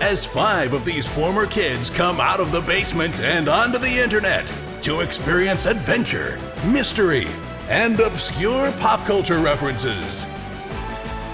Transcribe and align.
as 0.00 0.24
five 0.24 0.72
of 0.72 0.84
these 0.84 1.06
former 1.06 1.46
kids 1.46 1.90
come 1.90 2.20
out 2.20 2.40
of 2.40 2.52
the 2.52 2.60
basement 2.62 3.20
and 3.20 3.48
onto 3.48 3.78
the 3.78 3.98
internet 3.98 4.52
to 4.82 5.00
experience 5.00 5.66
adventure, 5.66 6.38
mystery, 6.64 7.28
and 7.68 8.00
obscure 8.00 8.72
pop 8.72 9.04
culture 9.04 9.38
references. 9.38 10.26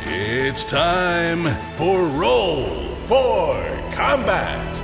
It's 0.03 0.65
time 0.65 1.45
for 1.77 2.07
Roll 2.07 2.97
for 3.07 3.55
Combat. 3.93 4.77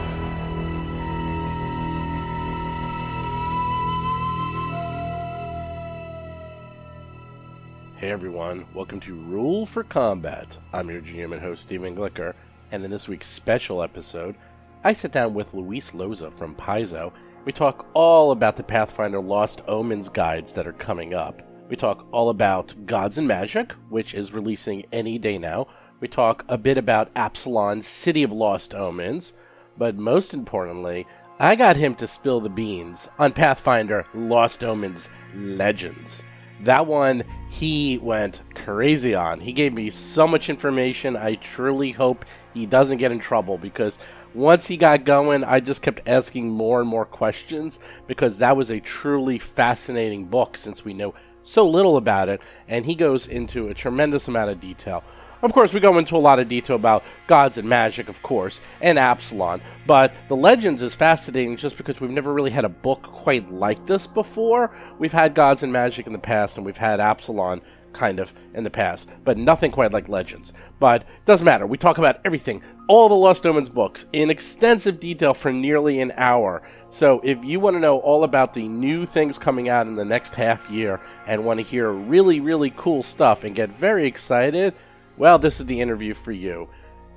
Hey 7.96 8.10
everyone, 8.10 8.64
welcome 8.74 9.00
to 9.00 9.14
Roll 9.14 9.66
for 9.66 9.84
Combat. 9.84 10.56
I'm 10.72 10.88
your 10.90 11.00
GM 11.00 11.32
and 11.32 11.40
host 11.40 11.62
Steven 11.62 11.94
Glicker, 11.94 12.34
and 12.72 12.84
in 12.84 12.90
this 12.90 13.06
week's 13.06 13.28
special 13.28 13.82
episode, 13.82 14.34
I 14.82 14.94
sit 14.94 15.12
down 15.12 15.34
with 15.34 15.54
Luis 15.54 15.92
Loza 15.92 16.32
from 16.32 16.56
Paizo. 16.56 17.12
We 17.44 17.52
talk 17.52 17.86
all 17.94 18.32
about 18.32 18.56
the 18.56 18.62
Pathfinder 18.62 19.20
Lost 19.20 19.62
Omens 19.68 20.08
guides 20.08 20.52
that 20.54 20.66
are 20.66 20.72
coming 20.72 21.14
up. 21.14 21.42
We 21.68 21.76
talk 21.76 22.06
all 22.10 22.30
about 22.30 22.74
Gods 22.86 23.18
and 23.18 23.28
Magic, 23.28 23.72
which 23.90 24.14
is 24.14 24.32
releasing 24.32 24.84
any 24.90 25.18
day 25.18 25.38
now. 25.38 25.68
We 26.00 26.08
talk 26.08 26.44
a 26.48 26.58
bit 26.58 26.78
about 26.78 27.10
Absalom 27.14 27.82
City 27.82 28.22
of 28.22 28.32
Lost 28.32 28.74
Omens, 28.74 29.34
but 29.78 29.96
most 29.96 30.34
importantly, 30.34 31.06
I 31.38 31.54
got 31.54 31.76
him 31.76 31.94
to 31.96 32.08
spill 32.08 32.40
the 32.40 32.48
beans 32.48 33.08
on 33.18 33.32
Pathfinder 33.32 34.04
Lost 34.14 34.64
Omens 34.64 35.08
Legends. 35.34 36.24
That 36.62 36.86
one 36.86 37.24
he 37.50 37.98
went 37.98 38.40
crazy 38.54 39.14
on. 39.14 39.40
He 39.40 39.52
gave 39.52 39.74
me 39.74 39.90
so 39.90 40.26
much 40.26 40.48
information. 40.48 41.16
I 41.16 41.34
truly 41.34 41.90
hope 41.90 42.24
he 42.54 42.66
doesn't 42.66 42.98
get 42.98 43.12
in 43.12 43.18
trouble 43.18 43.58
because 43.58 43.98
once 44.34 44.66
he 44.66 44.76
got 44.76 45.04
going, 45.04 45.44
I 45.44 45.60
just 45.60 45.82
kept 45.82 46.00
asking 46.06 46.48
more 46.48 46.80
and 46.80 46.88
more 46.88 47.04
questions 47.04 47.78
because 48.06 48.38
that 48.38 48.56
was 48.56 48.70
a 48.70 48.80
truly 48.80 49.38
fascinating 49.38 50.26
book 50.26 50.56
since 50.56 50.84
we 50.84 50.94
know 50.94 51.14
so 51.42 51.68
little 51.68 51.96
about 51.96 52.28
it, 52.28 52.40
and 52.68 52.86
he 52.86 52.94
goes 52.94 53.26
into 53.26 53.68
a 53.68 53.74
tremendous 53.74 54.28
amount 54.28 54.50
of 54.50 54.60
detail. 54.60 55.02
Of 55.42 55.52
course, 55.52 55.74
we 55.74 55.80
go 55.80 55.98
into 55.98 56.16
a 56.16 56.18
lot 56.18 56.38
of 56.38 56.46
detail 56.46 56.76
about 56.76 57.02
gods 57.26 57.58
and 57.58 57.68
magic, 57.68 58.08
of 58.08 58.22
course, 58.22 58.60
and 58.80 58.96
Absalom, 58.96 59.60
but 59.88 60.14
the 60.28 60.36
Legends 60.36 60.82
is 60.82 60.94
fascinating 60.94 61.56
just 61.56 61.76
because 61.76 62.00
we've 62.00 62.12
never 62.12 62.32
really 62.32 62.52
had 62.52 62.64
a 62.64 62.68
book 62.68 63.02
quite 63.02 63.52
like 63.52 63.84
this 63.84 64.06
before. 64.06 64.70
We've 65.00 65.12
had 65.12 65.34
gods 65.34 65.64
and 65.64 65.72
magic 65.72 66.06
in 66.06 66.12
the 66.12 66.18
past, 66.20 66.56
and 66.56 66.64
we've 66.64 66.76
had 66.76 67.00
Absalom 67.00 67.60
kind 67.92 68.20
of 68.20 68.32
in 68.54 68.62
the 68.62 68.70
past, 68.70 69.08
but 69.24 69.36
nothing 69.36 69.72
quite 69.72 69.92
like 69.92 70.08
Legends. 70.08 70.52
But 70.78 71.02
it 71.02 71.24
doesn't 71.24 71.44
matter. 71.44 71.66
We 71.66 71.76
talk 71.76 71.98
about 71.98 72.20
everything, 72.24 72.62
all 72.86 73.08
the 73.08 73.14
Lost 73.16 73.44
Omens 73.44 73.68
books, 73.68 74.06
in 74.12 74.30
extensive 74.30 75.00
detail 75.00 75.34
for 75.34 75.52
nearly 75.52 76.00
an 76.00 76.12
hour. 76.16 76.62
So 76.88 77.20
if 77.24 77.42
you 77.44 77.58
want 77.58 77.74
to 77.74 77.80
know 77.80 77.98
all 77.98 78.22
about 78.22 78.54
the 78.54 78.68
new 78.68 79.06
things 79.06 79.38
coming 79.38 79.68
out 79.68 79.88
in 79.88 79.96
the 79.96 80.04
next 80.04 80.34
half 80.34 80.70
year 80.70 81.00
and 81.26 81.44
want 81.44 81.58
to 81.58 81.64
hear 81.64 81.90
really, 81.90 82.38
really 82.38 82.72
cool 82.76 83.02
stuff 83.02 83.42
and 83.42 83.56
get 83.56 83.70
very 83.70 84.06
excited, 84.06 84.74
well, 85.16 85.38
this 85.38 85.60
is 85.60 85.66
the 85.66 85.80
interview 85.80 86.14
for 86.14 86.32
you. 86.32 86.68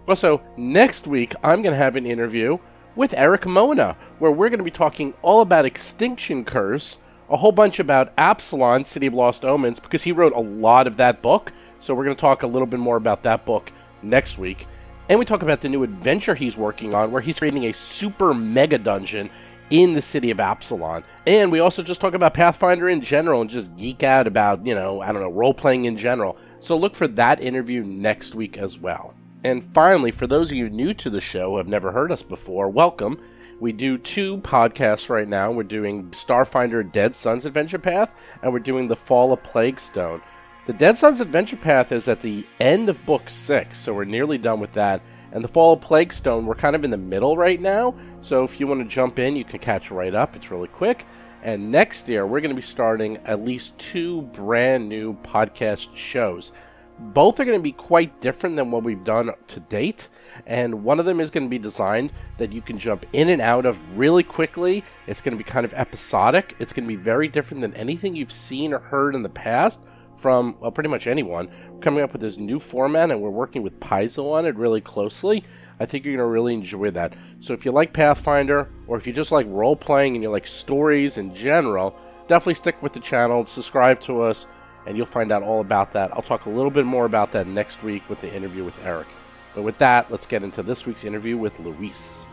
Also, 0.07 0.41
next 0.57 1.07
week, 1.07 1.33
I'm 1.43 1.61
going 1.61 1.73
to 1.73 1.77
have 1.77 1.95
an 1.95 2.05
interview 2.05 2.57
with 2.95 3.13
Erik 3.13 3.45
Mona, 3.45 3.97
where 4.19 4.31
we're 4.31 4.49
going 4.49 4.59
to 4.59 4.63
be 4.63 4.71
talking 4.71 5.13
all 5.21 5.41
about 5.41 5.65
Extinction 5.65 6.45
Curse, 6.45 6.97
a 7.29 7.37
whole 7.37 7.51
bunch 7.51 7.79
about 7.79 8.13
Absalom, 8.17 8.83
City 8.83 9.07
of 9.07 9.13
Lost 9.13 9.43
Omens, 9.43 9.79
because 9.79 10.03
he 10.03 10.11
wrote 10.11 10.33
a 10.33 10.39
lot 10.39 10.87
of 10.87 10.97
that 10.97 11.21
book. 11.21 11.51
So 11.79 11.93
we're 11.93 12.05
going 12.05 12.15
to 12.15 12.21
talk 12.21 12.43
a 12.43 12.47
little 12.47 12.67
bit 12.67 12.79
more 12.79 12.97
about 12.97 13.23
that 13.23 13.45
book 13.45 13.71
next 14.01 14.37
week. 14.37 14.67
And 15.09 15.19
we 15.19 15.25
talk 15.25 15.41
about 15.41 15.61
the 15.61 15.69
new 15.69 15.83
adventure 15.83 16.35
he's 16.35 16.57
working 16.57 16.95
on, 16.95 17.11
where 17.11 17.21
he's 17.21 17.39
creating 17.39 17.65
a 17.65 17.73
super 17.73 18.33
mega 18.33 18.77
dungeon 18.77 19.29
in 19.69 19.93
the 19.93 20.01
city 20.01 20.31
of 20.31 20.39
Absalom. 20.39 21.03
And 21.25 21.51
we 21.51 21.59
also 21.59 21.83
just 21.83 21.99
talk 21.99 22.13
about 22.13 22.33
Pathfinder 22.33 22.89
in 22.89 23.01
general 23.01 23.41
and 23.41 23.49
just 23.49 23.75
geek 23.75 24.03
out 24.03 24.27
about, 24.27 24.65
you 24.65 24.75
know, 24.75 25.01
I 25.01 25.11
don't 25.11 25.21
know, 25.21 25.29
role 25.29 25.53
playing 25.53 25.85
in 25.85 25.97
general. 25.97 26.37
So 26.65 26.75
look 26.75 26.95
for 26.95 27.07
that 27.09 27.41
interview 27.41 27.83
next 27.83 28.33
week 28.33 28.57
as 28.57 28.79
well. 28.79 29.13
And 29.43 29.63
finally, 29.63 30.09
for 30.09 30.25
those 30.25 30.49
of 30.49 30.57
you 30.57 30.67
new 30.67 30.95
to 30.95 31.11
the 31.11 31.21
show 31.21 31.51
who 31.51 31.57
have 31.57 31.67
never 31.67 31.91
heard 31.91 32.11
us 32.11 32.23
before, 32.23 32.69
welcome. 32.69 33.21
We 33.59 33.71
do 33.71 33.99
two 33.99 34.37
podcasts 34.37 35.07
right 35.07 35.27
now. 35.27 35.51
We're 35.51 35.61
doing 35.61 36.09
Starfinder 36.09 36.91
Dead 36.91 37.13
Suns 37.13 37.45
Adventure 37.45 37.77
Path, 37.77 38.15
and 38.41 38.51
we're 38.51 38.57
doing 38.57 38.87
The 38.87 38.95
Fall 38.95 39.31
of 39.31 39.43
Plaguestone. 39.43 40.23
The 40.65 40.73
Dead 40.73 40.97
Suns 40.97 41.21
Adventure 41.21 41.55
Path 41.55 41.91
is 41.91 42.07
at 42.07 42.21
the 42.21 42.43
end 42.59 42.89
of 42.89 43.05
book 43.05 43.29
six, 43.29 43.77
so 43.77 43.93
we're 43.93 44.05
nearly 44.05 44.39
done 44.39 44.59
with 44.59 44.73
that. 44.73 45.03
And 45.33 45.43
The 45.43 45.47
Fall 45.47 45.73
of 45.73 45.81
Plaguestone, 45.81 46.45
we're 46.45 46.55
kind 46.55 46.75
of 46.75 46.83
in 46.83 46.89
the 46.89 46.97
middle 46.97 47.37
right 47.37 47.61
now, 47.61 47.93
so 48.21 48.43
if 48.43 48.59
you 48.59 48.65
want 48.65 48.81
to 48.81 48.87
jump 48.87 49.19
in, 49.19 49.35
you 49.35 49.45
can 49.45 49.59
catch 49.59 49.91
right 49.91 50.15
up. 50.15 50.35
It's 50.35 50.49
really 50.49 50.69
quick. 50.69 51.05
And 51.45 51.71
next 51.71 52.09
year, 52.09 52.25
we're 52.25 52.41
going 52.41 52.55
to 52.55 52.59
be 52.59 52.63
starting 52.63 53.17
at 53.17 53.45
least 53.45 53.77
two 53.77 54.23
brand 54.23 54.89
new 54.89 55.13
podcast 55.17 55.95
shows. 55.95 56.51
Both 56.97 57.39
are 57.39 57.45
going 57.45 57.59
to 57.59 57.63
be 57.63 57.71
quite 57.71 58.19
different 58.19 58.55
than 58.55 58.71
what 58.71 58.81
we've 58.81 59.03
done 59.03 59.29
to 59.49 59.59
date. 59.59 60.07
And 60.47 60.83
one 60.83 60.99
of 60.99 61.05
them 61.05 61.19
is 61.19 61.29
going 61.29 61.45
to 61.45 61.49
be 61.49 61.59
designed 61.59 62.11
that 62.39 62.51
you 62.51 62.63
can 62.63 62.79
jump 62.79 63.05
in 63.13 63.29
and 63.29 63.43
out 63.43 63.67
of 63.67 63.95
really 63.95 64.23
quickly. 64.23 64.83
It's 65.05 65.21
going 65.21 65.37
to 65.37 65.43
be 65.43 65.47
kind 65.47 65.67
of 65.67 65.73
episodic. 65.75 66.55
It's 66.57 66.73
going 66.73 66.85
to 66.85 66.87
be 66.87 66.95
very 66.95 67.27
different 67.27 67.61
than 67.61 67.75
anything 67.75 68.15
you've 68.15 68.31
seen 68.31 68.73
or 68.73 68.79
heard 68.79 69.13
in 69.13 69.21
the 69.21 69.29
past 69.29 69.79
from, 70.17 70.55
well, 70.59 70.71
pretty 70.71 70.89
much 70.89 71.05
anyone. 71.05 71.47
We're 71.69 71.79
coming 71.79 72.03
up 72.03 72.11
with 72.11 72.21
this 72.21 72.37
new 72.37 72.59
format, 72.59 73.11
and 73.11 73.21
we're 73.21 73.29
working 73.29 73.61
with 73.61 73.79
Paizo 73.79 74.31
on 74.31 74.47
it 74.47 74.55
really 74.55 74.81
closely. 74.81 75.43
I 75.79 75.85
think 75.85 76.05
you're 76.05 76.15
going 76.15 76.25
to 76.25 76.31
really 76.31 76.53
enjoy 76.53 76.91
that. 76.91 77.13
So 77.39 77.53
if 77.53 77.65
you 77.65 77.71
like 77.71 77.93
Pathfinder, 77.93 78.69
or 78.87 78.97
if 78.97 79.05
you 79.05 79.13
just 79.13 79.31
like 79.31 79.45
role 79.49 79.75
playing 79.75 80.15
and 80.15 80.23
you 80.23 80.29
like 80.29 80.47
stories 80.47 81.17
in 81.17 81.35
general, 81.35 81.95
definitely 82.27 82.55
stick 82.55 82.81
with 82.81 82.93
the 82.93 82.99
channel, 82.99 83.45
subscribe 83.45 83.99
to 84.01 84.21
us, 84.21 84.47
and 84.85 84.95
you'll 84.95 85.05
find 85.05 85.31
out 85.31 85.43
all 85.43 85.61
about 85.61 85.93
that. 85.93 86.11
I'll 86.13 86.21
talk 86.21 86.45
a 86.45 86.49
little 86.49 86.71
bit 86.71 86.85
more 86.85 87.05
about 87.05 87.31
that 87.33 87.47
next 87.47 87.83
week 87.83 88.07
with 88.09 88.21
the 88.21 88.33
interview 88.33 88.63
with 88.63 88.79
Eric. 88.83 89.07
But 89.53 89.63
with 89.63 89.77
that, 89.79 90.11
let's 90.11 90.25
get 90.25 90.43
into 90.43 90.63
this 90.63 90.85
week's 90.85 91.03
interview 91.03 91.37
with 91.37 91.59
Luis. 91.59 92.25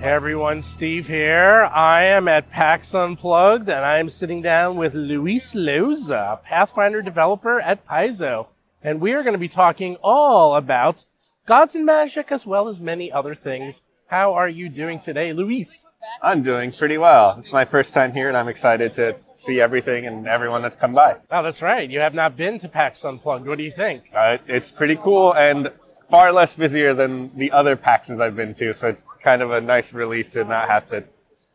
Hey 0.00 0.12
everyone, 0.12 0.62
Steve 0.62 1.08
here. 1.08 1.68
I 1.70 2.04
am 2.04 2.26
at 2.26 2.48
PAX 2.48 2.94
Unplugged 2.94 3.68
and 3.68 3.84
I'm 3.84 4.08
sitting 4.08 4.40
down 4.40 4.76
with 4.76 4.94
Luis 4.94 5.54
Loza, 5.54 6.42
Pathfinder 6.42 7.02
developer 7.02 7.60
at 7.60 7.86
Paizo. 7.86 8.46
And 8.82 8.98
we 8.98 9.12
are 9.12 9.22
going 9.22 9.34
to 9.34 9.38
be 9.38 9.46
talking 9.46 9.98
all 10.02 10.54
about 10.54 11.04
gods 11.44 11.74
and 11.74 11.84
magic 11.84 12.32
as 12.32 12.46
well 12.46 12.66
as 12.66 12.80
many 12.80 13.12
other 13.12 13.34
things. 13.34 13.82
How 14.06 14.32
are 14.32 14.48
you 14.48 14.70
doing 14.70 15.00
today, 15.00 15.34
Luis? 15.34 15.84
I'm 16.22 16.42
doing 16.42 16.72
pretty 16.72 16.98
well. 16.98 17.36
It's 17.38 17.52
my 17.52 17.64
first 17.64 17.92
time 17.94 18.12
here 18.12 18.28
and 18.28 18.36
I'm 18.36 18.48
excited 18.48 18.94
to 18.94 19.16
see 19.34 19.60
everything 19.60 20.06
and 20.06 20.26
everyone 20.26 20.62
that's 20.62 20.76
come 20.76 20.92
by. 20.92 21.16
Oh, 21.30 21.42
that's 21.42 21.62
right. 21.62 21.88
You 21.88 22.00
have 22.00 22.14
not 22.14 22.36
been 22.36 22.58
to 22.58 22.68
PAX 22.68 23.04
Unplugged. 23.04 23.46
What 23.46 23.58
do 23.58 23.64
you 23.64 23.70
think? 23.70 24.10
Uh, 24.14 24.38
it's 24.46 24.70
pretty 24.70 24.96
cool 24.96 25.34
and 25.34 25.70
far 26.10 26.32
less 26.32 26.54
busier 26.54 26.94
than 26.94 27.30
the 27.36 27.50
other 27.52 27.76
PAXs 27.76 28.20
I've 28.20 28.36
been 28.36 28.54
to, 28.54 28.74
so 28.74 28.88
it's 28.88 29.04
kind 29.22 29.42
of 29.42 29.50
a 29.50 29.60
nice 29.60 29.92
relief 29.92 30.30
to 30.30 30.44
not 30.44 30.68
have 30.68 30.86
to 30.86 31.04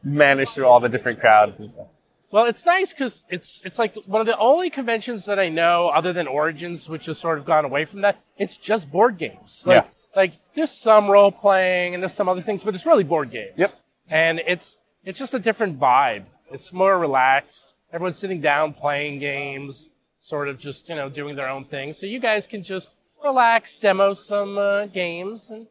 manage 0.04 0.50
through 0.50 0.66
all 0.66 0.80
the 0.80 0.90
different 0.90 1.20
crowds 1.20 1.60
and 1.60 1.70
stuff. 1.70 1.88
Well, 2.32 2.46
it's 2.46 2.66
nice 2.66 2.92
because 2.92 3.26
it's 3.30 3.62
it's 3.64 3.78
like 3.80 3.96
one 4.06 4.20
of 4.20 4.28
the 4.28 4.38
only 4.38 4.70
conventions 4.70 5.26
that 5.26 5.40
I 5.40 5.50
know, 5.50 5.90
other 5.90 6.12
than 6.12 6.28
Origins, 6.28 6.90
which 6.90 7.06
has 7.06 7.18
sort 7.18 7.38
of 7.38 7.46
gone 7.46 7.66
away 7.66 7.86
from 7.86 8.02
that. 8.02 8.20
It's 8.38 8.58
just 8.58 8.92
board 8.92 9.18
games. 9.18 9.64
Like, 9.66 9.86
Yeah. 9.86 9.90
Like 10.16 10.34
there's 10.54 10.72
some 10.72 11.10
role 11.10 11.32
playing 11.32 11.94
and 11.94 12.02
there's 12.02 12.14
some 12.14 12.28
other 12.30 12.42
things, 12.42 12.64
but 12.64 12.74
it's 12.74 12.86
really 12.86 13.04
board 13.04 13.32
games. 13.32 13.54
Yep. 13.58 13.72
And 14.10 14.42
it's 14.46 14.78
it's 15.04 15.20
just 15.20 15.34
a 15.34 15.40
different 15.40 15.80
vibe. 15.80 16.26
It's 16.52 16.72
more 16.72 16.98
relaxed. 16.98 17.74
Everyone's 17.92 18.18
sitting 18.18 18.42
down 18.42 18.74
playing 18.74 19.20
games, 19.20 19.90
sort 20.20 20.48
of 20.48 20.60
just 20.60 20.90
you 20.90 20.96
know 20.96 21.10
doing 21.10 21.36
their 21.36 21.50
own 21.50 21.66
thing. 21.66 21.94
So 21.94 22.06
you 22.06 22.20
guys 22.20 22.48
can 22.48 22.64
just 22.64 22.92
relax, 23.24 23.78
demo 23.78 24.14
some 24.14 24.58
uh, 24.58 24.86
games, 24.88 25.50
and 25.50 25.68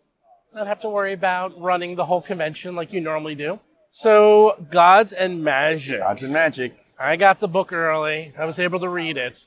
not 0.55 0.67
have 0.67 0.81
to 0.81 0.89
worry 0.89 1.13
about 1.13 1.59
running 1.61 1.97
the 1.97 2.05
whole 2.07 2.23
convention 2.23 2.75
like 2.75 2.93
you 2.93 3.01
normally 3.01 3.35
do. 3.35 3.61
So, 3.91 4.57
Gods 4.71 5.13
and 5.13 5.45
Magic. 5.45 6.01
Gods 6.01 6.23
and 6.25 6.33
magic. 6.33 6.77
I 6.99 7.15
got 7.17 7.39
the 7.39 7.47
book 7.49 7.73
early. 7.73 8.33
I 8.37 8.45
was 8.45 8.59
able 8.59 8.81
to 8.81 8.89
read 8.89 9.17
it. 9.17 9.47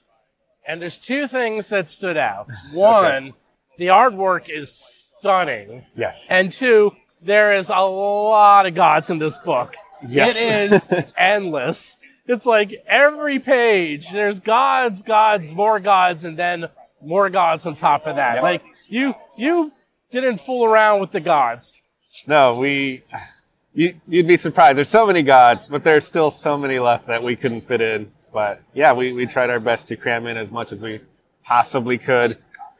and 0.65 0.81
there's 0.81 0.99
two 0.99 1.27
things 1.27 1.69
that 1.69 1.89
stood 1.89 2.17
out. 2.17 2.47
One, 2.71 3.33
the 3.77 3.87
artwork 3.87 4.49
is 4.49 4.71
stunning. 5.19 5.85
Yes. 5.95 6.25
And 6.29 6.51
two, 6.51 6.95
there 7.21 7.53
is 7.53 7.69
a 7.69 7.79
lot 7.79 8.65
of 8.65 8.75
gods 8.75 9.09
in 9.09 9.19
this 9.19 9.37
book. 9.37 9.75
Yes. 10.07 10.35
It 10.35 10.93
is 10.97 11.13
endless. 11.17 11.97
It's 12.27 12.45
like 12.45 12.83
every 12.87 13.39
page, 13.39 14.11
there's 14.11 14.39
gods, 14.39 15.01
gods, 15.01 15.51
more 15.53 15.79
gods, 15.79 16.23
and 16.23 16.37
then 16.37 16.67
more 17.01 17.29
gods 17.29 17.65
on 17.65 17.75
top 17.75 18.05
of 18.05 18.17
that. 18.17 18.43
Like 18.43 18.63
you, 18.89 19.15
you 19.37 19.71
didn't 20.11 20.39
fool 20.39 20.65
around 20.65 20.99
with 20.99 21.11
the 21.11 21.19
gods. 21.19 21.81
No, 22.25 22.55
we. 22.55 23.03
You, 23.73 23.93
you'd 24.07 24.27
be 24.27 24.37
surprised. 24.37 24.77
There's 24.77 24.89
so 24.89 25.05
many 25.05 25.21
gods, 25.21 25.67
but 25.67 25.83
there's 25.83 26.05
still 26.05 26.31
so 26.31 26.57
many 26.57 26.79
left 26.79 27.05
that 27.07 27.21
we 27.21 27.35
couldn't 27.35 27.61
fit 27.61 27.79
in. 27.79 28.11
But 28.33 28.61
yeah, 28.73 28.91
we, 28.91 29.13
we 29.13 29.27
tried 29.27 29.51
our 29.51 29.59
best 29.59 29.87
to 29.89 29.95
cram 29.95 30.25
in 30.25 30.35
as 30.35 30.51
much 30.51 30.71
as 30.71 30.81
we 30.81 30.99
possibly 31.43 31.97
could. 31.97 32.37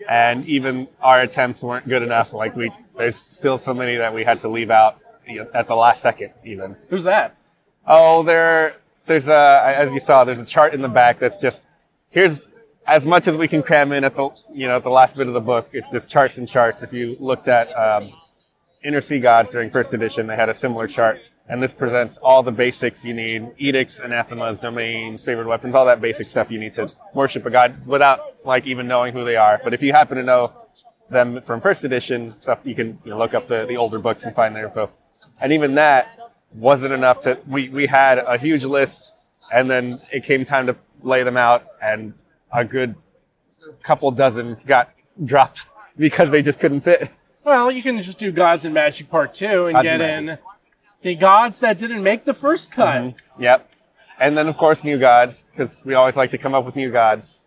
And 0.08 0.46
even 0.46 0.88
our 1.02 1.22
attempts 1.22 1.62
weren't 1.62 1.88
good 1.88 2.04
enough. 2.04 2.34
Like 2.34 2.56
we, 2.56 2.72
there's 2.98 3.16
still 3.16 3.58
so 3.58 3.74
many 3.74 3.96
that 3.96 4.14
we 4.14 4.24
had 4.24 4.40
to 4.42 4.48
leave 4.48 4.70
out 4.70 5.02
you 5.28 5.40
know, 5.40 5.50
at 5.54 5.68
the 5.68 5.76
last 5.76 6.02
second, 6.02 6.32
even. 6.46 6.76
Who's 6.90 7.04
that? 7.04 7.36
Oh, 7.86 8.24
there, 8.24 8.76
there's 9.06 9.28
a, 9.28 9.64
as 9.66 9.92
you 9.92 10.00
saw, 10.00 10.24
there's 10.24 10.40
a 10.40 10.46
chart 10.46 10.74
in 10.74 10.82
the 10.82 10.90
back 10.90 11.20
that's 11.20 11.38
just, 11.38 11.64
here's 12.10 12.46
as 12.86 13.06
much 13.06 13.28
as 13.28 13.36
we 13.36 13.48
can 13.48 13.62
cram 13.62 13.92
in 13.92 14.04
at 14.04 14.16
the, 14.16 14.30
you 14.54 14.68
know, 14.68 14.78
at 14.78 14.84
the 14.84 14.90
last 14.90 15.16
bit 15.16 15.28
of 15.28 15.34
the 15.34 15.42
book. 15.42 15.70
It's 15.74 15.90
just 15.90 16.08
charts 16.08 16.38
and 16.38 16.48
charts. 16.48 16.82
If 16.82 16.94
you 16.94 17.18
looked 17.20 17.48
at 17.48 17.72
um, 17.74 18.14
Inner 18.84 19.02
Sea 19.02 19.20
Gods 19.20 19.52
during 19.52 19.70
first 19.70 19.94
edition, 19.94 20.28
they 20.28 20.36
had 20.36 20.50
a 20.50 20.54
similar 20.54 20.88
chart. 20.88 21.20
And 21.50 21.64
this 21.64 21.74
presents 21.74 22.18
all 22.18 22.44
the 22.44 22.52
basics 22.52 23.06
you 23.06 23.14
need 23.14 23.52
edicts, 23.58 24.00
anathemas, 24.00 24.60
domains, 24.60 25.24
favored 25.24 25.48
weapons, 25.48 25.76
all 25.76 25.86
that 25.86 26.02
basic 26.02 26.28
stuff 26.28 26.52
you 26.52 26.60
need 26.60 26.74
to 26.74 26.92
worship 27.14 27.46
a 27.46 27.50
god 27.50 27.86
without 27.88 28.46
like 28.46 28.66
even 28.66 28.88
knowing 28.88 29.14
who 29.14 29.24
they 29.24 29.38
are. 29.38 29.60
But 29.64 29.74
if 29.74 29.82
you 29.82 29.94
happen 29.94 30.18
to 30.18 30.24
know 30.24 30.54
them 31.10 31.42
from 31.42 31.62
first 31.62 31.86
edition 31.86 32.32
stuff, 32.32 32.60
you 32.66 32.76
can 32.76 33.00
you 33.06 33.12
know, 33.12 33.18
look 33.18 33.34
up 33.34 33.48
the, 33.48 33.66
the 33.66 33.78
older 33.78 33.98
books 33.98 34.26
and 34.26 34.36
find 34.36 34.54
their 34.56 34.66
info. 34.66 34.90
And 35.40 35.54
even 35.54 35.76
that 35.76 36.34
wasn't 36.54 36.94
enough 36.94 37.22
to, 37.22 37.40
we, 37.48 37.70
we 37.70 37.88
had 37.88 38.18
a 38.20 38.38
huge 38.38 38.66
list 38.66 39.26
and 39.52 39.72
then 39.72 40.00
it 40.12 40.26
came 40.26 40.44
time 40.44 40.68
to 40.68 40.76
lay 41.02 41.24
them 41.24 41.38
out 41.38 41.66
and 41.82 42.14
a 42.52 42.66
good 42.66 42.96
couple 43.84 44.12
dozen 44.12 44.58
got 44.66 44.92
dropped 45.24 45.66
because 45.98 46.30
they 46.32 46.42
just 46.42 46.60
couldn't 46.60 46.82
fit. 46.82 47.10
Well, 47.46 47.72
you 47.72 47.82
can 47.82 48.02
just 48.02 48.18
do 48.18 48.34
Gods 48.34 48.66
and 48.66 48.74
Magic 48.74 49.10
Part 49.10 49.34
2 49.34 49.68
and 49.68 49.74
Gods 49.76 49.84
get 49.84 50.02
and 50.02 50.32
in 50.32 50.38
the 51.02 51.16
gods 51.16 51.60
that 51.60 51.78
didn't 51.78 52.04
make 52.04 52.26
the 52.26 52.34
first 52.34 52.72
cut. 52.72 53.02
Mm-hmm. 53.02 53.44
Yep. 53.44 53.70
And 54.20 54.38
then, 54.38 54.48
of 54.48 54.58
course, 54.58 54.84
new 54.84 54.98
gods, 54.98 55.46
because 55.52 55.84
we 55.86 55.94
always 55.94 56.16
like 56.16 56.32
to 56.32 56.38
come 56.38 56.56
up 56.56 56.66
with 56.66 56.76
new 56.76 56.92
gods. 56.92 57.44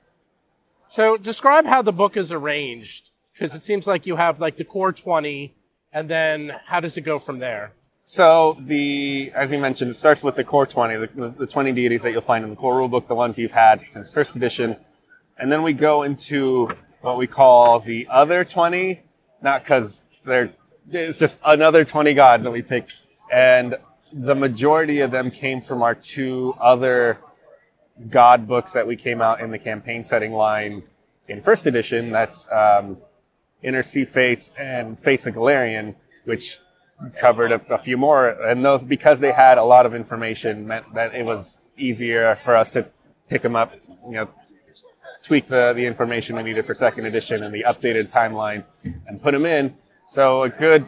So 0.88 1.16
describe 1.16 1.66
how 1.66 1.82
the 1.82 1.92
book 1.92 2.16
is 2.16 2.32
arranged, 2.32 3.10
because 3.32 3.54
it 3.54 3.62
seems 3.62 3.86
like 3.86 4.06
you 4.06 4.16
have 4.16 4.40
like 4.40 4.56
the 4.56 4.64
core 4.64 4.92
20, 4.92 5.54
and 5.92 6.08
then 6.08 6.60
how 6.66 6.80
does 6.80 6.96
it 6.96 7.02
go 7.02 7.18
from 7.18 7.40
there? 7.40 7.74
So 8.04 8.56
the, 8.60 9.30
as 9.34 9.52
you 9.52 9.58
mentioned, 9.58 9.90
it 9.92 9.94
starts 9.94 10.22
with 10.22 10.34
the 10.34 10.44
core 10.44 10.66
20, 10.66 11.06
the, 11.14 11.34
the 11.38 11.46
20 11.46 11.72
deities 11.72 12.02
that 12.02 12.10
you'll 12.10 12.22
find 12.22 12.42
in 12.42 12.50
the 12.50 12.56
core 12.56 12.74
rulebook, 12.74 13.06
the 13.06 13.14
ones 13.14 13.38
you've 13.38 13.52
had 13.52 13.80
since 13.82 14.12
first 14.12 14.34
edition. 14.34 14.76
And 15.38 15.50
then 15.50 15.62
we 15.62 15.72
go 15.72 16.02
into 16.02 16.70
what 17.02 17.16
we 17.16 17.26
call 17.26 17.80
the 17.80 18.08
other 18.10 18.44
20, 18.44 19.00
not 19.42 19.62
because 19.62 20.02
they're, 20.24 20.52
it's 20.90 21.18
just 21.18 21.38
another 21.44 21.84
20 21.84 22.14
gods 22.14 22.42
that 22.44 22.50
we 22.50 22.62
picked. 22.62 22.96
And 23.30 23.76
the 24.12 24.34
majority 24.34 25.00
of 25.00 25.10
them 25.10 25.30
came 25.30 25.60
from 25.60 25.82
our 25.82 25.94
two 25.94 26.54
other 26.60 27.18
god 28.08 28.46
books 28.46 28.72
that 28.72 28.86
we 28.86 28.96
came 28.96 29.20
out 29.20 29.40
in 29.40 29.50
the 29.50 29.58
campaign 29.58 30.02
setting 30.02 30.32
line 30.32 30.82
in 31.28 31.40
first 31.40 31.66
edition. 31.66 32.10
That's 32.10 32.48
um, 32.50 32.96
Inner 33.62 33.82
Sea 33.82 34.04
Faiths 34.04 34.50
and 34.58 34.98
Faiths 34.98 35.26
of 35.26 35.34
Golarion, 35.34 35.94
which 36.24 36.58
covered 37.18 37.52
a, 37.52 37.74
a 37.74 37.78
few 37.78 37.96
more. 37.96 38.28
And 38.28 38.64
those, 38.64 38.84
because 38.84 39.20
they 39.20 39.32
had 39.32 39.58
a 39.58 39.64
lot 39.64 39.86
of 39.86 39.94
information, 39.94 40.66
meant 40.66 40.92
that 40.94 41.14
it 41.14 41.24
was 41.24 41.58
easier 41.76 42.36
for 42.36 42.56
us 42.56 42.70
to 42.72 42.86
pick 43.28 43.42
them 43.42 43.56
up, 43.56 43.72
you 44.06 44.12
know, 44.12 44.28
tweak 45.22 45.46
the, 45.46 45.72
the 45.74 45.84
information 45.84 46.36
we 46.36 46.42
needed 46.42 46.64
for 46.64 46.74
second 46.74 47.06
edition 47.06 47.42
and 47.42 47.54
the 47.54 47.62
updated 47.62 48.10
timeline 48.10 48.64
and 49.06 49.22
put 49.22 49.32
them 49.32 49.46
in. 49.46 49.74
So 50.08 50.42
a 50.42 50.48
good 50.48 50.86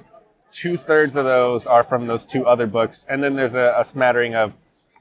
two 0.52 0.76
thirds 0.76 1.16
of 1.16 1.24
those 1.24 1.66
are 1.66 1.82
from 1.82 2.06
those 2.06 2.24
two 2.24 2.46
other 2.46 2.66
books. 2.66 3.04
And 3.08 3.22
then 3.22 3.34
there's 3.34 3.54
a, 3.54 3.74
a 3.78 3.84
smattering 3.84 4.34
of, 4.34 4.56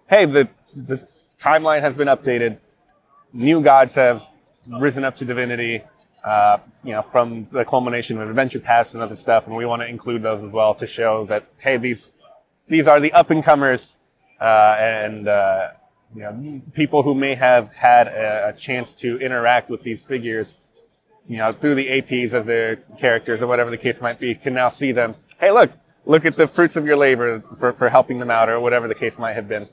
hey, 0.09 0.25
the, 0.25 0.50
the 0.75 1.07
timeline 1.38 1.81
has 1.81 1.95
been 1.95 2.07
updated. 2.07 2.57
New 3.33 3.62
gods 3.62 3.95
have 3.95 4.25
risen 4.68 5.03
up 5.03 5.18
to 5.18 5.25
divinity, 5.25 5.83
uh, 6.24 6.57
you 6.83 6.92
know, 6.92 7.01
from 7.01 7.48
the 7.51 7.65
culmination 7.65 8.19
of 8.19 8.30
Adventure 8.30 8.59
Paths 8.59 8.94
and 8.94 9.03
other 9.03 9.15
stuff. 9.15 9.48
And 9.48 9.56
we 9.56 9.65
want 9.65 9.81
to 9.81 9.88
include 9.88 10.24
those 10.24 10.44
as 10.44 10.51
well 10.51 10.74
to 10.75 10.88
show 10.88 11.25
that, 11.25 11.45
hey, 11.59 11.77
these, 11.77 12.12
these 12.68 12.88
are 12.88 13.00
the 13.00 13.12
up 13.13 13.30
and 13.30 13.44
comers, 13.44 13.98
uh, 14.39 14.75
and, 14.80 15.27
uh, 15.27 15.69
you 16.15 16.21
know, 16.21 16.62
people 16.74 17.03
who 17.03 17.13
may 17.13 17.36
have 17.36 17.71
had 17.74 18.07
a, 18.07 18.50
a 18.50 18.53
chance 18.53 18.94
to 18.95 19.18
interact 19.19 19.69
with 19.69 19.83
these 19.83 20.03
figures, 20.03 20.57
you 21.27 21.38
know, 21.38 21.51
through 21.51 21.75
the 21.75 21.88
APs 21.88 22.33
as 22.33 22.45
their 22.45 22.77
characters 22.98 23.42
or 23.42 23.48
whatever 23.48 23.69
the 23.69 23.77
case 23.77 24.01
might 24.01 24.19
be, 24.19 24.36
can 24.36 24.53
now 24.53 24.68
see 24.68 24.92
them. 24.92 25.15
Hey, 25.41 25.49
look, 25.49 25.71
look 26.05 26.23
at 26.23 26.38
the 26.38 26.47
fruits 26.47 26.75
of 26.75 26.85
your 26.85 26.95
labor 26.95 27.43
for, 27.57 27.73
for 27.73 27.89
helping 27.89 28.19
them 28.19 28.29
out 28.29 28.47
or 28.47 28.59
whatever 28.59 28.88
the 28.88 28.93
case 28.93 29.17
might 29.17 29.33
have 29.33 29.47
been. 29.47 29.67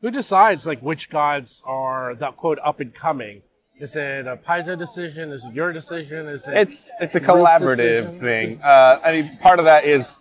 Who 0.00 0.10
decides 0.10 0.66
like 0.66 0.80
which 0.80 1.08
gods 1.08 1.62
are 1.64 2.16
the 2.16 2.32
quote 2.32 2.58
up 2.62 2.80
and 2.80 2.92
coming? 2.92 3.42
Is 3.78 3.94
it 3.94 4.26
a 4.26 4.36
Paizo 4.36 4.76
decision? 4.76 5.30
Is 5.30 5.44
it 5.44 5.54
your 5.54 5.72
decision? 5.72 6.26
Is 6.26 6.48
it 6.48 6.56
It's 6.56 6.90
it's 7.00 7.14
a 7.14 7.20
collaborative 7.20 8.16
thing. 8.16 8.60
Uh, 8.60 9.00
I 9.04 9.12
mean, 9.12 9.38
part 9.38 9.60
of 9.60 9.66
that 9.66 9.84
is 9.84 10.20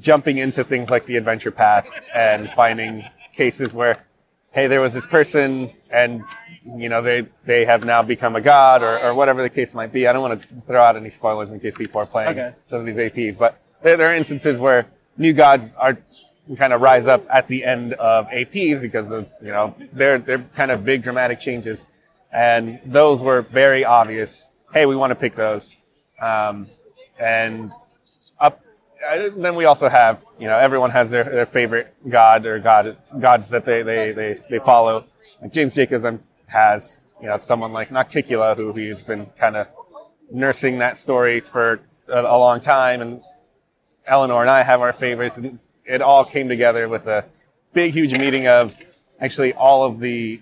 jumping 0.00 0.38
into 0.38 0.62
things 0.62 0.88
like 0.88 1.06
the 1.06 1.16
adventure 1.16 1.50
path 1.50 1.88
and 2.14 2.48
finding 2.50 3.04
cases 3.34 3.74
where, 3.74 4.06
hey, 4.52 4.66
there 4.66 4.80
was 4.80 4.92
this 4.92 5.06
person 5.06 5.72
and 5.90 6.22
you 6.76 6.88
know 6.88 7.02
they 7.02 7.26
they 7.44 7.64
have 7.64 7.84
now 7.84 8.02
become 8.02 8.36
a 8.36 8.40
god 8.40 8.82
or, 8.82 8.98
or 9.00 9.14
whatever 9.14 9.42
the 9.42 9.50
case 9.50 9.74
might 9.74 9.92
be. 9.92 10.06
I 10.06 10.12
don't 10.12 10.22
want 10.22 10.40
to 10.42 10.48
throw 10.66 10.82
out 10.82 10.96
any 10.96 11.10
spoilers 11.10 11.50
in 11.50 11.60
case 11.60 11.74
people 11.76 12.00
are 12.00 12.06
playing 12.06 12.30
Okay. 12.30 12.54
some 12.66 12.80
of 12.80 12.86
these 12.86 12.96
APs, 12.96 13.38
but 13.38 13.60
there, 13.82 13.96
there 13.96 14.08
are 14.08 14.14
instances 14.14 14.58
where 14.60 14.86
new 15.16 15.32
gods 15.32 15.74
are 15.78 15.98
kind 16.56 16.72
of 16.72 16.80
rise 16.80 17.06
up 17.06 17.24
at 17.32 17.46
the 17.48 17.64
end 17.64 17.92
of 17.94 18.26
APs 18.28 18.80
because 18.80 19.10
of 19.10 19.32
you 19.42 19.48
know 19.48 19.74
they're 19.92 20.18
they're 20.18 20.44
kind 20.54 20.70
of 20.70 20.84
big 20.84 21.02
dramatic 21.02 21.40
changes, 21.40 21.86
and 22.32 22.80
those 22.84 23.20
were 23.22 23.42
very 23.42 23.84
obvious. 23.84 24.48
Hey, 24.72 24.86
we 24.86 24.94
want 24.96 25.10
to 25.12 25.14
pick 25.16 25.34
those, 25.34 25.74
um, 26.20 26.68
and 27.18 27.72
Then 29.36 29.54
we 29.56 29.64
also 29.64 29.88
have 29.88 30.24
you 30.38 30.46
know 30.46 30.58
everyone 30.58 30.90
has 30.90 31.10
their, 31.10 31.24
their 31.24 31.46
favorite 31.46 31.94
god 32.08 32.44
or 32.44 32.58
god 32.58 32.96
gods 33.18 33.48
that 33.50 33.64
they 33.64 33.82
they 33.82 34.12
they, 34.12 34.38
they 34.48 34.58
follow. 34.58 35.06
Like 35.40 35.52
James 35.52 35.74
Jacobs 35.74 36.04
um, 36.04 36.20
has 36.46 37.00
you 37.20 37.28
know 37.28 37.38
someone 37.40 37.72
like 37.72 37.90
Nocticula 37.90 38.56
who 38.56 38.72
he's 38.72 39.02
been 39.02 39.26
kind 39.38 39.56
of 39.56 39.68
nursing 40.30 40.78
that 40.78 40.96
story 40.96 41.40
for 41.40 41.80
a, 42.08 42.20
a 42.20 42.38
long 42.38 42.60
time, 42.60 43.00
and 43.00 43.22
Eleanor 44.06 44.42
and 44.42 44.50
I 44.50 44.62
have 44.62 44.80
our 44.80 44.92
favorites, 44.92 45.38
and 45.38 45.58
it 45.84 46.02
all 46.02 46.24
came 46.24 46.48
together 46.48 46.88
with 46.88 47.06
a 47.06 47.24
big, 47.72 47.92
huge 47.92 48.12
meeting 48.12 48.46
of 48.46 48.76
actually 49.20 49.52
all 49.54 49.84
of 49.84 49.98
the 49.98 50.40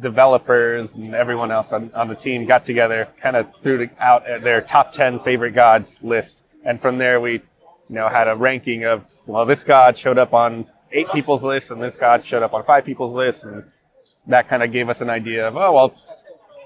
developers 0.00 0.94
and 0.94 1.14
everyone 1.14 1.50
else 1.50 1.72
on, 1.72 1.90
on 1.94 2.08
the 2.08 2.14
team 2.14 2.46
got 2.46 2.64
together, 2.64 3.08
kind 3.20 3.36
of 3.36 3.46
threw 3.62 3.88
out 3.98 4.24
their 4.42 4.60
top 4.60 4.92
10 4.92 5.20
favorite 5.20 5.52
gods 5.52 6.00
list. 6.02 6.42
And 6.64 6.80
from 6.80 6.98
there, 6.98 7.20
we, 7.20 7.42
you 7.88 7.96
know, 7.96 8.08
had 8.08 8.28
a 8.28 8.34
ranking 8.36 8.84
of, 8.84 9.12
well, 9.26 9.44
this 9.44 9.64
god 9.64 9.96
showed 9.96 10.18
up 10.18 10.32
on 10.34 10.66
eight 10.92 11.10
people's 11.10 11.42
list, 11.42 11.70
and 11.70 11.80
this 11.80 11.96
god 11.96 12.24
showed 12.24 12.42
up 12.42 12.54
on 12.54 12.64
five 12.64 12.84
people's 12.84 13.14
list. 13.14 13.44
And 13.44 13.64
that 14.26 14.48
kind 14.48 14.62
of 14.62 14.72
gave 14.72 14.88
us 14.88 15.00
an 15.00 15.10
idea 15.10 15.48
of, 15.48 15.56
oh, 15.56 15.72
well, 15.72 15.94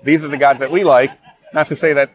these 0.02 0.24
are 0.24 0.28
the 0.28 0.36
gods 0.36 0.60
that 0.60 0.70
we 0.70 0.84
like. 0.84 1.10
Not 1.52 1.68
to 1.70 1.76
say 1.76 1.92
that 1.94 2.10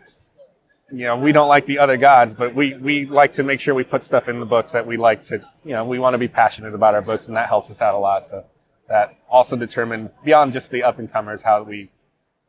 you 0.93 1.05
know, 1.05 1.17
we 1.17 1.31
don't 1.31 1.47
like 1.47 1.65
the 1.65 1.79
other 1.79 1.97
gods, 1.97 2.35
but 2.35 2.53
we, 2.53 2.75
we 2.75 3.05
like 3.07 3.33
to 3.33 3.43
make 3.43 3.59
sure 3.59 3.73
we 3.73 3.83
put 3.83 4.03
stuff 4.03 4.29
in 4.29 4.39
the 4.39 4.45
books 4.45 4.73
that 4.73 4.85
we 4.85 4.95
like 4.95 5.23
to, 5.23 5.43
you 5.65 5.71
know, 5.71 5.83
we 5.83 5.97
want 5.97 6.13
to 6.13 6.19
be 6.19 6.27
passionate 6.27 6.75
about 6.75 6.93
our 6.93 7.01
books, 7.01 7.27
and 7.27 7.35
that 7.35 7.47
helps 7.47 7.71
us 7.71 7.81
out 7.81 7.95
a 7.95 7.97
lot. 7.97 8.25
So 8.27 8.45
that 8.89 9.17
also 9.27 9.55
determined, 9.55 10.11
beyond 10.23 10.53
just 10.53 10.69
the 10.69 10.83
up 10.83 10.99
and 10.99 11.11
comers, 11.11 11.41
how 11.41 11.63
we 11.63 11.89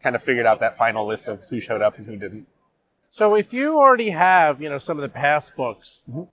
kind 0.03 0.15
of 0.15 0.23
figured 0.23 0.45
out 0.45 0.61
that 0.61 0.77
final 0.77 1.07
list 1.07 1.27
of 1.27 1.41
who 1.49 1.59
showed 1.59 1.81
up 1.81 1.97
and 1.97 2.07
who 2.07 2.17
didn't. 2.17 2.47
So 3.09 3.35
if 3.35 3.55
you 3.55 3.79
already 3.79 4.11
have, 4.11 4.61
you 4.61 4.69
know, 4.69 4.79
some 4.79 4.99
of 4.99 5.03
the 5.03 5.09
past 5.09 5.57
books, 5.57 6.05
Mm-hmm. 6.11 6.25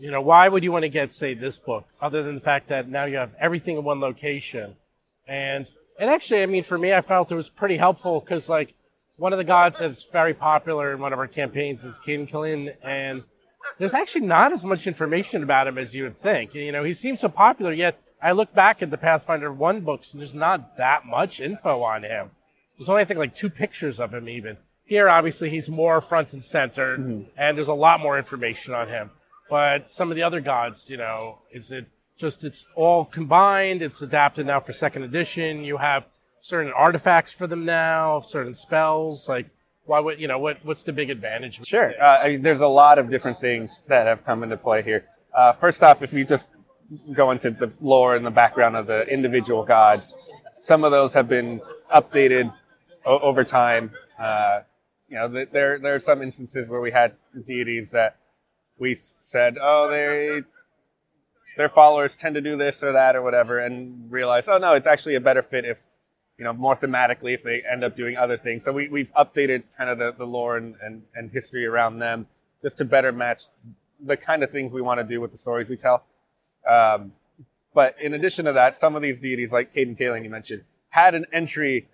You 0.00 0.10
know, 0.10 0.20
why 0.22 0.48
would 0.48 0.64
you 0.64 0.72
want 0.72 0.84
to 0.84 0.88
get, 0.88 1.12
say, 1.12 1.34
this 1.34 1.58
book, 1.58 1.86
other 2.00 2.22
than 2.22 2.34
the 2.34 2.40
fact 2.40 2.68
that 2.68 2.88
now 2.88 3.04
you 3.04 3.18
have 3.18 3.34
everything 3.38 3.76
in 3.76 3.84
one 3.84 4.00
location? 4.00 4.76
And 5.28 5.70
and 5.98 6.08
actually, 6.08 6.42
I 6.42 6.46
mean, 6.46 6.64
for 6.64 6.78
me, 6.78 6.94
I 6.94 7.02
felt 7.02 7.30
it 7.30 7.34
was 7.34 7.50
pretty 7.50 7.76
helpful 7.76 8.20
because, 8.20 8.48
like, 8.48 8.74
one 9.18 9.34
of 9.34 9.36
the 9.36 9.44
gods 9.44 9.80
that's 9.80 10.02
very 10.04 10.32
popular 10.32 10.92
in 10.92 10.98
one 10.98 11.12
of 11.12 11.18
our 11.18 11.26
campaigns 11.26 11.84
is 11.84 11.98
Cayden 11.98 12.26
Cailean, 12.26 12.70
and 12.82 13.24
there's 13.78 13.92
actually 13.92 14.26
not 14.26 14.50
as 14.50 14.64
much 14.64 14.86
information 14.86 15.42
about 15.42 15.66
him 15.66 15.76
as 15.76 15.94
you 15.94 16.04
would 16.04 16.16
think. 16.16 16.54
You 16.54 16.72
know, 16.72 16.82
he 16.84 16.94
seems 16.94 17.20
so 17.20 17.28
popular, 17.28 17.70
yet 17.70 18.00
I 18.22 18.32
look 18.32 18.54
back 18.54 18.80
at 18.80 18.90
the 18.90 18.96
Pathfinder 18.96 19.52
1 19.52 19.82
books, 19.82 20.12
and 20.12 20.22
there's 20.22 20.34
not 20.34 20.78
that 20.78 21.04
much 21.04 21.38
info 21.38 21.82
on 21.82 22.02
him. 22.02 22.30
there's 22.78 22.88
only 22.88 23.02
I 23.02 23.04
think 23.04 23.18
like 23.18 23.34
two 23.34 23.50
pictures 23.50 24.00
of 24.00 24.14
him 24.14 24.26
even. 24.26 24.56
Here, 24.86 25.10
obviously, 25.10 25.50
he's 25.50 25.68
more 25.68 26.00
front 26.00 26.32
and 26.32 26.42
center, 26.42 26.96
mm-hmm. 26.96 27.28
and 27.36 27.58
there's 27.58 27.68
a 27.68 27.74
lot 27.74 28.00
more 28.00 28.16
information 28.16 28.72
on 28.72 28.88
him. 28.88 29.10
But 29.50 29.90
some 29.90 30.10
of 30.10 30.16
the 30.16 30.22
other 30.22 30.40
gods, 30.40 30.88
you 30.88 30.96
know, 30.96 31.40
is 31.50 31.72
it 31.72 31.86
just 32.16 32.44
it's 32.44 32.64
all 32.76 33.04
combined? 33.04 33.82
It's 33.82 34.00
adapted 34.00 34.46
now 34.46 34.60
for 34.60 34.72
second 34.72 35.02
edition. 35.02 35.64
You 35.64 35.78
have 35.78 36.06
certain 36.40 36.72
artifacts 36.72 37.34
for 37.34 37.48
them 37.48 37.64
now, 37.64 38.20
certain 38.20 38.54
spells. 38.54 39.28
Like, 39.28 39.50
why 39.86 39.98
would 39.98 40.20
you 40.20 40.28
know 40.28 40.38
what? 40.38 40.58
What's 40.64 40.84
the 40.84 40.92
big 40.92 41.10
advantage? 41.10 41.66
Sure. 41.66 41.92
Uh, 42.00 42.18
I 42.18 42.28
mean, 42.28 42.42
there's 42.42 42.60
a 42.60 42.68
lot 42.68 42.98
of 42.98 43.10
different 43.10 43.40
things 43.40 43.84
that 43.88 44.06
have 44.06 44.24
come 44.24 44.44
into 44.44 44.56
play 44.56 44.82
here. 44.82 45.04
Uh, 45.34 45.52
first 45.52 45.82
off, 45.82 46.02
if 46.02 46.12
you 46.12 46.24
just 46.24 46.48
go 47.12 47.32
into 47.32 47.50
the 47.50 47.72
lore 47.80 48.14
and 48.14 48.24
the 48.24 48.30
background 48.30 48.76
of 48.76 48.86
the 48.86 49.06
individual 49.12 49.64
gods, 49.64 50.14
some 50.60 50.84
of 50.84 50.92
those 50.92 51.12
have 51.14 51.28
been 51.28 51.60
updated 51.92 52.52
o- 53.04 53.18
over 53.18 53.42
time. 53.42 53.90
Uh, 54.16 54.60
you 55.08 55.16
know, 55.16 55.26
there 55.28 55.78
there 55.80 55.94
are 55.96 56.00
some 56.00 56.22
instances 56.22 56.68
where 56.68 56.80
we 56.80 56.92
had 56.92 57.14
deities 57.44 57.90
that 57.90 58.16
we 58.80 58.96
said, 59.20 59.56
oh, 59.60 59.88
they 59.88 60.42
their 61.56 61.68
followers 61.68 62.16
tend 62.16 62.34
to 62.34 62.40
do 62.40 62.56
this 62.56 62.82
or 62.82 62.92
that 62.92 63.14
or 63.14 63.22
whatever, 63.22 63.58
and 63.58 64.10
realize, 64.10 64.48
oh 64.48 64.58
no, 64.58 64.74
it's 64.74 64.86
actually 64.86 65.14
a 65.14 65.20
better 65.20 65.42
fit 65.42 65.64
if 65.64 65.84
you 66.38 66.44
know 66.44 66.52
more 66.52 66.74
thematically 66.74 67.34
if 67.34 67.42
they 67.42 67.62
end 67.70 67.84
up 67.84 67.94
doing 67.94 68.16
other 68.16 68.36
things. 68.36 68.64
So 68.64 68.72
we 68.72 68.88
we've 68.88 69.12
updated 69.12 69.64
kind 69.76 69.90
of 69.90 69.98
the, 69.98 70.12
the 70.16 70.24
lore 70.24 70.56
and, 70.56 70.74
and 70.82 71.02
and 71.14 71.30
history 71.30 71.66
around 71.66 71.98
them 71.98 72.26
just 72.62 72.78
to 72.78 72.84
better 72.84 73.12
match 73.12 73.44
the 74.04 74.16
kind 74.16 74.42
of 74.42 74.50
things 74.50 74.72
we 74.72 74.80
want 74.80 74.98
to 74.98 75.04
do 75.04 75.20
with 75.20 75.30
the 75.30 75.38
stories 75.38 75.68
we 75.68 75.76
tell. 75.76 76.04
Um, 76.68 77.12
but 77.74 77.94
in 78.00 78.14
addition 78.14 78.46
to 78.46 78.52
that, 78.54 78.76
some 78.76 78.96
of 78.96 79.02
these 79.02 79.20
deities, 79.20 79.52
like 79.52 79.72
Cayden 79.72 79.94
Cailean 79.96 80.24
you 80.24 80.30
mentioned, 80.30 80.64
had 80.88 81.14
an 81.14 81.26
entry 81.32 81.88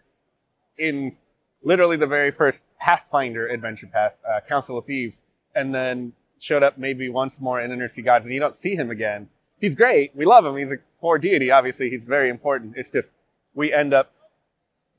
in 0.78 1.16
literally 1.62 1.97
the 1.97 2.07
very 2.07 2.31
first 2.31 2.64
Pathfinder 2.81 3.49
adventure 3.49 3.88
path, 3.88 4.19
uh, 4.28 4.40
Council 4.49 4.78
of 4.78 4.85
Thieves, 4.85 5.23
and 5.55 5.75
then 5.75 6.12
showed 6.38 6.62
up 6.62 6.78
maybe 6.78 7.09
once 7.09 7.40
more 7.40 7.61
in 7.61 7.73
Inner 7.73 7.88
Sea 7.88 8.02
Gods, 8.02 8.25
and 8.25 8.35
you 8.35 8.40
don't 8.40 8.55
see 8.55 8.75
him 8.75 8.90
again. 8.90 9.28
He's 9.59 9.75
great. 9.75 10.14
We 10.14 10.26
love 10.26 10.45
him. 10.45 10.57
He's 10.57 10.73
a 10.73 10.78
core 11.00 11.19
deity. 11.19 11.50
Obviously, 11.50 11.88
he's 11.90 12.05
very 12.05 12.28
important. 12.28 12.75
It's 12.76 12.90
just 12.90 13.12
we 13.55 13.73
end 13.73 13.95
up 13.95 14.12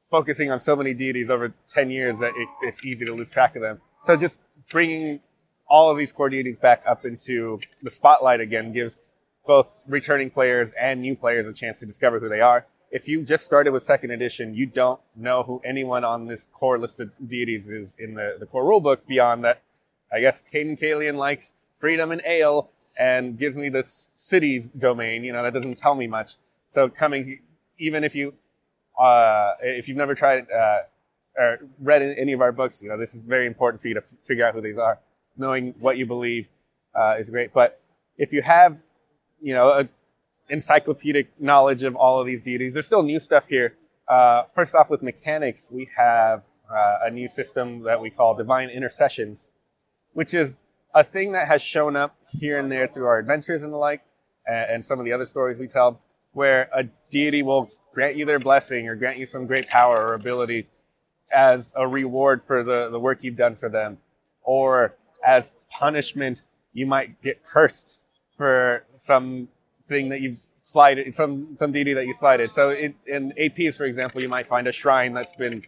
focusing 0.09 0.51
on 0.51 0.59
so 0.59 0.75
many 0.75 0.93
deities 0.93 1.29
over 1.29 1.53
10 1.67 1.89
years 1.89 2.19
that 2.19 2.31
it, 2.35 2.47
it's 2.61 2.83
easy 2.83 3.05
to 3.05 3.13
lose 3.13 3.29
track 3.29 3.55
of 3.55 3.61
them. 3.61 3.81
So 4.03 4.15
just 4.15 4.39
bringing 4.71 5.19
all 5.69 5.91
of 5.91 5.97
these 5.97 6.11
core 6.11 6.29
deities 6.29 6.57
back 6.57 6.81
up 6.87 7.05
into 7.05 7.59
the 7.83 7.89
spotlight 7.89 8.39
again 8.39 8.71
gives 8.71 9.01
both 9.45 9.69
returning 9.87 10.29
players 10.29 10.73
and 10.79 11.01
new 11.01 11.15
players 11.15 11.47
a 11.47 11.53
chance 11.53 11.79
to 11.79 11.85
discover 11.85 12.19
who 12.19 12.29
they 12.29 12.41
are. 12.41 12.65
If 12.89 13.07
you 13.07 13.23
just 13.23 13.45
started 13.45 13.71
with 13.71 13.83
second 13.83 14.11
edition, 14.11 14.55
you 14.55 14.65
don't 14.65 14.99
know 15.15 15.43
who 15.43 15.61
anyone 15.65 16.05
on 16.05 16.27
this 16.27 16.47
core 16.53 16.79
list 16.79 16.99
of 17.01 17.11
deities 17.25 17.67
is 17.67 17.95
in 17.99 18.13
the, 18.13 18.37
the 18.39 18.45
core 18.45 18.63
rulebook 18.63 19.05
beyond 19.07 19.43
that. 19.43 19.61
I 20.11 20.19
guess 20.21 20.43
Cayden 20.51 20.77
Cailean 20.77 21.15
likes 21.15 21.53
freedom 21.75 22.11
and 22.11 22.21
ale 22.25 22.69
and 22.97 23.37
gives 23.37 23.57
me 23.57 23.69
this 23.69 24.09
city's 24.15 24.69
domain. 24.69 25.23
You 25.23 25.33
know, 25.33 25.43
that 25.43 25.53
doesn't 25.53 25.77
tell 25.77 25.95
me 25.95 26.07
much. 26.07 26.35
So 26.69 26.89
coming, 26.89 27.39
even 27.77 28.03
if 28.03 28.15
you, 28.15 28.33
uh, 28.99 29.53
if 29.61 29.87
you've 29.87 29.97
never 29.97 30.15
tried, 30.15 30.47
uh, 30.51 30.79
or 31.37 31.59
read 31.79 32.01
any 32.01 32.33
of 32.33 32.41
our 32.41 32.51
books, 32.51 32.81
you 32.81 32.89
know, 32.89 32.97
this 32.97 33.13
is 33.13 33.23
very 33.23 33.45
important 33.45 33.81
for 33.81 33.87
you 33.87 33.93
to 33.93 34.01
f- 34.01 34.17
figure 34.25 34.45
out 34.45 34.55
who 34.55 34.61
these 34.61 34.77
are. 34.77 34.99
Knowing 35.37 35.75
what 35.79 35.97
you 35.97 36.05
believe 36.05 36.47
uh, 36.95 37.15
is 37.19 37.29
great. 37.29 37.53
But 37.53 37.79
if 38.17 38.33
you 38.33 38.41
have, 38.41 38.77
you 39.39 39.53
know, 39.53 39.85
encyclopedic 40.49 41.29
knowledge 41.39 41.83
of 41.83 41.95
all 41.95 42.19
of 42.19 42.25
these 42.25 42.41
deities, 42.41 42.73
there's 42.73 42.87
still 42.87 43.03
new 43.03 43.19
stuff 43.19 43.47
here. 43.47 43.75
Uh, 44.07 44.43
first 44.43 44.73
off, 44.73 44.89
with 44.89 45.03
mechanics, 45.03 45.69
we 45.71 45.89
have 45.95 46.43
uh, 46.71 47.05
a 47.05 47.11
new 47.11 47.27
system 47.27 47.83
that 47.83 48.01
we 48.01 48.09
call 48.09 48.33
divine 48.33 48.69
intercessions, 48.69 49.49
which 50.17 50.33
is 50.33 50.63
a 50.95 51.03
thing 51.03 51.33
that 51.33 51.47
has 51.47 51.61
shown 51.61 51.95
up 51.95 52.15
here 52.27 52.57
and 52.57 52.71
there 52.71 52.87
through 52.87 53.05
our 53.05 53.19
adventures 53.19 53.61
and 53.61 53.71
the 53.71 53.77
like, 53.77 54.01
and, 54.47 54.83
some 54.83 54.97
of 54.97 55.05
the 55.05 55.13
other 55.13 55.27
stories 55.27 55.59
we 55.59 55.67
tell, 55.67 56.01
where 56.31 56.71
a 56.73 56.85
deity 57.11 57.43
will 57.43 57.69
grant 57.93 58.15
you 58.15 58.25
their 58.25 58.39
blessing 58.39 58.87
or 58.87 58.95
grant 58.95 59.19
you 59.19 59.27
some 59.27 59.45
great 59.45 59.67
power 59.67 60.07
or 60.07 60.15
ability 60.15 60.65
as 61.31 61.71
a 61.75 61.87
reward 61.87 62.41
for 62.41 62.63
the, 62.63 62.89
the 62.89 62.99
work 62.99 63.19
you've 63.21 63.35
done 63.35 63.55
for 63.55 63.69
them, 63.69 63.99
or 64.41 64.95
as 65.23 65.51
punishment, 65.69 66.45
you 66.73 66.87
might 66.87 67.21
get 67.21 67.43
cursed 67.43 68.01
for 68.35 68.85
some 68.97 69.47
thing 69.87 70.09
that 70.09 70.19
you've 70.21 70.39
slided, 70.59 71.13
some 71.13 71.55
some 71.59 71.71
deity 71.71 71.93
that 71.93 72.07
you 72.07 72.13
slided. 72.13 72.49
So 72.49 72.71
in, 72.71 72.95
in 73.05 73.33
APs, 73.39 73.77
for 73.77 73.85
example, 73.85 74.19
you 74.19 74.29
might 74.29 74.47
find 74.47 74.65
a 74.65 74.71
shrine 74.71 75.13
that's 75.13 75.35
been 75.35 75.61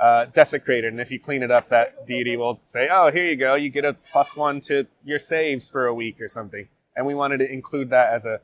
uh, 0.00 0.26
desecrated, 0.26 0.92
and 0.92 1.00
if 1.00 1.10
you 1.10 1.20
clean 1.20 1.42
it 1.42 1.50
up, 1.50 1.68
that 1.68 2.06
deity 2.06 2.36
will 2.36 2.60
say, 2.64 2.88
"Oh, 2.90 3.10
here 3.10 3.24
you 3.24 3.36
go. 3.36 3.54
You 3.54 3.70
get 3.70 3.84
a 3.84 3.94
plus 4.10 4.36
one 4.36 4.60
to 4.62 4.86
your 5.04 5.18
saves 5.18 5.70
for 5.70 5.86
a 5.86 5.94
week 5.94 6.20
or 6.20 6.28
something." 6.28 6.68
And 6.96 7.06
we 7.06 7.14
wanted 7.14 7.38
to 7.38 7.50
include 7.50 7.90
that 7.90 8.12
as 8.12 8.24
a 8.24 8.40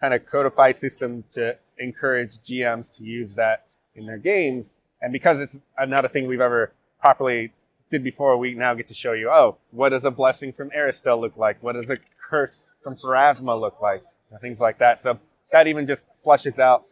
kind 0.00 0.14
of 0.14 0.26
codified 0.26 0.78
system 0.78 1.24
to 1.32 1.56
encourage 1.78 2.38
GMs 2.38 2.94
to 2.96 3.04
use 3.04 3.34
that 3.36 3.66
in 3.94 4.06
their 4.06 4.18
games. 4.18 4.76
And 5.00 5.12
because 5.12 5.38
it's 5.40 5.60
not 5.86 6.04
a 6.04 6.08
thing 6.08 6.26
we've 6.26 6.40
ever 6.40 6.72
properly 7.00 7.52
did 7.90 8.02
before, 8.02 8.36
we 8.36 8.54
now 8.54 8.74
get 8.74 8.86
to 8.88 8.94
show 8.94 9.12
you, 9.12 9.30
oh, 9.30 9.58
what 9.70 9.90
does 9.90 10.04
a 10.04 10.10
blessing 10.10 10.52
from 10.52 10.70
Erastil 10.70 11.20
look 11.20 11.36
like? 11.36 11.62
What 11.62 11.74
does 11.74 11.90
a 11.90 11.98
curse 12.28 12.64
from 12.82 12.96
Pharasma 12.96 13.60
look 13.60 13.80
like? 13.80 14.02
And 14.30 14.40
things 14.40 14.60
like 14.60 14.78
that. 14.78 14.98
So 14.98 15.18
that 15.52 15.66
even 15.66 15.86
just 15.86 16.08
flushes 16.16 16.58
out 16.58 16.84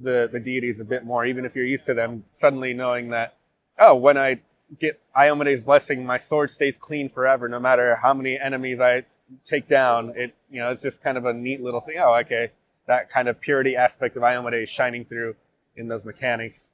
the, 0.00 0.28
the 0.30 0.40
deities 0.40 0.80
a 0.80 0.84
bit 0.84 1.04
more, 1.04 1.24
even 1.24 1.44
if 1.44 1.54
you're 1.54 1.66
used 1.66 1.86
to 1.86 1.94
them, 1.94 2.24
suddenly 2.32 2.72
knowing 2.72 3.10
that, 3.10 3.34
oh, 3.78 3.94
when 3.94 4.16
I 4.16 4.40
get 4.78 5.00
Iomedae's 5.16 5.62
blessing, 5.62 6.04
my 6.04 6.16
sword 6.16 6.50
stays 6.50 6.78
clean 6.78 7.08
forever, 7.08 7.48
no 7.48 7.60
matter 7.60 7.96
how 7.96 8.14
many 8.14 8.38
enemies 8.38 8.80
I 8.80 9.04
take 9.44 9.68
down. 9.68 10.12
It, 10.16 10.34
you 10.50 10.60
know, 10.60 10.70
it's 10.70 10.82
just 10.82 11.02
kind 11.02 11.18
of 11.18 11.24
a 11.24 11.32
neat 11.32 11.62
little 11.62 11.80
thing. 11.80 11.96
Oh, 11.98 12.14
okay. 12.16 12.52
That 12.86 13.10
kind 13.10 13.28
of 13.28 13.40
purity 13.40 13.76
aspect 13.76 14.16
of 14.16 14.22
Iomede 14.22 14.62
is 14.62 14.68
shining 14.68 15.04
through 15.04 15.34
in 15.76 15.88
those 15.88 16.04
mechanics. 16.04 16.70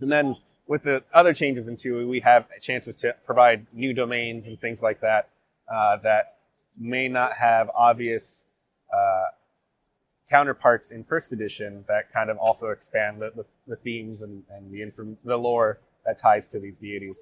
And 0.00 0.10
then 0.10 0.36
with 0.66 0.82
the 0.82 1.02
other 1.12 1.34
changes 1.34 1.68
in 1.68 1.76
2, 1.76 2.08
we 2.08 2.20
have 2.20 2.46
chances 2.60 2.96
to 2.96 3.14
provide 3.24 3.66
new 3.72 3.92
domains 3.92 4.46
and 4.46 4.60
things 4.60 4.82
like 4.82 5.00
that 5.00 5.28
uh, 5.72 5.96
that 6.02 6.36
may 6.78 7.08
not 7.08 7.32
have 7.34 7.70
obvious 7.76 8.44
uh, 8.92 9.24
counterparts 10.30 10.90
in 10.90 11.02
first 11.02 11.32
edition 11.32 11.84
that 11.88 12.12
kind 12.12 12.30
of 12.30 12.36
also 12.38 12.68
expand 12.68 13.20
the, 13.20 13.32
the, 13.34 13.44
the 13.66 13.76
themes 13.76 14.22
and, 14.22 14.42
and 14.50 14.70
the, 14.72 14.82
inform- 14.82 15.16
the 15.24 15.36
lore 15.36 15.78
that 16.04 16.18
ties 16.18 16.48
to 16.48 16.58
these 16.60 16.78
deities. 16.78 17.18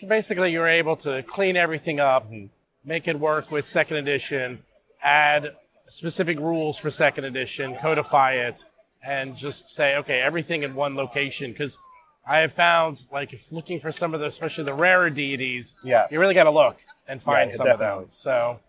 So 0.00 0.06
basically, 0.08 0.52
you're 0.52 0.68
able 0.68 0.96
to 0.96 1.22
clean 1.22 1.56
everything 1.56 2.00
up, 2.00 2.24
mm-hmm. 2.26 2.46
make 2.84 3.06
it 3.08 3.18
work 3.18 3.50
with 3.50 3.66
second 3.66 3.98
edition, 3.98 4.60
add 5.02 5.54
specific 5.88 6.38
rules 6.40 6.78
for 6.78 6.90
second 6.90 7.24
edition, 7.24 7.76
codify 7.76 8.32
it, 8.32 8.64
and 9.02 9.36
just 9.36 9.68
say, 9.68 9.96
okay, 9.98 10.20
everything 10.20 10.62
in 10.62 10.74
one 10.74 10.96
location. 10.96 11.52
Because 11.52 11.78
I 12.26 12.38
have 12.38 12.52
found, 12.52 13.04
like, 13.12 13.32
if 13.32 13.52
looking 13.52 13.78
for 13.78 13.92
some 13.92 14.14
of 14.14 14.20
the, 14.20 14.26
especially 14.26 14.64
the 14.64 14.74
rarer 14.74 15.10
deities, 15.10 15.76
Yeah. 15.84 16.06
you 16.10 16.18
really 16.18 16.34
got 16.34 16.44
to 16.44 16.50
look 16.50 16.78
and 17.06 17.22
find 17.22 17.50
Yeah, 17.50 17.56
some 17.56 17.66
of 17.66 17.78
definitely. 17.78 18.04
them. 18.04 18.12
So, 18.12 18.60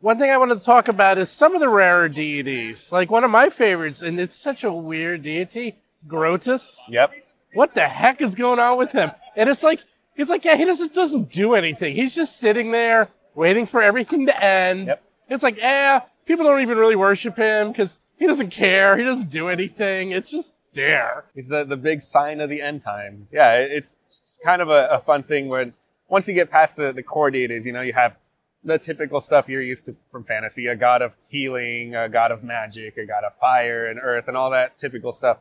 one 0.00 0.18
thing 0.18 0.30
I 0.30 0.36
wanted 0.36 0.58
to 0.58 0.64
talk 0.64 0.88
about 0.88 1.16
is 1.16 1.30
some 1.30 1.54
of 1.54 1.60
the 1.60 1.68
rarer 1.68 2.08
deities. 2.08 2.92
Like 2.92 3.10
one 3.10 3.24
of 3.24 3.30
my 3.30 3.48
favorites, 3.48 4.02
and 4.02 4.18
it's 4.20 4.36
such 4.36 4.64
a 4.64 4.72
weird 4.72 5.22
deity, 5.22 5.76
Groetus 6.06 6.76
Yep. 6.88 7.12
What 7.54 7.74
the 7.74 7.88
heck 7.88 8.20
is 8.20 8.34
going 8.34 8.58
on 8.58 8.78
with 8.78 8.92
him? 8.92 9.10
And 9.36 9.48
it's 9.48 9.62
like, 9.62 9.80
it's 10.16 10.30
like, 10.30 10.44
yeah, 10.44 10.56
he 10.56 10.64
doesn't 10.64 10.94
doesn't 10.94 11.30
do 11.30 11.54
anything. 11.54 11.94
He's 11.94 12.14
just 12.14 12.38
sitting 12.38 12.70
there 12.70 13.08
waiting 13.34 13.66
for 13.66 13.80
everything 13.82 14.26
to 14.26 14.44
end. 14.44 14.88
Yep. 14.88 15.02
It's 15.30 15.42
like, 15.42 15.58
eh, 15.60 16.00
people 16.26 16.44
don't 16.44 16.60
even 16.60 16.76
really 16.78 16.96
worship 16.96 17.36
him 17.36 17.68
because 17.72 17.98
he 18.18 18.26
doesn't 18.26 18.50
care. 18.50 18.96
He 18.98 19.04
doesn't 19.04 19.30
do 19.30 19.48
anything. 19.48 20.10
It's 20.12 20.30
just 20.30 20.54
there. 20.74 21.24
He's 21.34 21.48
the, 21.48 21.64
the 21.64 21.76
big 21.76 22.02
sign 22.02 22.40
of 22.40 22.50
the 22.50 22.60
end 22.60 22.82
times. 22.82 23.28
Yeah, 23.32 23.54
it- 23.54 23.72
it's 23.72 23.96
kind 24.44 24.60
of 24.60 24.68
a, 24.68 24.88
a 24.90 25.00
fun 25.00 25.22
thing 25.22 25.48
when 25.48 25.72
once 26.08 26.28
you 26.28 26.34
get 26.34 26.50
past 26.50 26.76
the, 26.76 26.92
the 26.92 27.02
core 27.02 27.30
deities, 27.30 27.64
you 27.64 27.72
know, 27.72 27.80
you 27.80 27.92
have 27.94 28.16
the 28.64 28.78
typical 28.78 29.18
stuff 29.20 29.48
you're 29.48 29.62
used 29.62 29.86
to 29.86 29.96
from 30.10 30.22
fantasy, 30.24 30.66
a 30.66 30.76
god 30.76 31.00
of 31.02 31.16
healing, 31.28 31.94
a 31.96 32.08
god 32.08 32.30
of 32.30 32.44
magic, 32.44 32.96
a 32.98 33.06
god 33.06 33.24
of 33.24 33.34
fire 33.34 33.86
and 33.86 33.98
earth 34.02 34.28
and 34.28 34.36
all 34.36 34.50
that 34.50 34.76
typical 34.78 35.10
stuff. 35.12 35.38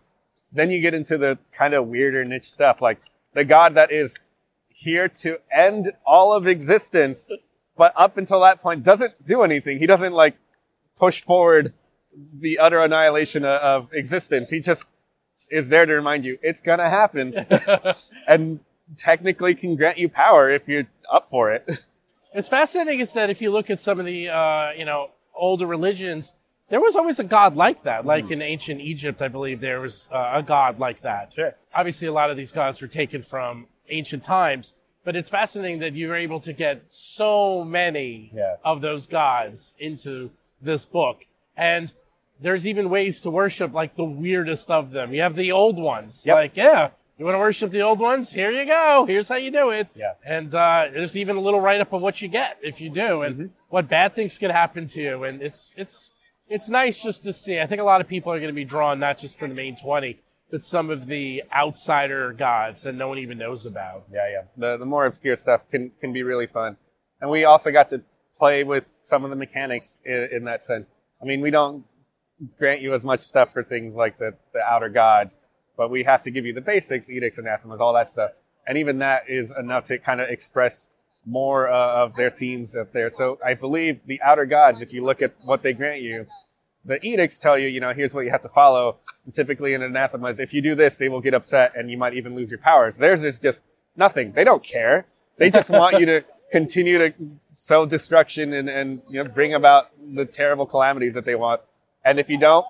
Then 0.52 0.70
you 0.70 0.82
get 0.82 0.94
into 0.94 1.18
the 1.18 1.38
kind 1.52 1.74
of 1.74 1.88
weirder 1.88 2.26
niche 2.26 2.52
stuff, 2.52 2.82
like 2.82 3.00
the 3.34 3.44
god 3.44 3.76
that 3.76 3.92
is 3.92 4.16
here 4.68 5.08
to 5.08 5.40
end 5.52 5.92
all 6.06 6.34
of 6.34 6.48
existence, 6.48 7.30
but 7.78 7.94
up 7.96 8.18
until 8.18 8.42
that 8.42 8.62
point 8.62 8.84
doesn't 8.84 9.26
do 9.26 9.44
anything. 9.44 9.80
He 9.80 9.88
doesn't 9.88 10.14
like 10.14 10.36
push 10.98 11.24
forward 11.24 11.74
the 12.34 12.60
utter 12.60 12.80
annihilation 12.80 13.46
of, 13.46 13.94
existence. 13.94 14.50
He 14.50 14.60
just 14.60 14.86
is 15.50 15.70
there 15.70 15.86
to 15.86 15.94
remind 15.94 16.24
you 16.24 16.38
it's 16.42 16.62
gonna 16.62 16.90
happen, 16.90 17.34
and 18.28 18.60
technically 18.98 19.56
can 19.56 19.76
grant 19.76 19.98
you 19.98 20.10
power 20.10 20.50
if 20.50 20.68
you're 20.68 20.88
up 21.12 21.30
for 21.30 21.52
it. 21.52 21.84
It's 22.34 22.48
fascinating 22.48 23.00
is 23.00 23.14
that 23.14 23.30
if 23.30 23.42
you 23.42 23.52
look 23.52 23.70
at 23.70 23.80
some 23.80 24.00
of 24.00 24.06
the, 24.06 24.30
uh, 24.30 24.72
you 24.72 24.86
know, 24.86 25.12
older 25.36 25.66
religions, 25.66 26.34
there 26.72 26.82
was 26.82 26.96
always 26.96 27.20
a 27.20 27.24
god 27.24 27.56
like 27.56 27.84
that. 27.84 28.06
Like 28.06 28.32
in 28.32 28.42
ancient 28.42 28.82
Egypt, 28.82 29.22
I 29.22 29.28
believe 29.28 29.60
there 29.60 29.80
was 29.82 30.08
uh, 30.12 30.32
a 30.36 30.42
god 30.42 30.80
like 30.80 31.02
that. 31.02 31.34
Sure. 31.34 31.54
Obviously, 31.76 32.08
a 32.08 32.14
lot 32.14 32.30
of 32.32 32.38
these 32.38 32.52
gods 32.52 32.82
were 32.82 32.88
taken 32.88 33.22
from 33.22 33.68
ancient 33.90 34.24
times, 34.24 34.74
but 35.04 35.16
it's 35.16 35.30
fascinating 35.30 35.80
that 35.80 35.94
you 35.94 36.08
were 36.08 36.16
able 36.16 36.40
to 36.40 36.54
get 36.54 36.90
so 36.90 37.64
many 37.64 38.32
Yeah. 38.34 38.56
of 38.64 38.82
those 38.82 39.06
gods 39.06 39.76
into 39.78 40.32
this 40.62 40.86
book. 40.86 41.26
And 41.58 41.94
there's 42.40 42.66
even 42.66 42.90
ways 42.90 43.22
to 43.22 43.30
worship 43.30 43.74
like 43.74 43.96
the 43.96 44.06
weirdest 44.06 44.72
of 44.72 44.92
them. 44.92 45.14
You 45.14 45.22
have 45.22 45.36
the 45.36 45.52
old 45.52 45.78
ones. 45.78 46.26
Yep. 46.26 46.36
Like, 46.36 46.56
yeah, 46.58 46.90
you 47.20 47.26
want 47.26 47.36
to 47.36 47.40
worship 47.40 47.72
the 47.72 47.82
old 47.82 48.00
ones? 48.00 48.32
Here 48.32 48.50
you 48.50 48.66
go. 48.66 49.06
Here's 49.08 49.30
how 49.30 49.36
you 49.36 49.52
do 49.52 49.70
it. 49.72 49.88
Yeah. 49.94 50.14
And 50.26 50.56
uh, 50.56 50.88
there's 50.92 51.16
even 51.18 51.36
a 51.36 51.42
little 51.42 51.60
write 51.62 51.82
up 51.82 51.94
of 51.94 52.02
what 52.02 52.22
you 52.22 52.28
get 52.30 52.58
if 52.64 52.80
you 52.82 52.90
do, 52.90 53.22
and 53.24 53.36
Mm-hmm. 53.36 53.46
what 53.70 53.88
bad 53.90 54.16
things 54.16 54.38
can 54.38 54.50
happen 54.52 54.88
to 54.88 55.02
you. 55.02 55.24
And 55.26 55.42
it's 55.42 55.74
it's 55.78 56.14
it's 56.52 56.68
nice 56.68 57.02
just 57.02 57.24
to 57.24 57.34
see. 57.34 57.60
I 57.60 57.66
think 57.66 57.82
a 57.82 57.86
lot 57.86 58.02
of 58.02 58.08
people 58.08 58.32
are 58.32 58.38
going 58.38 58.50
to 58.50 58.54
be 58.54 58.66
drawn 58.66 59.00
not 59.00 59.18
just 59.18 59.40
to 59.40 59.48
the 59.48 59.54
main 59.54 59.76
twenty, 59.76 60.20
but 60.52 60.64
some 60.64 60.90
of 60.90 61.08
the 61.08 61.44
outsider 61.56 62.34
gods 62.34 62.84
that 62.84 62.94
no 62.94 63.08
one 63.08 63.18
even 63.18 63.38
knows 63.38 63.66
about. 63.66 64.04
Yeah, 64.12 64.30
yeah. 64.30 64.42
The 64.58 64.78
the 64.78 64.86
more 64.86 65.06
obscure 65.06 65.38
stuff 65.38 65.62
can 65.72 65.92
can 66.02 66.12
be 66.12 66.24
really 66.24 66.48
fun, 66.48 66.78
and 67.22 67.32
we 67.32 67.46
also 67.46 67.72
got 67.72 67.90
to 67.90 68.04
play 68.38 68.64
with 68.64 68.92
some 69.02 69.24
of 69.24 69.30
the 69.30 69.36
mechanics 69.36 69.98
in, 70.06 70.28
in 70.32 70.44
that 70.46 70.62
sense. 70.62 70.88
I 71.22 71.26
mean, 71.26 71.42
we 71.42 71.52
don't 71.52 71.86
grant 72.58 72.82
you 72.82 72.94
as 72.94 73.04
much 73.04 73.22
stuff 73.22 73.54
for 73.54 73.64
things 73.64 73.96
like 73.96 74.20
the 74.20 74.36
the 74.54 74.60
outer 74.60 74.90
gods, 74.90 75.40
but 75.78 75.90
we 75.90 76.04
have 76.04 76.22
to 76.24 76.32
give 76.32 76.46
you 76.46 76.54
the 76.54 76.62
basics, 76.62 77.10
edicts, 77.10 77.38
anathemas, 77.38 77.80
all 77.80 77.94
that 77.94 78.10
stuff, 78.10 78.32
and 78.68 78.78
even 78.78 79.00
that 79.00 79.24
is 79.30 79.54
enough 79.58 79.86
to 79.86 79.98
kind 79.98 80.20
of 80.20 80.30
express 80.30 80.90
more 81.26 81.70
uh, 81.70 82.04
of 82.04 82.16
their 82.16 82.30
themes 82.30 82.76
up 82.76 82.94
there. 82.94 83.10
So 83.10 83.38
I 83.46 83.54
believe 83.54 84.02
the 84.06 84.22
outer 84.22 84.46
gods, 84.46 84.82
if 84.82 84.92
you 84.92 85.04
look 85.04 85.22
at 85.22 85.34
what 85.44 85.62
they 85.62 85.74
grant 85.74 86.02
you, 86.02 86.26
the 86.84 87.04
edicts 87.06 87.38
tell 87.38 87.60
you, 87.60 87.68
you 87.68 87.80
know, 87.80 87.94
here's 87.94 88.14
what 88.14 88.26
you 88.26 88.32
have 88.32 88.42
to 88.42 88.50
follow. 88.50 88.98
And 89.26 89.34
typically 89.34 89.74
in 89.74 89.84
anathemas, 89.84 90.40
if 90.40 90.54
you 90.54 90.62
do 90.62 90.74
this, 90.74 90.98
they 90.98 91.10
will 91.10 91.22
get 91.22 91.34
upset 91.34 91.74
and 91.76 91.92
you 91.92 91.98
might 91.98 92.16
even 92.16 92.36
lose 92.36 92.50
your 92.50 92.60
powers. 92.60 92.98
Theirs 92.98 93.24
is 93.24 93.38
just 93.40 93.62
nothing. 93.96 94.32
They 94.34 94.44
don't 94.44 94.64
care. 94.64 95.06
They 95.38 95.52
just 95.52 95.70
want 95.70 96.00
you 96.00 96.06
to 96.08 96.26
continue 96.52 96.98
to 96.98 97.14
sow 97.54 97.86
destruction 97.86 98.54
and, 98.54 98.68
and 98.70 99.02
you 99.10 99.24
know 99.24 99.30
bring 99.30 99.54
about 99.54 99.92
the 100.16 100.26
terrible 100.26 100.66
calamities 100.66 101.14
that 101.14 101.26
they 101.26 101.36
want. 101.36 101.62
And 102.04 102.20
if 102.20 102.30
you 102.30 102.38
don't, 102.38 102.66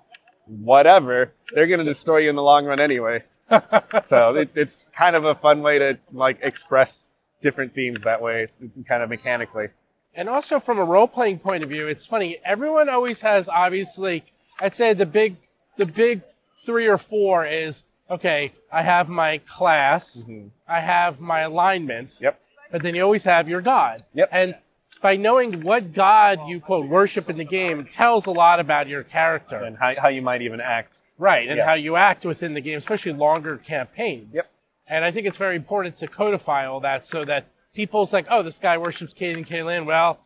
whatever, 0.46 1.32
they're 1.54 1.66
going 1.66 1.80
to 1.80 1.84
destroy 1.84 2.18
you 2.18 2.30
in 2.30 2.36
the 2.36 2.42
long 2.42 2.66
run 2.66 2.80
anyway. 2.80 3.24
so 4.02 4.36
it, 4.36 4.50
it's 4.54 4.84
kind 4.94 5.16
of 5.16 5.24
a 5.24 5.34
fun 5.34 5.62
way 5.62 5.78
to 5.78 5.98
like 6.12 6.38
express 6.42 7.10
different 7.42 7.74
themes 7.74 8.02
that 8.04 8.22
way, 8.22 8.48
kind 8.88 9.02
of 9.02 9.10
mechanically. 9.10 9.68
And 10.14 10.28
also 10.28 10.60
from 10.60 10.78
a 10.78 10.84
role 10.84 11.08
playing 11.08 11.38
point 11.38 11.62
of 11.62 11.68
view, 11.68 11.86
it's 11.86 12.06
funny. 12.06 12.38
Everyone 12.44 12.88
always 12.88 13.20
has 13.20 13.48
obviously. 13.48 14.24
I'd 14.60 14.74
say 14.74 14.92
the 14.92 15.06
big 15.06 15.36
the 15.76 15.86
big 15.86 16.22
three 16.64 16.86
or 16.86 16.98
four 16.98 17.46
is 17.46 17.84
okay. 18.10 18.52
I 18.70 18.82
have 18.82 19.08
my 19.08 19.38
class. 19.38 20.24
I 20.68 20.80
have 20.80 21.20
my 21.20 21.40
alignment. 21.40 22.08
Mm-hmm. 22.08 22.24
Yep. 22.24 22.40
But 22.70 22.82
then 22.82 22.94
you 22.94 23.02
always 23.02 23.24
have 23.24 23.48
your 23.48 23.60
god. 23.60 24.04
Yep. 24.14 24.28
And 24.32 24.56
by 25.02 25.16
knowing 25.16 25.62
what 25.62 25.92
god 25.92 26.40
you 26.46 26.60
quote 26.60 26.88
worship 26.88 27.28
in 27.28 27.36
the 27.36 27.44
game 27.44 27.84
tells 27.84 28.26
a 28.26 28.30
lot 28.30 28.60
about 28.60 28.88
your 28.88 29.02
character. 29.02 29.56
And 29.56 29.76
how, 29.76 29.94
how 30.00 30.08
you 30.08 30.22
might 30.22 30.42
even 30.42 30.60
act. 30.60 31.00
Right, 31.18 31.48
and 31.48 31.60
how 31.60 31.74
you 31.74 31.94
act 31.96 32.24
within 32.24 32.54
the 32.54 32.60
game, 32.60 32.76
especially 32.78 33.12
longer 33.12 33.56
campaigns. 33.56 34.34
Yep. 34.34 34.44
And 34.92 35.06
I 35.06 35.10
think 35.10 35.26
it's 35.26 35.38
very 35.38 35.56
important 35.56 35.96
to 35.98 36.06
codify 36.06 36.66
all 36.66 36.80
that 36.80 37.06
so 37.06 37.24
that 37.24 37.46
people's 37.74 38.12
like, 38.12 38.26
oh, 38.30 38.42
this 38.42 38.58
guy 38.58 38.76
worships 38.76 39.14
Cayden 39.14 39.44
Cailean. 39.44 39.86
Well, 39.86 40.18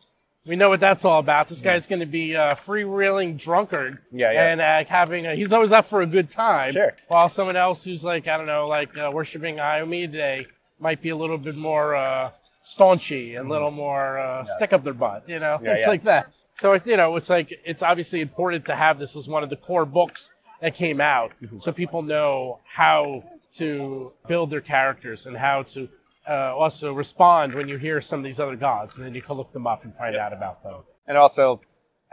we 0.45 0.57
know 0.57 0.67
what 0.67 0.81
that's 0.81 1.05
all 1.05 1.19
about. 1.19 1.47
This 1.47 1.61
guy's 1.61 1.87
going 1.87 2.01
to 2.01 2.05
be 2.05 2.33
a 2.33 2.53
freewheeling 2.55 3.37
drunkard. 3.37 3.99
Yeah, 4.11 4.31
yeah. 4.31 4.51
And 4.51 4.59
uh, 4.61 4.83
having 4.89 5.25
a, 5.25 5.35
he's 5.35 5.53
always 5.53 5.71
up 5.71 5.85
for 5.85 6.01
a 6.01 6.05
good 6.05 6.29
time. 6.29 6.73
Sure. 6.73 6.93
While 7.07 7.29
someone 7.29 7.55
else 7.55 7.85
who's 7.85 8.03
like, 8.03 8.27
I 8.27 8.35
don't 8.37 8.45
know, 8.45 8.67
like 8.67 8.97
uh, 8.97 9.09
worshiping 9.13 9.55
Iomi 9.55 10.05
today 10.11 10.47
might 10.79 11.01
be 11.01 11.09
a 11.09 11.15
little 11.15 11.37
bit 11.37 11.55
more 11.55 11.95
uh, 11.95 12.31
staunchy 12.63 13.39
and 13.39 13.47
a 13.47 13.49
little 13.49 13.71
more 13.71 14.19
uh, 14.19 14.43
stick 14.43 14.73
up 14.73 14.83
their 14.83 14.93
butt, 14.93 15.27
you 15.29 15.39
know, 15.39 15.55
Mm-hmm. 15.55 15.65
Yeah, 15.65 15.71
things 15.71 15.81
yeah. 15.83 15.89
like 15.89 16.03
that. 16.03 16.33
So 16.55 16.73
it's 16.73 16.85
you 16.87 16.97
know 16.97 17.15
it's 17.15 17.29
like 17.29 17.53
it's 17.63 17.83
obviously 17.83 18.19
important 18.19 18.65
to 18.65 18.75
have 18.75 18.99
this 18.99 19.15
as 19.15 19.29
one 19.29 19.43
of 19.43 19.49
the 19.49 19.55
core 19.55 19.85
books 19.85 20.31
that 20.59 20.73
came 20.75 20.99
out, 20.99 21.31
Mm-hmm. 21.41 21.59
so 21.59 21.71
people 21.71 22.01
know 22.01 22.59
how 22.65 23.23
to 23.57 24.13
build 24.27 24.49
their 24.49 24.61
characters 24.61 25.25
and 25.25 25.37
how 25.37 25.63
to 25.63 25.89
uh, 26.27 26.55
also 26.55 26.93
respond 26.93 27.53
when 27.53 27.67
you 27.67 27.77
hear 27.77 28.01
some 28.01 28.19
of 28.19 28.25
these 28.25 28.39
other 28.39 28.55
gods, 28.55 28.97
and 28.97 29.05
then 29.05 29.13
you 29.13 29.21
can 29.21 29.35
look 29.37 29.51
them 29.53 29.65
up 29.65 29.83
and 29.83 29.95
find 29.95 30.15
out 30.15 30.33
about 30.33 30.63
them. 30.63 30.83
And 31.07 31.17
also, 31.17 31.61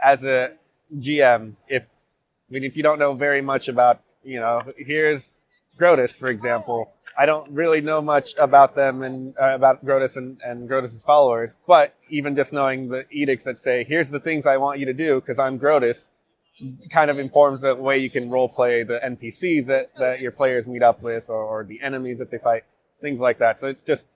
as 0.01 0.23
a 0.23 0.53
GM, 0.97 1.55
if 1.67 1.83
I 2.49 2.53
mean, 2.53 2.63
if 2.63 2.77
you 2.77 2.83
don't 2.83 2.99
know 2.99 3.13
very 3.13 3.41
much 3.41 3.67
about, 3.67 4.01
you 4.23 4.39
know, 4.39 4.61
here's 4.77 5.37
Groetus, 5.79 6.17
for 6.17 6.27
example. 6.27 6.91
I 7.17 7.25
don't 7.25 7.49
really 7.51 7.81
know 7.81 8.01
much 8.01 8.35
about 8.37 8.75
them 8.75 9.01
and 9.01 9.33
uh, 9.41 9.55
about 9.55 9.85
Groetus 9.85 10.17
and, 10.17 10.37
and 10.43 10.69
Groetus's 10.69 11.03
followers, 11.03 11.55
but 11.65 11.95
even 12.09 12.35
just 12.35 12.53
knowing 12.53 12.89
the 12.89 13.05
edicts 13.09 13.45
that 13.45 13.57
say, 13.57 13.83
here's 13.83 14.09
the 14.09 14.19
things 14.19 14.45
I 14.45 14.57
want 14.57 14.79
you 14.79 14.85
to 14.85 14.93
do 14.93 15.21
because 15.21 15.39
I'm 15.39 15.57
Groetus, 15.57 16.09
kind 16.89 17.09
of 17.09 17.19
informs 17.19 17.61
the 17.61 17.75
way 17.75 17.97
you 17.97 18.09
can 18.09 18.29
role 18.29 18.47
play 18.47 18.83
the 18.83 18.99
NPCs 19.03 19.65
that, 19.67 19.91
that 19.97 20.19
your 20.21 20.31
players 20.31 20.67
meet 20.67 20.83
up 20.83 21.01
with 21.01 21.29
or, 21.29 21.43
or 21.43 21.63
the 21.63 21.81
enemies 21.81 22.17
that 22.19 22.31
they 22.31 22.37
fight, 22.37 22.63
things 23.01 23.19
like 23.19 23.39
that. 23.39 23.57
So 23.57 23.67
it's 23.67 23.83
just 23.83 24.07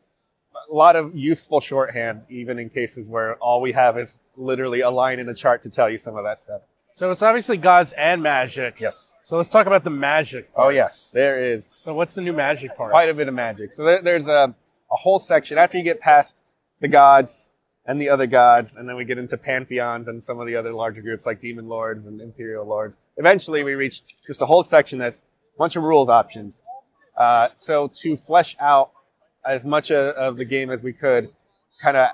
a 0.69 0.73
lot 0.73 0.95
of 0.95 1.15
useful 1.15 1.60
shorthand, 1.60 2.21
even 2.30 2.58
in 2.60 2.69
cases 2.69 3.08
where 3.08 3.36
all 3.36 3.62
we 3.62 3.73
have 3.73 3.97
is 3.97 4.21
literally 4.38 4.82
a 4.82 4.89
line 4.89 5.19
in 5.19 5.28
a 5.30 5.36
chart 5.36 5.62
to 5.63 5.69
tell 5.69 5.89
you 5.89 5.97
some 5.97 6.15
of 6.15 6.23
that 6.23 6.39
stuff. 6.39 6.62
So 6.91 7.12
it's 7.12 7.21
obviously 7.21 7.58
gods 7.58 7.91
and 7.93 8.21
magic. 8.23 8.80
Yes. 8.80 9.15
So 9.23 9.38
let's 9.38 9.49
talk 9.49 9.67
about 9.67 9.84
the 9.84 9.89
magic. 9.89 10.49
Oh, 10.56 10.69
yes. 10.69 11.12
There 11.12 11.43
is 11.54 11.67
So 11.69 11.93
what's 11.93 12.13
the 12.13 12.21
new 12.21 12.34
magic 12.34 12.75
part? 12.75 12.91
quite 12.91 13.10
a 13.10 13.13
bit 13.13 13.28
of 13.28 13.34
magic. 13.34 13.73
So 13.73 13.86
there, 13.86 14.02
there's 14.02 14.28
a, 14.28 14.54
a 14.91 14.95
whole 14.95 15.19
section 15.19 15.58
after 15.58 15.78
you 15.78 15.84
get 15.84 15.99
past 15.99 16.41
the 16.82 16.88
gods 16.88 17.52
and 17.85 17.99
the 17.99 18.09
other 18.09 18.27
gods, 18.27 18.75
and 18.75 18.87
then 18.87 18.95
we 18.95 19.05
get 19.05 19.17
into 19.17 19.37
pantheons 19.37 20.07
and 20.07 20.23
some 20.23 20.39
of 20.39 20.47
the 20.47 20.55
other 20.55 20.73
larger 20.73 21.01
groups 21.01 21.25
like 21.25 21.41
demon 21.41 21.67
lords 21.67 22.05
and 22.05 22.21
empyreal 22.21 22.65
lords. 22.65 22.99
Eventually, 23.17 23.63
we 23.63 23.73
reach 23.73 24.03
just 24.25 24.41
a 24.41 24.45
whole 24.45 24.63
section 24.63 24.99
that's 24.99 25.25
a 25.55 25.57
bunch 25.57 25.75
of 25.75 25.83
rules 25.83 26.09
options. 26.09 26.61
Uh, 27.17 27.49
so 27.55 27.87
to 27.87 28.15
flesh 28.15 28.55
out 28.59 28.91
as 29.45 29.65
much 29.65 29.91
of, 29.91 30.15
of 30.15 30.37
the 30.37 30.45
game 30.45 30.69
as 30.69 30.83
we 30.83 30.93
could, 30.93 31.29
kind 31.81 31.97
of 31.97 32.09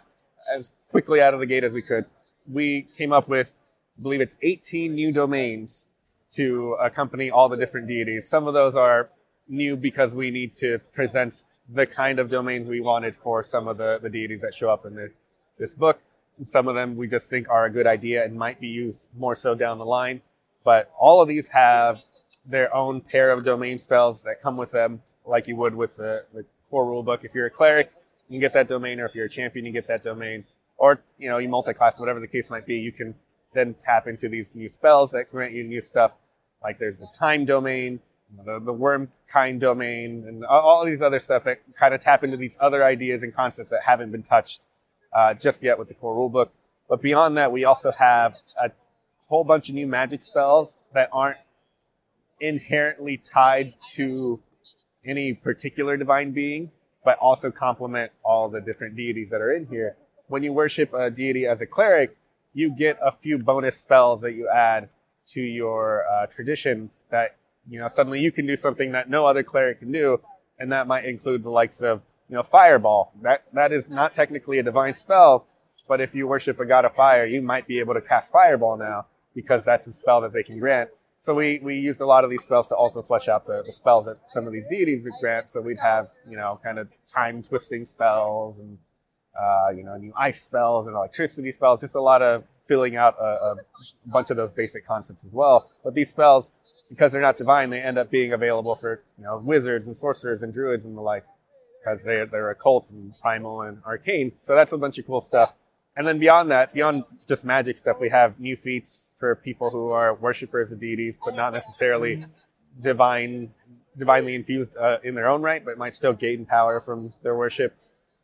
as 0.53 0.71
quickly 0.89 1.21
out 1.21 1.33
of 1.33 1.39
the 1.39 1.45
gate 1.45 1.63
as 1.63 1.73
we 1.73 1.81
could, 1.81 2.05
we 2.47 2.87
came 2.97 3.11
up 3.11 3.27
with, 3.27 3.61
I 3.97 4.01
believe 4.01 4.21
it's 4.21 4.37
18 4.41 4.93
new 4.93 5.11
domains 5.11 5.87
to 6.33 6.75
accompany 6.81 7.29
all 7.29 7.49
the 7.49 7.57
different 7.57 7.87
deities. 7.87 8.27
Some 8.27 8.47
of 8.47 8.53
those 8.53 8.75
are 8.75 9.09
new 9.47 9.75
because 9.75 10.15
we 10.15 10.31
need 10.31 10.55
to 10.55 10.79
present 10.93 11.43
the 11.69 11.85
kind 11.85 12.19
of 12.19 12.29
domains 12.29 12.67
we 12.67 12.81
wanted 12.81 13.15
for 13.15 13.43
some 13.43 13.67
of 13.67 13.77
the, 13.77 13.99
the 14.01 14.09
deities 14.09 14.41
that 14.41 14.53
show 14.53 14.69
up 14.69 14.85
in 14.85 14.95
the, 14.95 15.11
this 15.57 15.73
book. 15.73 15.99
Some 16.43 16.67
of 16.67 16.75
them 16.75 16.95
we 16.95 17.07
just 17.07 17.29
think 17.29 17.49
are 17.49 17.65
a 17.65 17.71
good 17.71 17.87
idea 17.87 18.23
and 18.23 18.35
might 18.35 18.59
be 18.59 18.67
used 18.67 19.07
more 19.17 19.35
so 19.35 19.55
down 19.55 19.77
the 19.77 19.85
line. 19.85 20.21
But 20.63 20.91
all 20.99 21.21
of 21.21 21.27
these 21.27 21.49
have 21.49 22.01
their 22.45 22.73
own 22.75 23.01
pair 23.01 23.31
of 23.31 23.43
domain 23.43 23.77
spells 23.77 24.23
that 24.23 24.41
come 24.41 24.57
with 24.57 24.71
them, 24.71 25.01
like 25.25 25.47
you 25.47 25.55
would 25.55 25.75
with 25.75 25.95
the, 25.95 26.25
the 26.33 26.45
core 26.69 26.85
rulebook. 26.85 27.23
If 27.23 27.33
you're 27.33 27.45
a 27.45 27.51
cleric, 27.51 27.91
you 28.27 28.33
can 28.33 28.39
get 28.39 28.53
that 28.53 28.67
domain, 28.67 28.99
or 28.99 29.05
if 29.05 29.15
you're 29.15 29.25
a 29.25 29.29
champion, 29.29 29.65
you 29.65 29.71
get 29.71 29.87
that 29.87 30.03
domain. 30.03 30.43
Or, 30.77 31.01
you 31.17 31.29
know, 31.29 31.37
you 31.37 31.47
multi-class, 31.47 31.99
whatever 31.99 32.19
the 32.19 32.27
case 32.27 32.49
might 32.49 32.65
be, 32.65 32.75
you 32.75 32.91
can 32.91 33.15
then 33.53 33.75
tap 33.79 34.07
into 34.07 34.27
these 34.27 34.53
new 34.53 34.67
spells 34.67 35.11
that 35.11 35.31
grant 35.31 35.53
you 35.53 35.63
new 35.63 35.81
stuff. 35.81 36.11
Like 36.61 36.79
there's 36.79 36.97
the 36.97 37.07
time 37.17 37.45
domain, 37.45 37.99
the, 38.43 38.59
the 38.59 38.73
worm 38.73 39.09
kind 39.27 39.59
domain, 39.59 40.25
and 40.27 40.43
all 40.45 40.85
these 40.85 41.01
other 41.01 41.19
stuff 41.19 41.43
that 41.45 41.61
kind 41.75 41.93
of 41.93 42.01
tap 42.01 42.23
into 42.23 42.37
these 42.37 42.57
other 42.59 42.83
ideas 42.83 43.23
and 43.23 43.33
concepts 43.33 43.69
that 43.69 43.81
haven't 43.85 44.11
been 44.11 44.23
touched 44.23 44.61
uh, 45.15 45.33
just 45.33 45.63
yet 45.63 45.79
with 45.79 45.87
the 45.87 45.93
core 45.93 46.13
rulebook. 46.13 46.49
But 46.89 47.01
beyond 47.01 47.37
that, 47.37 47.51
we 47.51 47.63
also 47.63 47.91
have 47.91 48.35
a 48.61 48.71
whole 49.27 49.43
bunch 49.43 49.69
of 49.69 49.75
new 49.75 49.87
magic 49.87 50.21
spells 50.21 50.81
that 50.93 51.09
aren't 51.11 51.37
inherently 52.39 53.17
tied 53.17 53.73
to 53.93 54.39
any 55.05 55.33
particular 55.33 55.97
divine 55.97 56.31
being, 56.31 56.71
but 57.03 57.17
also 57.19 57.49
complement 57.49 58.11
all 58.23 58.49
the 58.49 58.59
different 58.59 58.95
deities 58.95 59.29
that 59.29 59.41
are 59.41 59.51
in 59.51 59.67
here. 59.67 59.95
When 60.27 60.43
you 60.43 60.53
worship 60.53 60.93
a 60.93 61.09
deity 61.09 61.45
as 61.45 61.61
a 61.61 61.65
cleric, 61.65 62.17
you 62.53 62.75
get 62.75 62.97
a 63.01 63.11
few 63.11 63.37
bonus 63.37 63.77
spells 63.77 64.21
that 64.21 64.33
you 64.33 64.49
add 64.49 64.89
to 65.27 65.41
your 65.41 66.03
uh, 66.07 66.25
tradition 66.27 66.89
that 67.09 67.37
you 67.67 67.79
know 67.79 67.87
suddenly 67.87 68.19
you 68.19 68.31
can 68.31 68.45
do 68.45 68.55
something 68.55 68.91
that 68.91 69.09
no 69.09 69.25
other 69.25 69.43
cleric 69.43 69.79
can 69.79 69.91
do, 69.91 70.19
and 70.59 70.71
that 70.71 70.87
might 70.87 71.05
include 71.05 71.43
the 71.43 71.49
likes 71.49 71.81
of 71.81 72.03
you 72.29 72.35
know 72.35 72.43
fireball. 72.43 73.13
That 73.21 73.43
that 73.53 73.71
is 73.71 73.89
not 73.89 74.13
technically 74.13 74.59
a 74.59 74.63
divine 74.63 74.93
spell, 74.93 75.47
but 75.87 76.01
if 76.01 76.15
you 76.15 76.27
worship 76.27 76.59
a 76.59 76.65
god 76.65 76.85
of 76.85 76.93
fire, 76.93 77.25
you 77.25 77.41
might 77.41 77.67
be 77.67 77.79
able 77.79 77.93
to 77.93 78.01
cast 78.01 78.31
fireball 78.31 78.77
now 78.77 79.05
because 79.33 79.65
that's 79.65 79.87
a 79.87 79.93
spell 79.93 80.21
that 80.21 80.33
they 80.33 80.43
can 80.43 80.59
grant. 80.59 80.89
So 81.19 81.33
we, 81.33 81.59
we 81.63 81.75
used 81.75 82.01
a 82.01 82.05
lot 82.05 82.23
of 82.23 82.29
these 82.29 82.43
spells 82.43 82.67
to 82.67 82.75
also 82.75 83.01
flesh 83.01 83.27
out 83.27 83.47
the, 83.47 83.63
the 83.65 83.71
spells 83.71 84.05
that 84.05 84.17
some 84.27 84.45
of 84.45 84.53
these 84.53 84.67
deities 84.67 85.03
would 85.05 85.13
grant. 85.19 85.49
So 85.49 85.59
we'd 85.59 85.79
have, 85.79 86.09
you 86.27 86.37
know, 86.37 86.59
kind 86.63 86.77
of 86.77 86.87
time 87.11 87.41
twisting 87.41 87.83
spells 87.83 88.59
and, 88.59 88.77
uh, 89.35 89.71
you 89.75 89.83
know, 89.83 89.97
new 89.97 90.13
ice 90.17 90.43
spells 90.43 90.87
and 90.87 90.95
electricity 90.95 91.51
spells, 91.51 91.81
just 91.81 91.95
a 91.95 92.01
lot 92.01 92.21
of 92.21 92.43
filling 92.67 92.95
out 92.95 93.15
a, 93.19 93.23
a 93.23 93.55
bunch 94.05 94.29
of 94.29 94.37
those 94.37 94.53
basic 94.53 94.85
concepts 94.85 95.25
as 95.25 95.31
well. 95.31 95.69
But 95.83 95.93
these 95.93 96.09
spells, 96.09 96.51
because 96.89 97.11
they're 97.11 97.21
not 97.21 97.37
divine, 97.37 97.69
they 97.69 97.81
end 97.81 97.97
up 97.97 98.11
being 98.11 98.33
available 98.33 98.75
for 98.75 99.03
you 99.17 99.23
know 99.23 99.41
wizards 99.43 99.87
and 99.87 99.97
sorcerers 99.97 100.43
and 100.43 100.53
druids 100.53 100.85
and 100.85 100.95
the 100.95 101.01
like, 101.01 101.25
because 101.85 102.03
they 102.03 102.23
they're 102.25 102.49
occult 102.49 102.89
and 102.89 103.13
primal 103.21 103.61
and 103.61 103.81
arcane. 103.85 104.31
So 104.43 104.55
that's 104.55 104.71
a 104.71 104.77
bunch 104.77 104.97
of 104.97 105.05
cool 105.05 105.21
stuff. 105.21 105.53
And 105.97 106.05
then 106.05 106.19
beyond 106.19 106.51
that, 106.51 106.73
beyond 106.73 107.03
just 107.27 107.45
magic 107.45 107.77
stuff, 107.77 107.97
we 108.01 108.09
have 108.09 108.39
new 108.39 108.55
feats 108.55 109.11
for 109.17 109.35
people 109.35 109.69
who 109.69 109.91
are 109.91 110.13
worshippers 110.13 110.71
of 110.71 110.79
deities, 110.79 111.17
but 111.23 111.35
not 111.35 111.53
necessarily 111.53 112.25
divine, 112.81 113.51
divinely 113.97 114.35
infused 114.35 114.75
uh, 114.75 114.97
in 115.03 115.15
their 115.15 115.29
own 115.29 115.41
right, 115.41 115.63
but 115.63 115.77
might 115.77 115.93
still 115.93 116.11
gain 116.11 116.45
power 116.45 116.81
from 116.81 117.13
their 117.23 117.35
worship. 117.35 117.77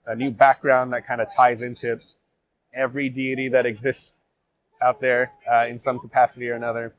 A 0.06 0.15
new 0.15 0.32
background 0.32 0.91
that 0.91 1.08
kind 1.08 1.21
of 1.21 1.28
ties 1.34 1.62
into 1.62 2.00
every 2.74 3.08
deity 3.08 3.47
that 3.50 3.65
exists 3.65 4.15
out 4.82 5.00
there 5.00 5.32
uh, 5.50 5.67
in 5.67 5.80
some 5.80 6.00
capacity 6.00 6.50
or 6.50 6.56
another. 6.56 6.93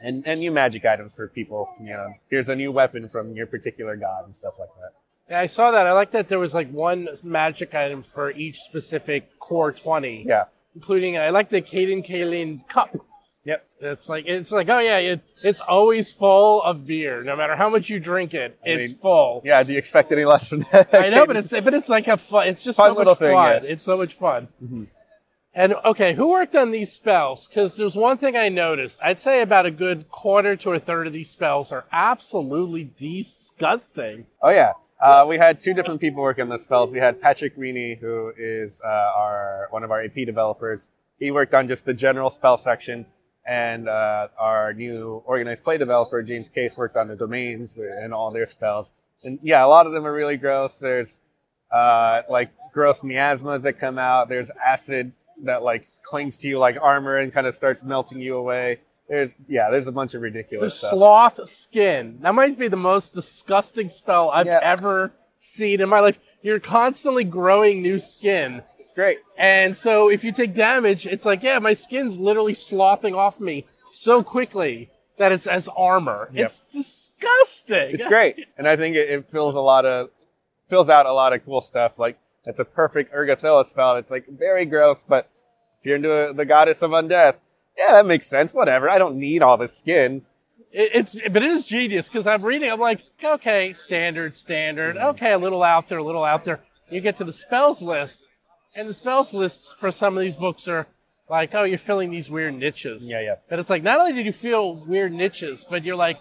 And, 0.00 0.26
and 0.26 0.40
new 0.40 0.50
magic 0.50 0.84
items 0.84 1.14
for 1.14 1.28
people. 1.28 1.68
You 1.80 1.94
know, 1.94 2.12
here's 2.28 2.50
a 2.50 2.56
new 2.56 2.70
weapon 2.70 3.08
from 3.08 3.34
your 3.34 3.46
particular 3.46 3.96
god 3.96 4.26
and 4.26 4.36
stuff 4.36 4.54
like 4.58 4.68
that. 4.80 4.92
Yeah, 5.30 5.40
I 5.40 5.46
saw 5.46 5.70
that. 5.72 5.86
I 5.86 5.92
like 5.92 6.12
that 6.12 6.28
there 6.28 6.38
was 6.38 6.54
like 6.54 6.70
one 6.70 7.08
magic 7.22 7.74
item 7.74 8.02
for 8.02 8.30
each 8.32 8.58
specific 8.58 9.38
core 9.38 9.72
20. 9.72 10.24
Yeah. 10.26 10.44
Including, 10.74 11.18
I 11.18 11.30
like 11.30 11.48
the 11.50 11.60
Cayden 11.60 12.02
Cailean 12.02 12.66
cup. 12.68 12.96
Yep. 13.44 13.64
It's 13.80 14.08
like, 14.08 14.26
it's 14.26 14.52
like, 14.52 14.68
oh 14.68 14.78
yeah, 14.78 14.98
it, 14.98 15.20
it's 15.42 15.60
always 15.60 16.12
full 16.12 16.62
of 16.62 16.86
beer. 16.86 17.22
No 17.22 17.34
matter 17.36 17.56
how 17.56 17.68
much 17.68 17.88
you 17.88 17.98
drink 17.98 18.34
it, 18.34 18.58
I 18.64 18.70
it's 18.70 18.90
mean, 18.90 18.98
full. 18.98 19.42
Yeah. 19.44 19.62
Do 19.62 19.72
you 19.72 19.78
expect 19.78 20.12
any 20.12 20.24
less 20.24 20.48
from 20.48 20.66
that? 20.72 20.88
I 20.94 21.08
know, 21.08 21.26
but 21.26 21.36
it's, 21.36 21.50
but 21.50 21.74
it's 21.74 21.88
like 21.88 22.08
a 22.08 22.16
fun, 22.16 22.46
it's 22.48 22.62
just 22.62 22.76
Fun 22.76 22.94
so 22.94 23.04
much 23.04 23.18
thing, 23.18 23.32
fun. 23.34 23.50
yeah. 23.52 23.58
Mm-hmm. 23.58 23.66
It's 23.66 23.82
so 23.84 23.96
much 23.96 24.14
fun. 24.14 24.48
And 25.54 25.74
okay, 25.84 26.14
who 26.14 26.30
worked 26.30 26.54
on 26.54 26.70
these 26.70 26.92
spells? 26.92 27.48
Because 27.48 27.76
there's 27.76 27.96
one 27.96 28.16
thing 28.18 28.36
I 28.36 28.48
noticed. 28.48 29.00
I'd 29.02 29.18
say 29.18 29.40
about 29.42 29.66
a 29.66 29.70
good 29.72 30.08
quarter 30.08 30.54
to 30.56 30.72
a 30.72 30.78
third 30.78 31.06
of 31.06 31.12
these 31.12 31.30
spells 31.30 31.72
are 31.72 31.86
absolutely 31.90 32.84
disgusting. 32.96 34.26
Oh 34.42 34.50
yeah, 34.50 34.72
uh, 35.00 35.24
we 35.28 35.38
had 35.38 35.60
two 35.60 35.74
different 35.74 36.00
people 36.00 36.22
working 36.22 36.42
on 36.42 36.48
the 36.48 36.58
spells. 36.58 36.90
We 36.90 36.98
had 36.98 37.20
Patrick 37.20 37.54
Renie, 37.56 37.96
who 38.00 38.32
is 38.36 38.80
uh, 38.84 38.88
our 38.88 39.68
one 39.70 39.84
of 39.84 39.90
our 39.90 40.02
AP 40.02 40.14
developers. 40.26 40.90
He 41.18 41.30
worked 41.30 41.54
on 41.54 41.68
just 41.68 41.84
the 41.84 41.94
general 41.94 42.30
spell 42.30 42.56
section, 42.56 43.06
and 43.46 43.88
uh, 43.88 44.28
our 44.38 44.72
new 44.72 45.22
organized 45.24 45.64
play 45.64 45.78
developer 45.78 46.22
James 46.22 46.48
Case 46.48 46.76
worked 46.76 46.96
on 46.96 47.08
the 47.08 47.16
domains 47.16 47.74
and 47.76 48.12
all 48.12 48.30
their 48.30 48.46
spells. 48.46 48.90
And 49.22 49.38
yeah, 49.42 49.64
a 49.64 49.68
lot 49.68 49.86
of 49.86 49.92
them 49.92 50.06
are 50.06 50.12
really 50.12 50.36
gross. 50.36 50.78
There's 50.78 51.18
uh, 51.72 52.22
like 52.28 52.50
gross 52.72 53.02
miasmas 53.02 53.62
that 53.62 53.78
come 53.78 53.98
out. 53.98 54.28
There's 54.28 54.50
acid 54.64 55.12
that 55.44 55.62
like 55.62 55.84
clings 56.02 56.38
to 56.38 56.48
you 56.48 56.58
like 56.58 56.76
armor 56.80 57.18
and 57.18 57.32
kind 57.32 57.46
of 57.46 57.54
starts 57.54 57.84
melting 57.84 58.20
you 58.20 58.36
away. 58.36 58.80
There's 59.08 59.34
yeah, 59.48 59.70
there's 59.70 59.86
a 59.86 59.92
bunch 59.92 60.14
of 60.14 60.22
ridiculous 60.22 60.78
stuff. 60.78 60.90
sloth 60.90 61.48
skin. 61.48 62.18
That 62.20 62.34
might 62.34 62.58
be 62.58 62.68
the 62.68 62.76
most 62.76 63.14
disgusting 63.14 63.88
spell 63.88 64.30
I've 64.30 64.46
Yeah. 64.46 64.60
ever 64.62 65.12
seen 65.38 65.80
in 65.80 65.88
my 65.88 66.00
life. 66.00 66.18
You're 66.42 66.60
constantly 66.60 67.24
growing 67.24 67.80
new 67.82 67.98
skin. 67.98 68.62
It's 68.78 68.92
great. 68.92 69.18
And 69.36 69.74
so 69.76 70.08
if 70.10 70.24
you 70.24 70.32
take 70.32 70.54
damage, 70.54 71.06
it's 71.06 71.24
like, 71.24 71.42
yeah, 71.42 71.58
my 71.58 71.72
skin's 71.72 72.18
literally 72.18 72.54
sloughing 72.54 73.14
off 73.14 73.40
me 73.40 73.64
so 73.92 74.22
quickly 74.22 74.90
that 75.16 75.32
it's 75.32 75.46
as 75.46 75.68
armor. 75.76 76.28
Yep. 76.32 76.44
It's 76.46 76.60
disgusting. 76.70 77.94
It's 77.94 78.06
great, 78.06 78.46
and 78.56 78.68
I 78.68 78.76
think 78.76 78.94
it, 78.94 79.08
it 79.10 79.30
fills 79.30 79.54
a 79.54 79.60
lot 79.60 79.84
of 79.84 80.10
fills 80.68 80.88
out 80.90 81.06
a 81.06 81.12
lot 81.12 81.32
of 81.32 81.44
cool 81.44 81.60
stuff. 81.62 81.92
Like 81.98 82.18
it's 82.44 82.60
a 82.60 82.64
perfect 82.64 83.12
Urgathoa 83.14 83.64
spell. 83.64 83.96
It's 83.96 84.10
like 84.10 84.26
very 84.28 84.64
gross, 84.66 85.02
but 85.06 85.28
if 85.80 85.86
you're 85.86 85.96
into 85.96 86.32
the 86.36 86.44
goddess 86.44 86.82
of 86.82 86.90
undeath, 86.90 87.36
yeah, 87.78 87.92
that 87.92 88.06
makes 88.06 88.26
sense. 88.26 88.52
Whatever. 88.52 88.90
I 88.90 88.98
don't 88.98 89.16
need 89.16 89.42
all 89.42 89.56
this 89.56 89.76
skin. 89.76 90.22
It, 90.72 90.90
it's 90.94 91.14
but 91.14 91.42
it 91.42 91.50
is 91.50 91.66
genius 91.66 92.08
because 92.08 92.26
I'm 92.26 92.42
reading. 92.42 92.70
I'm 92.70 92.80
like, 92.80 93.04
okay, 93.22 93.72
standard, 93.72 94.34
standard. 94.36 94.96
Mm-hmm. 94.96 95.06
Okay, 95.08 95.32
a 95.32 95.38
little 95.38 95.62
out 95.62 95.88
there, 95.88 95.98
a 95.98 96.04
little 96.04 96.24
out 96.24 96.44
there. 96.44 96.60
You 96.90 97.00
get 97.00 97.16
to 97.18 97.24
the 97.24 97.32
spells 97.32 97.80
list, 97.80 98.28
and 98.74 98.88
the 98.88 98.94
spells 98.94 99.32
lists 99.32 99.72
for 99.72 99.90
some 99.90 100.16
of 100.16 100.22
these 100.22 100.36
books 100.36 100.66
are 100.66 100.86
like, 101.30 101.54
oh, 101.54 101.64
you're 101.64 101.78
filling 101.78 102.10
these 102.10 102.30
weird 102.30 102.54
niches. 102.54 103.10
Yeah, 103.10 103.20
yeah. 103.20 103.34
But 103.48 103.58
it's 103.58 103.70
like 103.70 103.82
not 103.82 104.00
only 104.00 104.12
did 104.12 104.26
you 104.26 104.32
fill 104.32 104.74
weird 104.74 105.12
niches, 105.12 105.64
but 105.68 105.84
you're 105.84 105.96
like, 105.96 106.18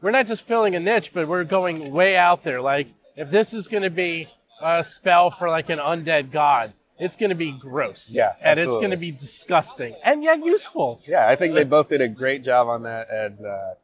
we're 0.00 0.10
not 0.10 0.26
just 0.26 0.46
filling 0.46 0.74
a 0.74 0.80
niche, 0.80 1.12
but 1.14 1.26
we're 1.26 1.44
going 1.44 1.92
way 1.92 2.16
out 2.16 2.42
there. 2.42 2.60
Like, 2.60 2.88
if 3.16 3.30
this 3.30 3.52
is 3.54 3.68
going 3.68 3.82
to 3.82 3.90
be 3.90 4.28
a 4.62 4.84
spell 4.84 5.30
for 5.30 5.48
like 5.48 5.70
an 5.70 5.78
undead 5.78 6.30
god, 6.30 6.72
it's 6.98 7.16
going 7.16 7.30
to 7.30 7.36
be 7.36 7.52
gross. 7.52 8.12
Yeah, 8.14 8.32
and 8.40 8.58
it's 8.58 8.74
going 8.74 8.90
to 8.90 8.96
be 8.96 9.10
disgusting 9.10 9.94
and 10.04 10.22
yet 10.22 10.44
useful. 10.44 11.00
Yeah, 11.06 11.28
I 11.28 11.36
think 11.36 11.54
they 11.54 11.64
both 11.64 11.88
did 11.88 12.00
a 12.00 12.08
great 12.08 12.44
job 12.44 12.68
on 12.68 12.82
that, 12.82 13.08
and 13.10 13.44
uh, 13.44 13.74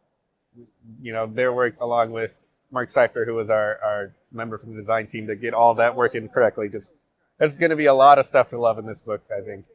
you 1.00 1.12
know 1.12 1.26
their 1.26 1.52
work 1.52 1.76
along 1.80 2.12
with 2.12 2.36
Mark 2.70 2.90
Seifter, 2.90 3.24
who 3.24 3.34
was 3.34 3.50
our 3.50 3.78
our 3.82 4.14
member 4.32 4.58
from 4.58 4.74
the 4.74 4.80
design 4.80 5.06
team, 5.06 5.26
to 5.28 5.36
get 5.36 5.54
all 5.54 5.74
that 5.74 5.94
working 5.94 6.28
correctly. 6.28 6.68
Just 6.68 6.94
there's 7.38 7.56
going 7.56 7.70
to 7.70 7.76
be 7.76 7.86
a 7.86 7.94
lot 7.94 8.18
of 8.18 8.26
stuff 8.26 8.48
to 8.50 8.58
love 8.58 8.78
in 8.78 8.86
this 8.86 9.02
book. 9.02 9.22
I 9.36 9.40
think. 9.40 9.66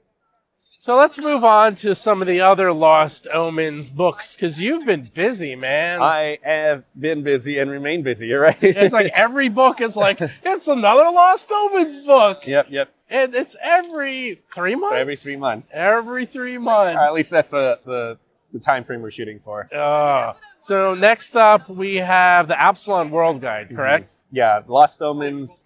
So 0.81 0.95
let's 0.95 1.19
move 1.19 1.43
on 1.43 1.75
to 1.75 1.93
some 1.93 2.21
of 2.21 2.27
the 2.29 2.39
other 2.39 2.71
Lost 2.71 3.27
Omens 3.33 3.89
books 3.89 4.33
because 4.33 4.61
you've 4.61 4.85
been 4.85 5.11
busy, 5.13 5.53
man. 5.53 6.01
I 6.01 6.37
have 6.41 6.85
been 6.97 7.21
busy 7.21 7.57
and 7.57 7.69
remain 7.69 8.01
busy. 8.01 8.27
You're 8.27 8.39
right. 8.43 8.57
it's 8.61 8.93
like 8.93 9.11
every 9.13 9.49
book 9.49 9.81
is 9.81 9.97
like 9.97 10.21
it's 10.41 10.69
another 10.69 11.03
Lost 11.03 11.51
Omens 11.51 11.97
book, 11.97 12.47
yep, 12.47 12.67
yep. 12.69 12.93
and 13.09 13.35
it's 13.35 13.57
every 13.61 14.41
three 14.55 14.75
months. 14.75 14.95
Every 14.95 15.15
three 15.17 15.35
months. 15.35 15.67
Every 15.73 16.25
three 16.25 16.57
months. 16.57 16.95
Or 16.95 17.01
at 17.01 17.13
least 17.13 17.31
that's 17.31 17.49
the, 17.49 17.77
the, 17.85 18.17
the 18.53 18.59
time 18.59 18.85
frame 18.85 19.01
we're 19.01 19.11
shooting 19.11 19.41
for. 19.41 19.67
Uh, 19.75 20.31
so 20.61 20.93
next 20.95 21.35
up 21.35 21.67
we 21.67 21.95
have 21.95 22.47
the 22.47 22.57
Absalom 22.57 23.11
World 23.11 23.35
Mm-hmm. 23.35 23.45
Guide, 23.45 23.69
correct? 23.75 24.19
Yeah, 24.31 24.61
Lost 24.65 25.01
Omens, 25.01 25.65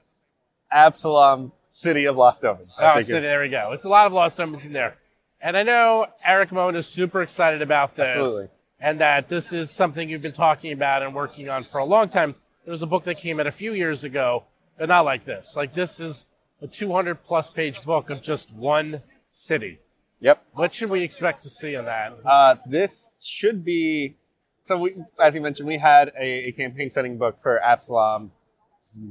Absalom, 0.74 1.52
City 1.70 2.06
of 2.06 2.16
Lost 2.18 2.44
Omens. 2.44 2.76
I 2.80 2.92
Oh, 2.92 2.94
think 2.96 3.06
so 3.06 3.18
it's- 3.18 3.24
there 3.24 3.42
we 3.42 3.50
go. 3.50 3.72
It's 3.72 3.86
a 3.86 3.90
lot 3.90 4.06
of 4.08 4.14
Lost 4.14 4.40
Omens 4.40 4.66
in 4.66 4.74
there. 4.74 4.94
And 5.42 5.56
I 5.58 5.64
know 5.64 6.08
Erik 6.24 6.52
Mona 6.52 6.78
is 6.80 6.88
super 6.88 7.22
excited 7.22 7.62
about 7.62 7.96
this. 7.96 8.08
Absolutely. 8.18 8.48
And 8.80 9.00
that 9.02 9.30
this 9.30 9.54
is 9.54 9.72
something 9.72 10.10
you've 10.10 10.22
been 10.22 10.32
talking 10.34 10.72
about 10.72 11.04
and 11.04 11.14
working 11.14 11.50
on 11.50 11.64
for 11.64 11.78
a 11.78 11.86
long 11.86 12.10
time. 12.10 12.36
There 12.66 12.72
was 12.72 12.82
a 12.82 12.88
book 12.88 13.04
that 13.04 13.18
came 13.18 13.40
out 13.40 13.48
a 13.48 13.52
few 13.52 13.74
years 13.74 14.04
ago, 14.04 14.46
but 14.78 14.88
not 14.90 15.06
like 15.06 15.26
this. 15.26 15.56
Like 15.56 15.74
this 15.74 16.00
is 16.00 16.26
a 16.62 16.68
200 16.68 17.24
plus 17.24 17.50
page 17.50 17.82
book 17.84 18.10
of 18.10 18.22
just 18.22 18.56
one 18.56 19.02
city. 19.30 19.80
Yep. 20.22 20.44
What 20.54 20.74
should 20.74 20.90
we 20.90 21.04
expect 21.04 21.44
to 21.44 21.50
see 21.50 21.76
in 21.76 21.86
that? 21.86 22.14
Uh, 22.26 22.56
this 22.66 23.10
should 23.22 23.66
be. 23.66 24.16
So, 24.62 24.78
we, 24.78 24.96
as 25.22 25.36
you 25.36 25.42
mentioned, 25.42 25.68
we 25.68 25.78
had 25.80 26.14
a, 26.18 26.48
a 26.48 26.52
campaign 26.54 26.90
setting 26.90 27.18
book 27.18 27.38
for 27.42 27.62
Absalom 27.62 28.32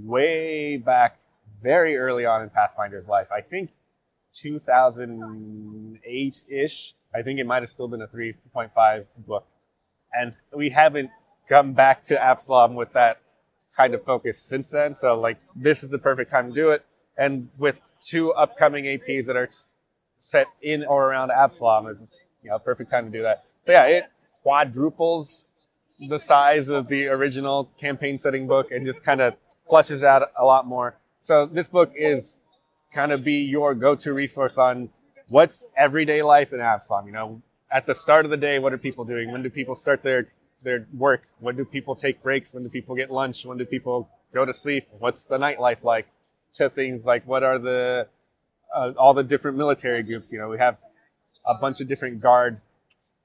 way 0.04 0.78
back, 0.78 1.18
very 1.62 1.96
early 1.96 2.26
on 2.26 2.42
in 2.42 2.50
Pathfinder's 2.50 3.08
life. 3.08 3.28
I 3.32 3.40
think 3.40 3.70
2008 4.34 6.44
ish. 6.48 6.94
I 7.14 7.22
think 7.22 7.38
it 7.38 7.46
might 7.46 7.62
have 7.62 7.70
still 7.70 7.88
been 7.88 8.02
a 8.02 8.08
3.5 8.08 9.06
book. 9.18 9.46
And 10.12 10.34
we 10.54 10.70
haven't 10.70 11.10
come 11.48 11.72
back 11.72 12.02
to 12.04 12.22
Absalom 12.22 12.74
with 12.74 12.92
that 12.92 13.20
kind 13.76 13.94
of 13.94 14.04
focus 14.04 14.38
since 14.38 14.70
then. 14.70 14.94
So, 14.94 15.18
like, 15.18 15.38
this 15.54 15.82
is 15.82 15.90
the 15.90 15.98
perfect 15.98 16.30
time 16.30 16.48
to 16.48 16.54
do 16.54 16.70
it. 16.70 16.84
And 17.16 17.50
with 17.58 17.76
two 18.00 18.32
upcoming 18.32 18.84
APs 18.84 19.26
that 19.26 19.36
are 19.36 19.48
set 20.18 20.46
in 20.62 20.84
or 20.84 21.10
around 21.10 21.30
Absalom, 21.30 21.88
it's 21.88 22.14
you 22.42 22.50
know 22.50 22.58
perfect 22.58 22.90
time 22.90 23.06
to 23.06 23.10
do 23.10 23.22
that. 23.22 23.44
So 23.64 23.72
yeah, 23.72 23.86
it 23.86 24.04
quadruples 24.42 25.44
the 26.08 26.18
size 26.18 26.68
of 26.68 26.88
the 26.88 27.06
original 27.06 27.70
campaign 27.78 28.18
setting 28.18 28.46
book 28.46 28.70
and 28.70 28.86
just 28.86 29.04
kind 29.04 29.20
of 29.20 29.36
flushes 29.68 30.02
out 30.02 30.30
a 30.38 30.44
lot 30.44 30.66
more. 30.66 30.96
So 31.22 31.46
this 31.46 31.68
book 31.68 31.92
is 31.96 32.34
kind 32.92 33.12
of 33.12 33.22
be 33.22 33.44
your 33.44 33.76
go-to 33.76 34.12
resource 34.12 34.58
on 34.58 34.90
what's 35.28 35.64
everyday 35.76 36.20
life 36.20 36.52
in 36.52 36.58
Absalom. 36.58 37.06
You 37.06 37.12
know, 37.12 37.42
at 37.70 37.86
the 37.86 37.94
start 37.94 38.24
of 38.24 38.32
the 38.32 38.36
day, 38.36 38.58
what 38.58 38.72
are 38.72 38.78
people 38.78 39.04
doing? 39.04 39.30
When 39.30 39.40
do 39.40 39.48
people 39.48 39.76
start 39.76 40.02
their 40.02 40.28
their 40.64 40.86
work? 40.92 41.22
When 41.38 41.56
do 41.56 41.64
people 41.64 41.94
take 41.94 42.22
breaks? 42.24 42.52
When 42.52 42.64
do 42.64 42.68
people 42.68 42.96
get 42.96 43.10
lunch? 43.10 43.46
When 43.46 43.56
do 43.56 43.64
people 43.64 44.08
go 44.34 44.44
to 44.44 44.52
sleep? 44.52 44.88
What's 44.98 45.24
the 45.24 45.38
nightlife 45.38 45.84
like? 45.84 46.08
To 46.54 46.68
things 46.68 47.06
like 47.06 47.24
what 47.26 47.44
are 47.44 47.58
the 47.58 48.08
uh, 48.74 48.92
all 48.98 49.14
the 49.14 49.22
different 49.22 49.56
military 49.56 50.02
groups. 50.02 50.32
You 50.32 50.38
know, 50.38 50.48
we 50.48 50.58
have 50.58 50.76
a 51.46 51.54
bunch 51.54 51.80
of 51.80 51.86
different 51.86 52.20
guard 52.20 52.60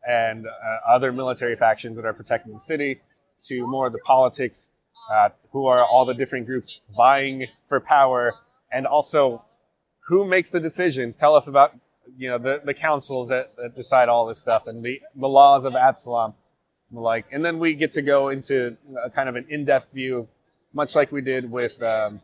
and 0.08 0.46
uh, 0.46 0.52
other 0.88 1.12
military 1.12 1.56
factions 1.56 1.96
that 1.96 2.06
are 2.06 2.14
protecting 2.14 2.54
the 2.54 2.60
city. 2.60 3.02
To 3.46 3.66
more 3.68 3.88
of 3.88 3.94
the 3.94 4.00
politics, 4.00 4.70
uh, 5.12 5.30
who 5.52 5.66
are 5.66 5.84
all 5.84 6.06
the 6.06 6.14
different 6.14 6.46
groups 6.46 6.82
vying 6.96 7.48
for 7.68 7.80
power, 7.80 8.34
and 8.72 8.86
also 8.86 9.44
who 10.08 10.26
makes 10.26 10.52
the 10.52 10.60
decisions. 10.60 11.16
Tell 11.16 11.36
us 11.36 11.48
about 11.48 11.74
you 12.18 12.30
know 12.30 12.38
the, 12.38 12.62
the 12.64 12.74
councils 12.74 13.30
that, 13.30 13.56
that 13.58 13.76
decide 13.76 14.10
all 14.10 14.26
this 14.26 14.40
stuff 14.40 14.68
and 14.68 14.84
the, 14.84 15.00
the 15.16 15.28
laws 15.28 15.66
of 15.66 15.76
Absalom, 15.76 16.34
and 16.92 17.00
like. 17.00 17.26
And 17.32 17.44
then 17.44 17.60
we 17.60 17.74
get 17.74 17.92
to 17.94 18.02
go 18.02 18.30
into 18.30 18.78
a 19.04 19.10
kind 19.10 19.30
of 19.30 19.36
an 19.36 19.46
in-depth 19.50 19.94
view, 19.94 20.28
much 20.74 20.96
like 20.96 21.12
we 21.12 21.22
did 21.22 21.50
with 21.50 21.82
um, 21.82 22.22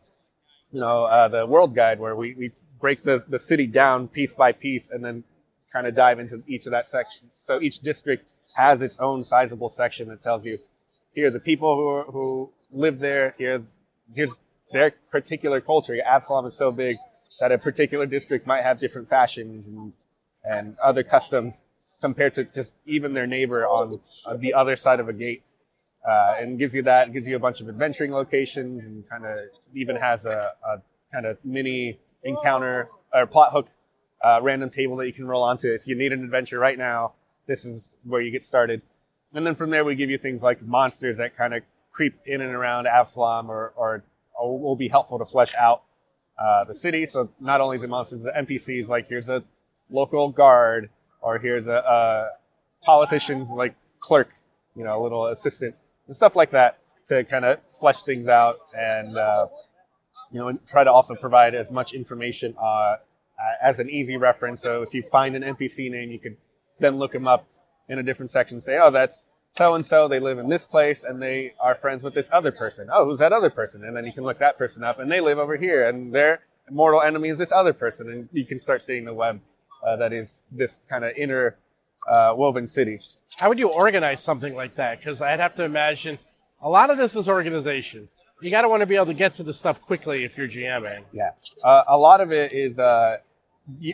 you 0.71 0.79
know 0.79 1.05
uh, 1.05 1.27
the 1.27 1.45
World 1.45 1.75
Guide, 1.75 1.99
where 1.99 2.15
we, 2.15 2.33
we 2.35 2.51
break 2.79 3.03
the, 3.03 3.23
the 3.29 3.39
city 3.39 3.65
down 3.65 4.09
piece 4.09 4.35
by 4.35 4.51
piece 4.51 4.89
and 4.89 5.05
then 5.05 5.23
kind 5.71 5.87
of 5.87 5.95
dive 5.95 6.19
into 6.19 6.43
each 6.47 6.65
of 6.65 6.71
that 6.71 6.85
section. 6.85 7.23
So 7.29 7.61
each 7.61 7.79
district 7.79 8.27
has 8.55 8.81
its 8.81 8.97
own 8.99 9.23
sizable 9.23 9.69
section 9.69 10.09
that 10.09 10.21
tells 10.21 10.45
you 10.45 10.59
here 11.13 11.31
the 11.31 11.39
people 11.39 11.75
who 11.75 11.87
are, 11.87 12.03
who 12.03 12.51
live 12.73 12.99
there. 12.99 13.35
Here, 13.37 13.63
here's 14.13 14.35
their 14.71 14.91
particular 15.11 15.61
culture. 15.61 15.95
Absalom 16.05 16.45
is 16.45 16.55
so 16.55 16.71
big 16.71 16.97
that 17.39 17.51
a 17.51 17.57
particular 17.57 18.05
district 18.05 18.45
might 18.47 18.63
have 18.63 18.79
different 18.79 19.09
fashions 19.09 19.67
and 19.67 19.93
and 20.43 20.77
other 20.83 21.03
customs 21.03 21.61
compared 22.01 22.33
to 22.33 22.43
just 22.43 22.75
even 22.85 23.13
their 23.13 23.25
neighbor 23.25 23.65
on, 23.65 23.97
on 24.25 24.39
the 24.41 24.53
other 24.53 24.75
side 24.75 24.99
of 24.99 25.07
a 25.07 25.13
gate. 25.13 25.41
Uh, 26.05 26.35
and 26.37 26.59
gives 26.59 26.75
you 26.75 26.83
that, 26.83 27.13
gives 27.13 27.25
you 27.25 27.37
a 27.37 27.39
bunch 27.39 27.61
of 27.61 27.69
adventuring 27.69 28.11
locations, 28.11 28.83
and 28.83 29.07
kind 29.09 29.25
of 29.25 29.39
even 29.73 29.95
has 29.95 30.25
a, 30.25 30.51
a 30.67 30.81
kind 31.13 31.25
of 31.25 31.37
mini 31.45 31.97
encounter 32.25 32.89
or 33.13 33.25
plot 33.25 33.53
hook 33.53 33.69
uh, 34.21 34.41
random 34.41 34.69
table 34.69 34.97
that 34.97 35.07
you 35.07 35.13
can 35.13 35.25
roll 35.25 35.43
onto. 35.43 35.71
If 35.71 35.87
you 35.87 35.95
need 35.95 36.11
an 36.11 36.21
adventure 36.21 36.59
right 36.59 36.77
now, 36.77 37.13
this 37.47 37.63
is 37.63 37.93
where 38.03 38.19
you 38.19 38.31
get 38.31 38.43
started. 38.43 38.81
And 39.33 39.47
then 39.47 39.55
from 39.55 39.69
there, 39.69 39.85
we 39.85 39.95
give 39.95 40.09
you 40.09 40.17
things 40.17 40.43
like 40.43 40.61
monsters 40.61 41.15
that 41.17 41.37
kind 41.37 41.53
of 41.53 41.63
creep 41.93 42.19
in 42.25 42.41
and 42.41 42.53
around 42.53 42.87
Absalom 42.87 43.49
or, 43.49 43.71
or, 43.77 44.03
or 44.37 44.59
will 44.59 44.75
be 44.75 44.89
helpful 44.89 45.19
to 45.19 45.25
flesh 45.25 45.53
out 45.55 45.83
uh, 46.37 46.65
the 46.65 46.73
city. 46.73 47.05
So 47.05 47.29
not 47.39 47.61
only 47.61 47.77
is 47.77 47.83
it 47.83 47.89
monsters, 47.89 48.23
the 48.23 48.31
NPCs, 48.31 48.89
like 48.89 49.07
here's 49.07 49.29
a 49.29 49.43
local 49.89 50.31
guard 50.31 50.89
or 51.21 51.37
here's 51.37 51.67
a, 51.67 51.75
a 51.75 52.29
politician's 52.83 53.49
like 53.51 53.75
clerk, 53.99 54.29
you 54.75 54.83
know, 54.83 54.99
a 54.99 55.01
little 55.01 55.27
assistant 55.27 55.75
and 56.07 56.15
stuff 56.15 56.35
like 56.35 56.51
that 56.51 56.79
to 57.07 57.23
kind 57.23 57.45
of 57.45 57.59
flesh 57.79 58.01
things 58.03 58.27
out 58.27 58.57
and, 58.77 59.17
uh, 59.17 59.45
you 60.31 60.39
know, 60.39 60.47
and 60.47 60.65
try 60.65 60.83
to 60.83 60.91
also 60.91 61.13
provide 61.15 61.53
as 61.53 61.69
much 61.69 61.93
information 61.93 62.55
uh, 62.61 62.95
as 63.61 63.79
an 63.79 63.89
easy 63.89 64.17
reference. 64.17 64.61
So 64.61 64.81
if 64.81 64.93
you 64.93 65.03
find 65.11 65.35
an 65.35 65.43
NPC 65.43 65.91
name, 65.91 66.09
you 66.09 66.19
could 66.19 66.37
then 66.79 66.97
look 66.97 67.11
them 67.11 67.27
up 67.27 67.45
in 67.87 67.99
a 67.99 68.03
different 68.03 68.31
section 68.31 68.55
and 68.55 68.63
say, 68.63 68.79
oh, 68.81 68.89
that's 68.89 69.27
so 69.55 69.75
and 69.75 69.85
so. 69.85 70.07
They 70.07 70.19
live 70.19 70.39
in 70.39 70.49
this 70.49 70.65
place 70.65 71.03
and 71.03 71.21
they 71.21 71.53
are 71.59 71.75
friends 71.75 72.03
with 72.03 72.13
this 72.13 72.29
other 72.31 72.51
person. 72.51 72.89
Oh, 72.91 73.05
who's 73.05 73.19
that 73.19 73.33
other 73.33 73.49
person? 73.49 73.83
And 73.83 73.95
then 73.95 74.05
you 74.05 74.13
can 74.13 74.23
look 74.23 74.39
that 74.39 74.57
person 74.57 74.83
up 74.83 74.99
and 74.99 75.11
they 75.11 75.21
live 75.21 75.39
over 75.39 75.57
here 75.57 75.87
and 75.87 76.13
their 76.13 76.41
mortal 76.69 77.01
enemy 77.01 77.29
is 77.29 77.37
this 77.37 77.51
other 77.51 77.73
person. 77.73 78.09
And 78.09 78.29
you 78.31 78.45
can 78.45 78.59
start 78.59 78.81
seeing 78.81 79.05
the 79.05 79.13
web 79.13 79.39
uh, 79.85 79.95
that 79.97 80.13
is 80.13 80.43
this 80.51 80.81
kind 80.89 81.03
of 81.03 81.11
inner 81.17 81.57
uh, 82.07 82.33
woven 82.35 82.67
city. 82.67 82.99
How 83.37 83.49
would 83.49 83.59
you 83.59 83.69
organize 83.69 84.21
something 84.21 84.55
like 84.55 84.75
that? 84.75 84.99
Because 84.99 85.21
I'd 85.21 85.39
have 85.39 85.55
to 85.55 85.63
imagine 85.63 86.19
a 86.61 86.69
lot 86.69 86.89
of 86.89 86.97
this 86.97 87.15
is 87.15 87.27
organization. 87.27 88.09
You 88.41 88.51
got 88.51 88.63
to 88.63 88.69
want 88.69 88.81
to 88.81 88.85
be 88.85 88.95
able 88.95 89.05
to 89.07 89.13
get 89.13 89.33
to 89.35 89.43
the 89.43 89.53
stuff 89.53 89.81
quickly 89.81 90.23
if 90.23 90.37
you're 90.37 90.47
GMing. 90.47 91.03
Yeah, 91.13 91.31
uh, 91.63 91.83
a 91.87 91.97
lot 91.97 92.19
of 92.19 92.31
it 92.31 92.51
is 92.51 92.77
uh, 92.77 93.17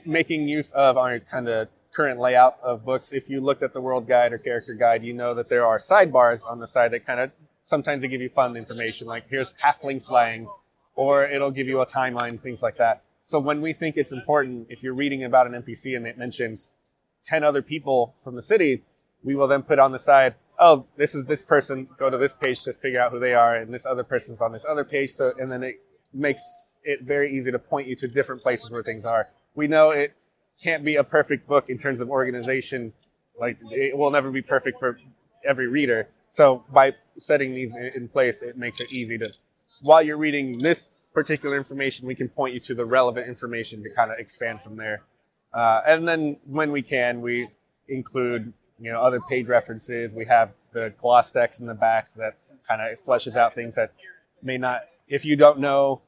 making 0.06 0.48
use 0.48 0.72
of 0.72 0.98
our 0.98 1.20
kind 1.20 1.48
of 1.48 1.68
current 1.94 2.20
layout 2.20 2.58
of 2.62 2.86
books. 2.86 3.12
If 3.12 3.30
you 3.30 3.42
looked 3.42 3.64
at 3.64 3.74
the 3.74 3.82
world 3.82 4.08
guide 4.08 4.34
or 4.34 4.38
character 4.38 4.74
guide, 4.74 5.04
you 5.04 5.14
know 5.14 5.34
that 5.36 5.50
there 5.50 5.66
are 5.66 5.78
sidebars 5.78 6.46
on 6.46 6.60
the 6.60 6.68
side 6.68 6.92
that 6.92 7.06
kind 7.06 7.20
of 7.20 7.32
sometimes 7.64 8.02
they 8.02 8.08
give 8.08 8.22
you 8.22 8.30
fun 8.30 8.56
information, 8.56 9.08
like 9.08 9.30
here's 9.30 9.54
halfling 9.64 10.02
slang, 10.02 10.48
or 10.96 11.26
it'll 11.26 11.52
give 11.52 11.68
you 11.68 11.82
a 11.82 11.86
timeline, 11.86 12.42
things 12.42 12.62
like 12.62 12.78
that. 12.78 13.04
So 13.24 13.40
when 13.40 13.62
we 13.62 13.74
think 13.74 13.96
it's 13.96 14.12
important, 14.12 14.68
if 14.70 14.82
you're 14.82 14.94
reading 14.94 15.24
about 15.24 15.48
an 15.48 15.54
NPC 15.62 15.96
and 15.96 16.08
it 16.08 16.18
mentions 16.18 16.68
10 17.26 17.44
other 17.44 17.62
people 17.62 18.16
from 18.24 18.36
the 18.36 18.42
city, 18.42 18.84
we 19.24 19.36
will 19.36 19.48
then 19.48 19.62
put 19.62 19.78
on 19.78 19.92
the 19.92 20.00
side, 20.00 20.36
oh, 20.60 20.86
this 20.98 21.14
is 21.14 21.26
this 21.26 21.44
person, 21.44 21.88
go 21.98 22.10
to 22.10 22.18
this 22.18 22.34
page 22.34 22.64
to 22.64 22.74
figure 22.74 23.00
out 23.00 23.12
who 23.12 23.20
they 23.20 23.34
are, 23.34 23.56
and 23.56 23.74
this 23.74 23.86
other 23.86 24.04
person's 24.04 24.42
on 24.42 24.52
this 24.52 24.66
other 24.68 24.84
page. 24.84 25.12
So, 25.12 25.34
and 25.38 25.52
then 25.52 25.64
it 25.64 25.76
makes 26.14 26.42
it 26.84 27.04
very 27.04 27.36
easy 27.38 27.52
to 27.52 27.60
point 27.60 27.88
you 27.88 27.96
to 27.98 28.08
different 28.08 28.42
places 28.42 28.72
where 28.72 28.84
things 28.84 29.06
are. 29.06 29.28
We 29.56 29.68
know 29.68 29.92
it 29.92 30.14
can't 30.62 30.84
be 30.84 30.96
a 30.96 31.04
perfect 31.04 31.48
book 31.48 31.70
in 31.70 31.78
terms 31.78 32.00
of 32.02 32.10
organization. 32.10 32.94
Like 33.40 33.58
it 33.72 33.98
will 33.98 34.12
never 34.12 34.32
be 34.32 34.42
perfect 34.42 34.80
for 34.80 35.00
every 35.46 35.68
reader. 35.68 36.10
So 36.32 36.64
by 36.72 36.94
setting 37.18 37.54
these 37.54 37.76
in 37.76 38.08
place, 38.08 38.42
it 38.42 38.58
makes 38.58 38.80
it 38.80 38.92
easy 38.92 39.18
to, 39.18 39.32
while 39.82 40.02
you're 40.02 40.18
reading 40.18 40.60
this 40.60 40.92
particular 41.14 41.58
information, 41.58 42.06
we 42.06 42.16
can 42.16 42.30
point 42.30 42.54
you 42.54 42.60
to 42.60 42.76
the 42.76 42.86
relevant 42.86 43.28
information 43.28 43.82
to 43.84 43.90
kind 43.90 44.12
of 44.12 44.20
expand 44.20 44.62
from 44.62 44.76
there. 44.76 45.04
Uh, 45.54 45.82
and 45.88 46.08
then 46.08 46.38
when 46.46 46.72
we 46.72 46.82
can, 46.82 47.22
we 47.22 47.48
include 47.88 48.54
you 48.80 48.92
know 48.92 49.02
other 49.02 49.20
page 49.20 49.48
references. 49.48 50.14
We 50.14 50.26
have 50.26 50.52
the 50.74 50.94
gloss 51.00 51.32
text 51.32 51.60
in 51.60 51.66
the 51.66 51.74
back 51.74 52.14
that 52.16 52.36
kind 52.68 52.82
of 52.82 53.04
fleshes 53.04 53.36
out 53.36 53.56
things 53.56 53.76
that 53.76 53.94
may 54.44 54.58
not. 54.58 54.82
If 55.08 55.26
you 55.26 55.36
don't 55.36 55.60
know 55.60 56.02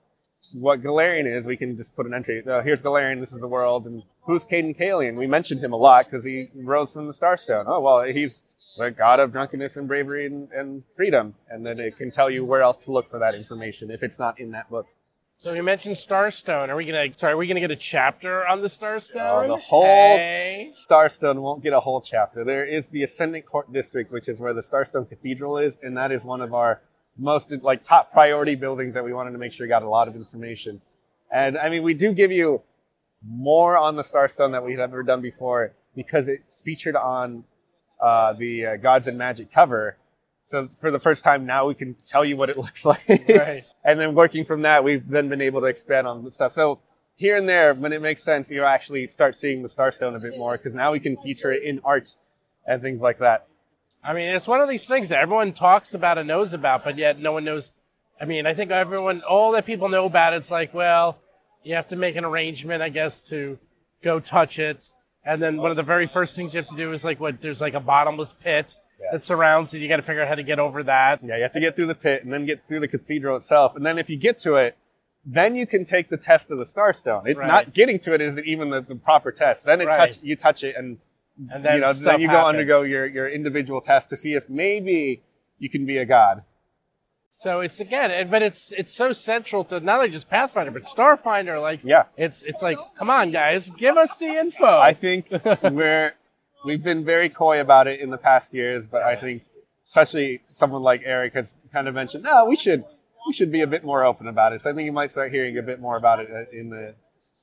what 0.54 0.82
Golarion 0.82 1.26
is, 1.26 1.46
we 1.46 1.58
can 1.58 1.78
just 1.78 1.96
put 1.96 2.06
an 2.06 2.14
entry. 2.14 2.44
Oh, 2.46 2.62
here's 2.62 2.82
Golarion. 2.82 3.20
This 3.20 3.32
is 3.32 3.40
the 3.40 3.48
world. 3.48 3.86
And 3.86 4.04
who's 4.22 4.46
Cayden 4.46 4.74
Cailean? 4.74 5.16
We 5.16 5.28
mentioned 5.28 5.64
him 5.64 5.74
a 5.74 5.78
lot 5.78 6.06
because 6.06 6.24
he 6.24 6.50
rose 6.56 6.92
from 6.92 7.08
the 7.08 7.14
Starstone. 7.14 7.66
Oh 7.68 7.80
well, 7.80 8.04
he's 8.04 8.46
the 8.78 8.92
god 8.92 9.20
of 9.20 9.32
drunkenness 9.32 9.78
and 9.78 9.88
bravery 9.88 10.26
and, 10.26 10.50
and, 10.52 10.84
freedom. 10.96 11.36
And 11.50 11.66
then 11.66 11.80
it 11.80 11.98
can 11.98 12.12
tell 12.12 12.30
you 12.30 12.46
where 12.46 12.62
else 12.62 12.78
to 12.80 12.92
look 12.92 13.10
for 13.10 13.20
that 13.20 13.36
information 13.36 13.92
if 13.92 14.04
it's 14.04 14.20
not 14.20 14.40
in 14.40 14.52
that 14.52 14.70
book. 14.70 14.88
So 15.38 15.54
you 15.54 15.64
mentioned 15.64 15.96
Starstone. 15.96 16.70
Are 16.70 16.76
we 16.76 16.86
gonna? 16.86 17.08
Sorry, 17.18 17.34
are 17.34 17.38
we 17.38 17.48
gonna 17.48 17.60
get 17.60 17.72
a 17.72 17.76
chapter 17.76 18.46
on 18.46 18.62
the 18.62 18.68
Starstone? 18.68 19.46
Oh, 19.46 19.48
the 19.48 19.58
whole 19.58 19.84
hey. 19.84 20.72
Starstone 20.72 21.42
won't 21.42 21.64
get 21.64 21.74
a 21.74 21.80
whole 21.80 22.00
chapter. 22.00 22.44
There 22.44 22.64
is 22.64 22.88
the 22.88 23.02
Ascendant 23.02 23.48
Court 23.48 23.74
District, 23.74 24.12
which 24.12 24.30
is 24.30 24.40
where 24.40 24.54
the 24.54 24.62
Starstone 24.62 25.10
Cathedral 25.10 25.58
is, 25.58 25.80
and 25.82 25.98
that 25.98 26.12
is 26.12 26.24
one 26.24 26.42
of 26.42 26.54
our 26.54 26.82
most 27.18 27.52
like 27.62 27.84
top 27.84 28.12
priority 28.12 28.56
buildings 28.56 28.94
that 28.94 29.04
we 29.04 29.14
wanted 29.14 29.32
to 29.32 29.38
make 29.38 29.54
sure 29.54 29.68
got 29.68 29.84
a 29.84 29.90
lot 29.90 30.08
of 30.08 30.16
information. 30.16 30.82
And 31.32 31.58
I 31.58 31.70
mean, 31.70 31.84
we 31.84 31.94
do 31.94 32.14
give 32.14 32.32
you 32.32 32.62
more 33.26 33.78
on 33.78 33.96
the 33.96 34.02
Starstone 34.02 34.52
that 34.52 34.64
we've 34.64 34.80
ever 34.80 35.04
done 35.04 35.22
before 35.22 35.74
because 35.96 36.28
it's 36.28 36.62
featured 36.62 36.96
on 36.96 37.44
uh, 38.02 38.34
the 38.34 38.66
uh, 38.66 38.76
Gods 38.78 39.08
and 39.08 39.18
Magic 39.18 39.52
cover. 39.52 39.98
So 40.46 40.68
for 40.68 40.92
the 40.92 41.00
first 41.00 41.24
time 41.24 41.46
now, 41.46 41.68
we 41.68 41.76
can 41.76 41.96
tell 42.06 42.26
you 42.26 42.36
what 42.36 42.50
it 42.50 42.58
looks 42.64 42.86
like. 42.86 43.08
Right. 43.08 43.64
and 43.84 44.00
then 44.00 44.16
working 44.16 44.44
from 44.44 44.64
that, 44.64 44.84
we've 44.84 45.08
then 45.08 45.30
been 45.30 45.42
able 45.42 45.62
to 45.62 45.68
expand 45.68 46.08
on 46.08 46.24
the 46.24 46.32
stuff. 46.32 46.54
So 46.54 46.80
here 47.16 47.38
and 47.38 47.48
there, 47.48 47.74
when 47.74 47.94
it 47.94 48.02
makes 48.02 48.24
sense, 48.24 48.50
you 48.50 48.64
actually 48.64 49.08
start 49.08 49.36
seeing 49.36 49.62
the 49.62 49.70
Starstone 49.70 50.16
a 50.16 50.20
bit 50.20 50.38
more 50.38 50.58
because 50.58 50.74
now 50.74 50.92
we 50.92 51.00
can 51.00 51.16
feature 51.18 51.52
it 51.52 51.64
in 51.64 51.80
art 51.84 52.16
and 52.66 52.82
things 52.82 53.02
like 53.02 53.20
that. 53.20 53.48
I 54.04 54.14
mean, 54.14 54.28
it's 54.28 54.48
one 54.48 54.62
of 54.62 54.70
these 54.70 54.88
things 54.88 55.10
that 55.10 55.20
everyone 55.20 55.54
talks 55.54 55.94
about 55.94 56.18
and 56.18 56.28
knows 56.28 56.54
about, 56.54 56.84
but 56.84 56.98
yet 56.98 57.20
no 57.20 57.34
one 57.34 57.44
knows. 57.44 57.72
I 58.20 58.26
mean, 58.26 58.46
I 58.46 58.54
think 58.54 58.72
everyone, 58.72 59.22
all 59.22 59.52
that 59.54 59.66
people 59.66 59.90
know 59.90 60.06
about 60.06 60.34
it's 60.34 60.52
like, 60.52 60.74
well, 60.74 61.22
you 61.64 61.76
have 61.76 61.88
to 61.90 61.96
make 61.96 62.16
an 62.16 62.26
arrangement, 62.26 62.82
I 62.82 62.90
guess, 62.90 63.30
to 63.30 63.60
go 64.04 64.20
touch 64.20 64.58
it. 64.60 64.92
And 65.24 65.42
then 65.42 65.58
one 65.58 65.70
of 65.70 65.78
the 65.78 65.84
very 65.84 66.08
first 66.08 66.36
things 66.36 66.54
you 66.54 66.60
have 66.60 66.70
to 66.70 66.76
do 66.76 66.92
is 66.94 67.06
like 67.06 67.20
what 67.20 67.42
there's 67.42 67.62
like 67.62 67.76
a 67.76 67.80
bottomless 67.80 68.34
pit 68.34 68.78
yeah. 69.00 69.08
that 69.12 69.24
surrounds 69.24 69.74
it. 69.74 69.80
You 69.80 69.88
got 69.88 69.98
to 69.98 70.02
figure 70.02 70.24
out 70.24 70.28
how 70.28 70.36
to 70.36 70.44
get 70.44 70.60
over 70.60 70.82
that. 70.84 71.24
Yeah, 71.24 71.38
you 71.38 71.44
have 71.44 71.54
to 71.54 71.60
get 71.60 71.76
through 71.76 71.88
the 71.88 71.96
pit 71.96 72.24
and 72.24 72.34
then 72.34 72.46
get 72.48 72.68
through 72.68 72.80
the 72.80 72.88
cathedral 72.88 73.38
itself. 73.38 73.76
And 73.76 73.86
then 73.86 74.00
if 74.00 74.10
you 74.10 74.18
get 74.18 74.40
to 74.40 74.56
it, 74.56 74.78
then 75.24 75.56
you 75.56 75.68
can 75.68 75.86
take 75.86 76.10
the 76.10 76.18
test 76.18 76.50
of 76.50 76.58
the 76.58 76.64
Starstone. 76.64 77.28
It, 77.28 77.38
right. 77.38 77.48
Not 77.48 77.74
getting 77.76 78.00
to 78.00 78.14
it 78.16 78.22
is 78.22 78.36
even 78.40 78.72
the, 78.72 78.82
the 78.82 78.96
proper 78.96 79.32
test. 79.32 79.66
Then 79.66 79.80
it 79.82 79.86
right. 79.86 80.12
touch, 80.12 80.24
you 80.24 80.36
touch 80.36 80.64
it 80.64 80.76
and, 80.76 80.98
and 81.50 81.66
then, 81.66 81.76
you 81.76 81.82
know, 81.82 81.94
then 81.94 82.20
you 82.20 82.28
go 82.28 82.34
happens. 82.34 82.50
undergo 82.50 82.84
your, 82.84 83.06
your 83.08 83.30
individual 83.30 83.82
test 83.82 84.10
to 84.10 84.18
see 84.18 84.34
if 84.34 84.50
maybe 84.50 85.24
you 85.58 85.70
can 85.70 85.86
be 85.86 85.98
a 85.98 86.06
god. 86.06 86.44
So 87.38 87.62
it's 87.62 87.80
again, 87.80 88.30
but 88.30 88.44
it's 88.44 88.72
it's 88.74 88.94
so 88.94 89.14
central 89.14 89.64
to 89.66 89.80
not 89.80 89.98
only 89.98 90.10
just 90.10 90.30
Pathfinder 90.30 90.70
but 90.70 90.84
Starfinder. 90.84 91.60
Like, 91.60 91.80
yeah, 91.84 92.04
it's 92.16 92.44
it's 92.44 92.62
like, 92.62 92.78
come 93.00 93.10
on, 93.10 93.32
guys, 93.32 93.72
give 93.72 93.98
us 93.98 94.16
the 94.18 94.28
info. 94.28 94.80
I 94.80 94.94
think 94.94 95.26
we're 95.64 96.14
we've 96.64 96.84
been 96.84 97.04
very 97.04 97.30
coy 97.30 97.60
about 97.60 97.88
it 97.88 98.00
in 98.00 98.12
the 98.12 98.18
past 98.18 98.54
years, 98.54 98.86
but 98.86 99.02
I 99.02 99.16
think 99.16 99.44
especially 99.88 100.42
someone 100.52 100.84
like 100.84 101.02
Eric 101.04 101.34
has 101.34 101.56
kind 101.74 101.88
of 101.88 101.96
mentioned, 101.96 102.24
no, 102.24 102.46
we 102.46 102.56
should 102.56 102.84
we 103.26 103.34
should 103.34 103.52
be 103.52 103.62
a 103.62 103.68
bit 103.68 103.84
more 103.84 104.06
open 104.06 104.28
about 104.28 104.54
it. 104.54 104.62
So 104.62 104.70
I 104.70 104.74
think 104.74 104.86
you 104.86 104.92
might 104.92 105.10
start 105.10 105.32
hearing 105.32 105.58
a 105.58 105.64
bit 105.64 105.80
more 105.80 105.98
about 105.98 106.20
it 106.20 106.30
uh, 106.32 106.44
in 106.52 106.70
the 106.70 106.94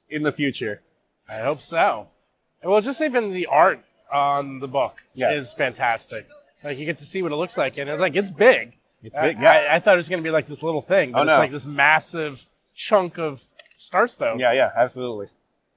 in 0.09 0.23
the 0.23 0.31
future. 0.31 0.81
I 1.29 1.41
hope 1.41 1.61
so. 1.61 2.07
Well, 2.63 2.81
just 2.81 3.01
even 3.01 3.33
the 3.33 3.47
art 3.47 3.85
on 4.13 4.61
the 4.61 4.69
book 4.69 5.03
yeah. 5.15 5.33
is 5.33 5.53
fantastic. 5.53 6.27
Like 6.63 6.79
you 6.79 6.87
get 6.87 6.99
to 6.99 7.05
see 7.05 7.23
what 7.23 7.33
it 7.33 7.37
looks 7.37 7.57
like, 7.57 7.79
and 7.79 7.89
it's 7.89 8.01
like 8.01 8.17
it's 8.17 8.31
big. 8.31 8.77
It's 9.03 9.17
big. 9.17 9.41
Yeah, 9.41 9.51
I, 9.51 9.77
I 9.77 9.81
thought 9.81 9.95
it 9.95 9.99
was 9.99 10.09
going 10.09 10.23
to 10.23 10.27
be 10.27 10.33
like 10.33 10.47
this 10.47 10.63
little 10.63 10.81
thing, 10.81 11.13
but 11.13 11.21
oh, 11.21 11.23
it's 11.23 11.31
no. 11.31 11.39
like 11.39 11.53
this 11.53 11.67
massive 11.67 12.47
chunk 12.75 13.19
of 13.19 13.45
Starstone. 13.79 14.41
Yeah, 14.41 14.53
yeah, 14.53 14.71
absolutely. 14.77 15.29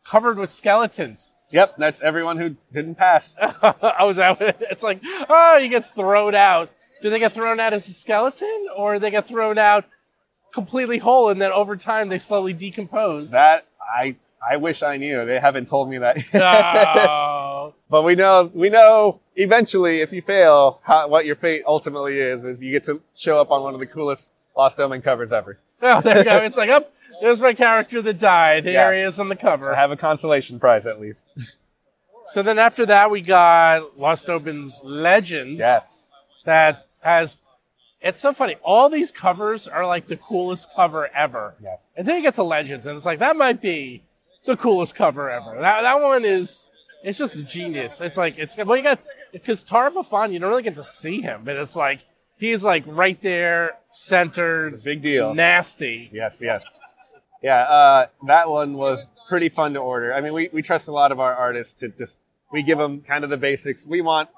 Covered 0.03 0.37
with 0.37 0.49
skeletons. 0.49 1.33
Yep, 1.51 1.75
that's 1.77 2.01
everyone 2.01 2.37
who 2.37 2.55
didn't 2.71 2.95
pass. 2.95 3.37
I 3.41 4.05
was 4.05 4.17
out. 4.17 4.37
It's 4.41 4.83
like, 4.83 5.01
oh, 5.03 5.59
he 5.61 5.67
gets 5.67 5.89
thrown 5.89 6.33
out. 6.33 6.71
Do 7.01 7.09
they 7.09 7.19
get 7.19 7.33
thrown 7.33 7.59
out 7.59 7.73
as 7.73 7.87
a 7.87 7.93
skeleton, 7.93 8.67
or 8.75 8.97
they 8.97 9.11
get 9.11 9.27
thrown 9.27 9.57
out 9.57 9.85
completely 10.53 10.97
whole, 10.99 11.29
and 11.29 11.41
then 11.41 11.51
over 11.51 11.75
time 11.75 12.09
they 12.09 12.19
slowly 12.19 12.53
decompose? 12.53 13.31
That 13.31 13.67
I 13.81 14.15
I 14.49 14.57
wish 14.57 14.81
I 14.81 14.97
knew. 14.97 15.25
They 15.25 15.39
haven't 15.39 15.67
told 15.67 15.89
me 15.89 15.99
that. 15.99 16.17
No. 16.33 16.41
Ah. 16.43 17.40
But 17.91 18.03
we 18.03 18.15
know 18.15 18.49
we 18.53 18.69
know 18.69 19.19
eventually 19.35 19.99
if 19.99 20.13
you 20.13 20.21
fail, 20.21 20.79
how, 20.83 21.09
what 21.09 21.25
your 21.25 21.35
fate 21.35 21.63
ultimately 21.67 22.19
is 22.19 22.45
is 22.45 22.61
you 22.61 22.71
get 22.71 22.83
to 22.85 23.01
show 23.13 23.39
up 23.39 23.51
on 23.51 23.61
one 23.61 23.73
of 23.73 23.81
the 23.81 23.85
coolest 23.85 24.33
Lost 24.55 24.79
Omen 24.79 25.01
covers 25.01 25.31
ever. 25.31 25.59
Oh, 25.83 25.99
there 25.99 26.19
you 26.19 26.23
go. 26.23 26.37
It's 26.37 26.57
like, 26.57 26.69
up. 26.69 26.93
Oh, 27.11 27.17
there's 27.23 27.41
my 27.41 27.55
character 27.55 28.03
that 28.03 28.19
died. 28.19 28.65
Here 28.65 28.93
yeah. 28.93 29.01
he 29.01 29.07
is 29.07 29.19
on 29.19 29.29
the 29.29 29.35
cover. 29.35 29.73
I 29.73 29.79
have 29.79 29.89
a 29.89 29.97
consolation 29.97 30.59
prize 30.59 30.85
at 30.85 31.01
least. 31.01 31.25
So 32.27 32.43
then 32.43 32.59
after 32.59 32.85
that, 32.85 33.09
we 33.09 33.21
got 33.21 33.97
Lost 33.97 34.29
Omen's 34.29 34.79
Legends. 34.83 35.59
Yes. 35.59 36.11
That 36.45 36.85
has. 37.01 37.37
It's 37.99 38.19
so 38.19 38.31
funny. 38.31 38.57
All 38.61 38.89
these 38.89 39.11
covers 39.11 39.67
are 39.67 39.87
like 39.87 40.07
the 40.07 40.17
coolest 40.17 40.67
cover 40.75 41.07
ever. 41.15 41.55
Yes. 41.59 41.91
And 41.97 42.05
then 42.05 42.17
you 42.17 42.21
get 42.21 42.35
to 42.35 42.43
Legends, 42.43 42.85
and 42.85 42.95
it's 42.95 43.05
like 43.07 43.17
that 43.17 43.35
might 43.35 43.59
be 43.59 44.03
the 44.45 44.55
coolest 44.55 44.93
cover 44.93 45.31
ever. 45.31 45.59
That 45.59 45.81
that 45.81 45.99
one 45.99 46.25
is. 46.25 46.67
It's 47.03 47.17
just 47.17 47.45
genius. 47.45 48.01
It's 48.01 48.17
like 48.17 48.37
it's 48.37 48.55
well 48.57 48.77
you 48.77 48.83
got 48.83 48.99
because 49.31 49.63
Tar-Baphon, 49.63 50.33
you 50.33 50.39
don't 50.39 50.49
really 50.49 50.63
get 50.63 50.75
to 50.75 50.83
see 50.83 51.21
him, 51.21 51.41
but 51.43 51.55
it's 51.55 51.75
like 51.75 52.01
he's 52.37 52.63
like 52.63 52.83
right 52.85 53.19
there, 53.21 53.77
centered, 53.91 54.83
big 54.83 55.01
deal. 55.01 55.33
nasty. 55.33 56.09
Yes, 56.13 56.39
yes. 56.41 56.65
Yeah, 57.41 57.61
uh, 57.61 58.07
that 58.27 58.49
one 58.49 58.73
was 58.73 59.07
pretty 59.27 59.49
fun 59.49 59.73
to 59.73 59.79
order. 59.79 60.13
I 60.13 60.21
mean, 60.21 60.33
we, 60.33 60.49
we 60.53 60.61
trust 60.61 60.87
a 60.87 60.91
lot 60.91 61.11
of 61.11 61.19
our 61.19 61.33
artists 61.33 61.73
to 61.79 61.89
just, 61.89 62.19
we 62.51 62.61
give 62.61 62.77
them 62.77 63.01
kind 63.01 63.23
of 63.23 63.31
the 63.31 63.37
basics. 63.37 63.87
We 63.87 64.01
want 64.01 64.29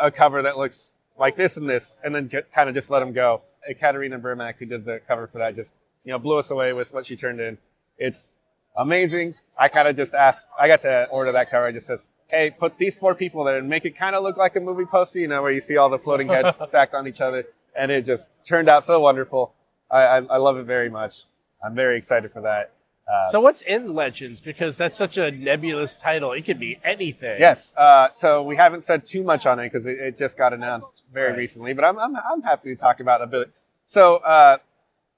a 0.00 0.12
cover 0.12 0.42
that 0.42 0.56
looks 0.56 0.92
like 1.18 1.34
this 1.34 1.56
and 1.56 1.68
this, 1.68 1.96
and 2.04 2.14
then 2.14 2.28
get, 2.28 2.52
kind 2.52 2.68
of 2.68 2.74
just 2.74 2.88
let 2.88 3.00
them 3.00 3.12
go. 3.12 3.42
Katerina 3.80 4.18
Burmack, 4.18 4.54
who 4.58 4.66
did 4.66 4.84
the 4.84 5.00
cover 5.08 5.26
for 5.26 5.38
that, 5.38 5.56
just, 5.56 5.74
you 6.04 6.12
know, 6.12 6.18
blew 6.18 6.38
us 6.38 6.50
away 6.50 6.72
with 6.72 6.94
what 6.94 7.04
she 7.04 7.16
turned 7.16 7.40
in. 7.40 7.58
It's 7.98 8.32
amazing. 8.76 9.34
I 9.58 9.68
kind 9.68 9.88
of 9.88 9.96
just 9.96 10.14
asked, 10.14 10.48
I 10.58 10.68
got 10.68 10.80
to 10.82 11.06
order 11.10 11.32
that 11.32 11.50
cover. 11.50 11.66
I 11.66 11.72
just 11.72 11.86
says, 11.86 12.08
hey, 12.28 12.50
put 12.50 12.78
these 12.78 12.98
four 12.98 13.14
people 13.14 13.44
there 13.44 13.58
and 13.58 13.68
make 13.68 13.84
it 13.84 13.96
kind 13.98 14.14
of 14.14 14.22
look 14.22 14.36
like 14.36 14.56
a 14.56 14.60
movie 14.60 14.84
poster, 14.84 15.18
you 15.18 15.28
know, 15.28 15.42
where 15.42 15.52
you 15.52 15.60
see 15.60 15.76
all 15.76 15.88
the 15.88 15.98
floating 15.98 16.28
heads 16.28 16.56
stacked 16.68 16.94
on 16.94 17.06
each 17.06 17.20
other. 17.20 17.44
And 17.76 17.90
it 17.90 18.04
just 18.06 18.30
turned 18.44 18.68
out 18.68 18.84
so 18.84 19.00
wonderful. 19.00 19.52
I, 19.90 19.98
I, 19.98 20.16
I 20.18 20.36
love 20.36 20.56
it 20.56 20.64
very 20.64 20.88
much. 20.90 21.24
I'm 21.64 21.74
very 21.74 21.98
excited 21.98 22.32
for 22.32 22.40
that. 22.42 22.72
Uh, 23.10 23.28
So 23.30 23.40
what's 23.40 23.62
in 23.62 23.94
Legends? 23.94 24.40
Because 24.40 24.76
that's 24.78 24.96
such 24.96 25.18
a 25.18 25.30
nebulous 25.32 25.96
title. 25.96 26.32
It 26.32 26.42
could 26.44 26.60
be 26.60 26.78
anything. 26.84 27.40
yes, 27.40 27.72
uh, 27.76 28.08
so 28.10 28.42
we 28.42 28.56
haven't 28.56 28.84
said 28.84 29.04
too 29.04 29.22
much 29.24 29.46
on 29.46 29.58
it 29.58 29.70
because 29.72 29.84
it, 29.86 29.98
it 29.98 30.16
just 30.18 30.38
got 30.38 30.52
announced 30.52 31.02
very 31.12 31.30
Right. 31.30 31.38
recently, 31.38 31.72
but 31.74 31.84
I'm, 31.84 31.98
I'm, 31.98 32.14
I'm 32.16 32.42
happy 32.42 32.68
to 32.70 32.76
talk 32.76 33.00
about 33.00 33.20
it 33.20 33.24
a 33.24 33.26
bit. 33.26 33.52
So, 33.86 34.16
uh, 34.18 34.58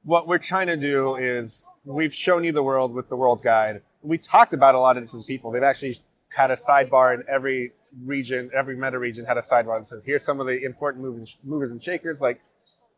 what 0.05 0.27
we're 0.27 0.39
trying 0.39 0.67
to 0.67 0.77
do 0.77 1.17
is 1.17 1.67
we've 1.85 2.15
shown 2.15 2.45
you 2.45 2.53
the 2.53 2.63
world 2.63 2.93
with 2.93 3.09
the 3.09 3.17
world 3.17 3.43
guide. 3.43 3.83
We 4.03 4.19
talked 4.19 4.53
about 4.53 4.75
a 4.75 4.81
lot 4.81 4.97
of 4.97 5.05
different 5.05 5.27
people. 5.27 5.51
They've 5.53 5.63
actually 5.63 5.99
had 6.29 6.51
a 6.51 6.57
sidebar 6.57 7.15
in 7.15 7.25
every 7.29 7.73
region, 8.05 8.51
every 8.57 8.77
meta 8.77 8.99
region 8.99 9.25
had 9.25 9.37
a 9.37 9.43
sidebar 9.43 9.79
that 9.79 9.87
says, 9.87 10.03
here's 10.05 10.25
some 10.25 10.41
of 10.41 10.47
the 10.47 10.65
important 10.65 11.05
movers, 11.45 11.71
and 11.71 11.83
shakers 11.83 12.21
like 12.21 12.41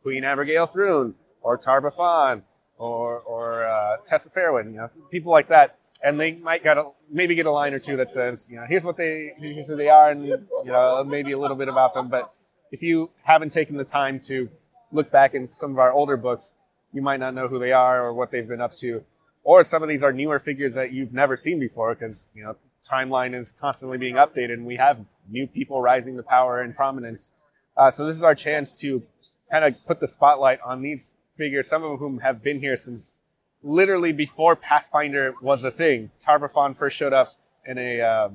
Queen 0.01 0.23
Abigail 0.23 0.65
Thrune 0.65 1.15
or 1.41 1.57
Tar-Baphon 1.57 2.41
or, 2.77 3.19
or 3.19 3.67
uh, 3.67 3.97
Tessa 4.05 4.29
Fairwind, 4.29 4.71
you 4.71 4.77
know, 4.77 4.89
people 5.11 5.31
like 5.31 5.49
that. 5.49 5.77
And 6.03 6.19
they 6.19 6.33
might 6.33 6.63
get 6.63 6.77
a, 6.77 6.85
maybe 7.09 7.35
get 7.35 7.45
a 7.45 7.51
line 7.51 7.73
or 7.73 7.79
two 7.79 7.97
that 7.97 8.11
says, 8.11 8.47
you 8.49 8.57
know, 8.57 8.65
here's 8.67 8.85
what 8.85 8.97
they, 8.97 9.33
here's 9.37 9.67
who 9.67 9.75
they 9.75 9.89
are 9.89 10.09
and, 10.09 10.25
you 10.25 10.37
know, 10.65 11.03
maybe 11.03 11.31
a 11.31 11.39
little 11.39 11.57
bit 11.57 11.67
about 11.67 11.93
them. 11.93 12.09
But 12.09 12.31
if 12.71 12.83
you 12.83 13.11
haven't 13.23 13.51
taken 13.51 13.77
the 13.77 13.83
time 13.83 14.19
to 14.21 14.49
look 14.91 15.11
back 15.11 15.33
in 15.33 15.47
some 15.47 15.71
of 15.71 15.79
our 15.79 15.91
older 15.91 16.17
books, 16.17 16.53
you 16.95 17.01
might 17.01 17.19
not 17.19 17.33
know 17.33 17.47
who 17.47 17.59
they 17.59 17.73
are 17.73 18.03
or 18.05 18.13
what 18.13 18.31
they've 18.31 18.47
been 18.47 18.61
up 18.61 18.75
to. 18.77 19.03
Or 19.43 19.63
some 19.63 19.83
of 19.83 19.89
these 19.89 20.01
are 20.01 20.13
newer 20.13 20.39
figures 20.39 20.73
that 20.73 20.91
you've 20.93 21.13
never 21.13 21.35
seen 21.35 21.59
before 21.59 21.93
because, 21.93 22.25
you 22.33 22.43
know, 22.43 22.55
timeline 22.89 23.37
is 23.37 23.53
constantly 23.59 23.97
being 23.97 24.15
updated 24.15 24.53
and 24.53 24.65
we 24.65 24.77
have 24.77 25.05
new 25.29 25.45
people 25.45 25.81
rising 25.81 26.15
to 26.17 26.23
power 26.23 26.61
and 26.61 26.75
prominence. 26.75 27.33
Uh, 27.75 27.91
so 27.91 28.05
this 28.05 28.15
is 28.15 28.23
our 28.23 28.33
chance 28.33 28.73
to 28.75 29.03
kind 29.51 29.65
of 29.65 29.75
put 29.85 29.99
the 29.99 30.07
spotlight 30.07 30.59
on 30.65 30.81
these 30.81 31.15
figures, 31.35 31.67
some 31.67 31.83
of 31.83 31.99
whom 31.99 32.19
have 32.19 32.41
been 32.41 32.59
here 32.59 32.77
since 32.77 33.13
literally 33.61 34.13
before 34.13 34.55
Pathfinder 34.55 35.33
was 35.43 35.63
a 35.63 35.71
thing. 35.71 36.11
Tar-Baphon 36.21 36.77
first 36.77 36.95
showed 36.95 37.13
up 37.13 37.33
in 37.65 37.77
a, 37.77 37.99
uh, 37.99 38.29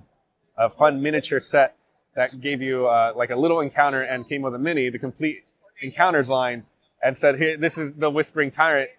a 0.59 0.69
fun 0.69 1.01
miniature 1.01 1.41
set 1.41 1.77
that 2.15 2.41
gave 2.41 2.61
you 2.61 2.87
uh, 2.87 3.13
like 3.17 3.31
a 3.31 3.37
little 3.37 3.61
encounter 3.61 4.03
and 4.03 4.29
came 4.29 4.43
with 4.43 4.55
a 4.55 4.59
mini, 4.59 4.91
the 4.91 4.99
complete 4.99 5.45
encounters 5.81 6.29
line, 6.29 6.65
and 7.03 7.17
said, 7.17 7.39
"Here, 7.39 7.57
this 7.57 7.79
is 7.79 7.95
the 7.95 8.11
Whispering 8.11 8.51
Tyrant." 8.51 8.91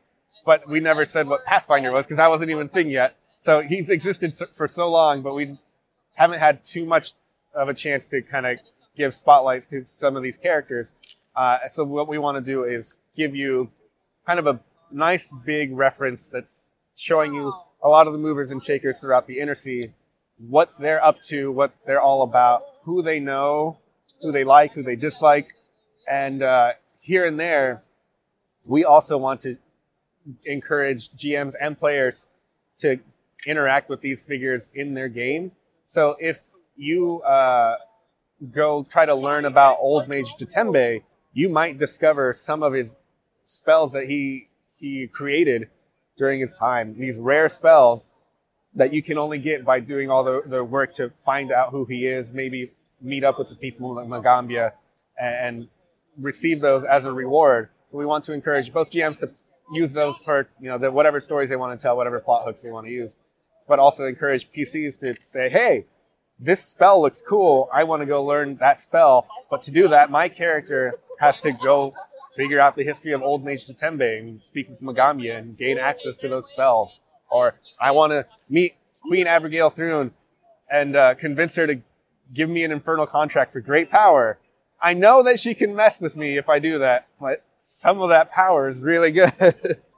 But 0.45 0.67
we 0.67 0.79
never 0.79 1.05
said 1.05 1.27
what 1.27 1.45
Pathfinder 1.45 1.91
was 1.91 2.05
because 2.05 2.17
that 2.17 2.29
wasn't 2.29 2.51
even 2.51 2.65
a 2.65 2.69
thing 2.69 2.89
yet. 2.89 3.15
So 3.41 3.61
he's 3.61 3.89
existed 3.89 4.33
for 4.53 4.67
so 4.67 4.89
long, 4.89 5.21
but 5.21 5.35
we 5.35 5.57
haven't 6.15 6.39
had 6.39 6.63
too 6.63 6.85
much 6.85 7.13
of 7.53 7.69
a 7.69 7.73
chance 7.73 8.07
to 8.09 8.21
kind 8.21 8.45
of 8.45 8.59
give 8.95 9.13
spotlights 9.13 9.67
to 9.67 9.83
some 9.83 10.15
of 10.15 10.23
these 10.23 10.37
characters. 10.37 10.95
Uh, 11.35 11.57
so 11.69 11.83
what 11.83 12.07
we 12.07 12.17
want 12.17 12.43
to 12.43 12.51
do 12.51 12.63
is 12.63 12.97
give 13.15 13.35
you 13.35 13.69
kind 14.25 14.39
of 14.39 14.47
a 14.47 14.59
nice 14.91 15.31
big 15.45 15.75
reference 15.75 16.29
that's 16.29 16.71
showing 16.95 17.33
you 17.33 17.53
a 17.83 17.89
lot 17.89 18.07
of 18.07 18.13
the 18.13 18.19
movers 18.19 18.51
and 18.51 18.61
shakers 18.61 18.99
throughout 18.99 19.27
the 19.27 19.39
inner 19.39 19.55
sea, 19.55 19.91
what 20.37 20.71
they're 20.79 21.03
up 21.03 21.21
to, 21.23 21.51
what 21.51 21.73
they're 21.85 22.01
all 22.01 22.21
about, 22.21 22.63
who 22.83 23.01
they 23.01 23.19
know, 23.19 23.77
who 24.21 24.31
they 24.31 24.43
like, 24.43 24.73
who 24.73 24.83
they 24.83 24.95
dislike, 24.95 25.55
and 26.09 26.43
uh, 26.43 26.73
here 26.99 27.25
and 27.25 27.39
there, 27.39 27.83
we 28.65 28.83
also 28.85 29.17
want 29.17 29.41
to 29.41 29.57
encourage 30.45 31.09
GMs 31.11 31.53
and 31.59 31.77
players 31.77 32.27
to 32.79 32.99
interact 33.45 33.89
with 33.89 34.01
these 34.01 34.21
figures 34.21 34.71
in 34.75 34.93
their 34.93 35.09
game. 35.09 35.51
So 35.85 36.15
if 36.19 36.43
you 36.75 37.21
uh, 37.21 37.75
go 38.51 38.85
try 38.89 39.05
to 39.05 39.15
learn 39.15 39.45
about 39.45 39.77
Old 39.79 40.07
Mage 40.07 40.35
Jatembe, 40.39 41.03
you 41.33 41.49
might 41.49 41.77
discover 41.77 42.33
some 42.33 42.63
of 42.63 42.73
his 42.73 42.95
spells 43.43 43.93
that 43.93 44.07
he 44.07 44.47
he 44.79 45.07
created 45.07 45.69
during 46.17 46.39
his 46.39 46.53
time. 46.53 46.99
These 46.99 47.17
rare 47.17 47.49
spells 47.49 48.11
that 48.73 48.93
you 48.93 49.03
can 49.03 49.17
only 49.17 49.37
get 49.37 49.65
by 49.65 49.79
doing 49.79 50.09
all 50.09 50.23
the, 50.23 50.41
the 50.45 50.63
work 50.63 50.93
to 50.93 51.11
find 51.25 51.51
out 51.51 51.69
who 51.71 51.85
he 51.85 52.07
is, 52.07 52.31
maybe 52.31 52.71
meet 53.01 53.23
up 53.23 53.37
with 53.37 53.49
the 53.49 53.55
people 53.55 53.99
in 53.99 54.07
Magaambya 54.07 54.71
and 55.19 55.67
receive 56.17 56.61
those 56.61 56.83
as 56.83 57.05
a 57.05 57.11
reward. 57.11 57.69
So 57.91 57.97
we 57.97 58.05
want 58.05 58.23
to 58.25 58.33
encourage 58.33 58.71
both 58.71 58.89
GMs 58.89 59.19
to 59.19 59.29
use 59.73 59.91
those 59.91 60.17
for 60.19 60.47
you 60.61 60.69
know 60.69 60.77
the, 60.77 60.89
whatever 60.89 61.19
stories 61.19 61.49
they 61.49 61.57
want 61.57 61.77
to 61.77 61.81
tell, 61.81 61.97
whatever 61.97 62.19
plot 62.21 62.45
hooks 62.45 62.61
they 62.61 62.71
want 62.71 62.87
to 62.87 62.91
use, 62.91 63.17
but 63.67 63.79
also 63.79 64.05
encourage 64.05 64.49
PCs 64.51 64.97
to 65.01 65.15
say, 65.23 65.49
hey, 65.49 65.85
this 66.39 66.63
spell 66.63 67.01
looks 67.01 67.21
cool. 67.21 67.69
I 67.73 67.83
want 67.83 68.01
to 68.01 68.05
go 68.05 68.23
learn 68.23 68.55
that 68.57 68.79
spell. 68.79 69.27
But 69.49 69.61
to 69.63 69.71
do 69.71 69.89
that, 69.89 70.09
my 70.09 70.29
character 70.29 70.93
has 71.19 71.41
to 71.41 71.51
go 71.51 71.93
figure 72.35 72.61
out 72.61 72.77
the 72.77 72.85
history 72.85 73.11
of 73.11 73.21
Old 73.21 73.43
Mage 73.43 73.67
Jatembe 73.67 74.19
and 74.19 74.41
speak 74.41 74.69
with 74.69 74.81
Magaambya 74.81 75.37
and 75.37 75.57
gain 75.57 75.77
access 75.77 76.15
to 76.17 76.29
those 76.29 76.49
spells. 76.49 77.01
Or 77.29 77.55
I 77.79 77.91
want 77.91 78.11
to 78.11 78.25
meet 78.49 78.75
Queen 79.01 79.27
Abigail 79.27 79.69
Thrune 79.69 80.13
and 80.71 80.95
uh, 80.95 81.15
convince 81.15 81.55
her 81.57 81.67
to 81.67 81.81
give 82.33 82.49
me 82.49 82.63
an 82.63 82.71
infernal 82.71 83.05
contract 83.05 83.51
for 83.51 83.59
great 83.59 83.89
power. 83.89 84.39
I 84.81 84.93
know 84.93 85.23
that 85.23 85.39
she 85.39 85.53
can 85.53 85.75
mess 85.75 86.01
with 86.01 86.17
me 86.17 86.37
if 86.37 86.49
I 86.49 86.59
do 86.59 86.79
that, 86.79 87.07
but 87.19 87.43
some 87.59 88.01
of 88.01 88.09
that 88.09 88.31
power 88.31 88.67
is 88.67 88.83
really 88.83 89.11
good. 89.11 89.81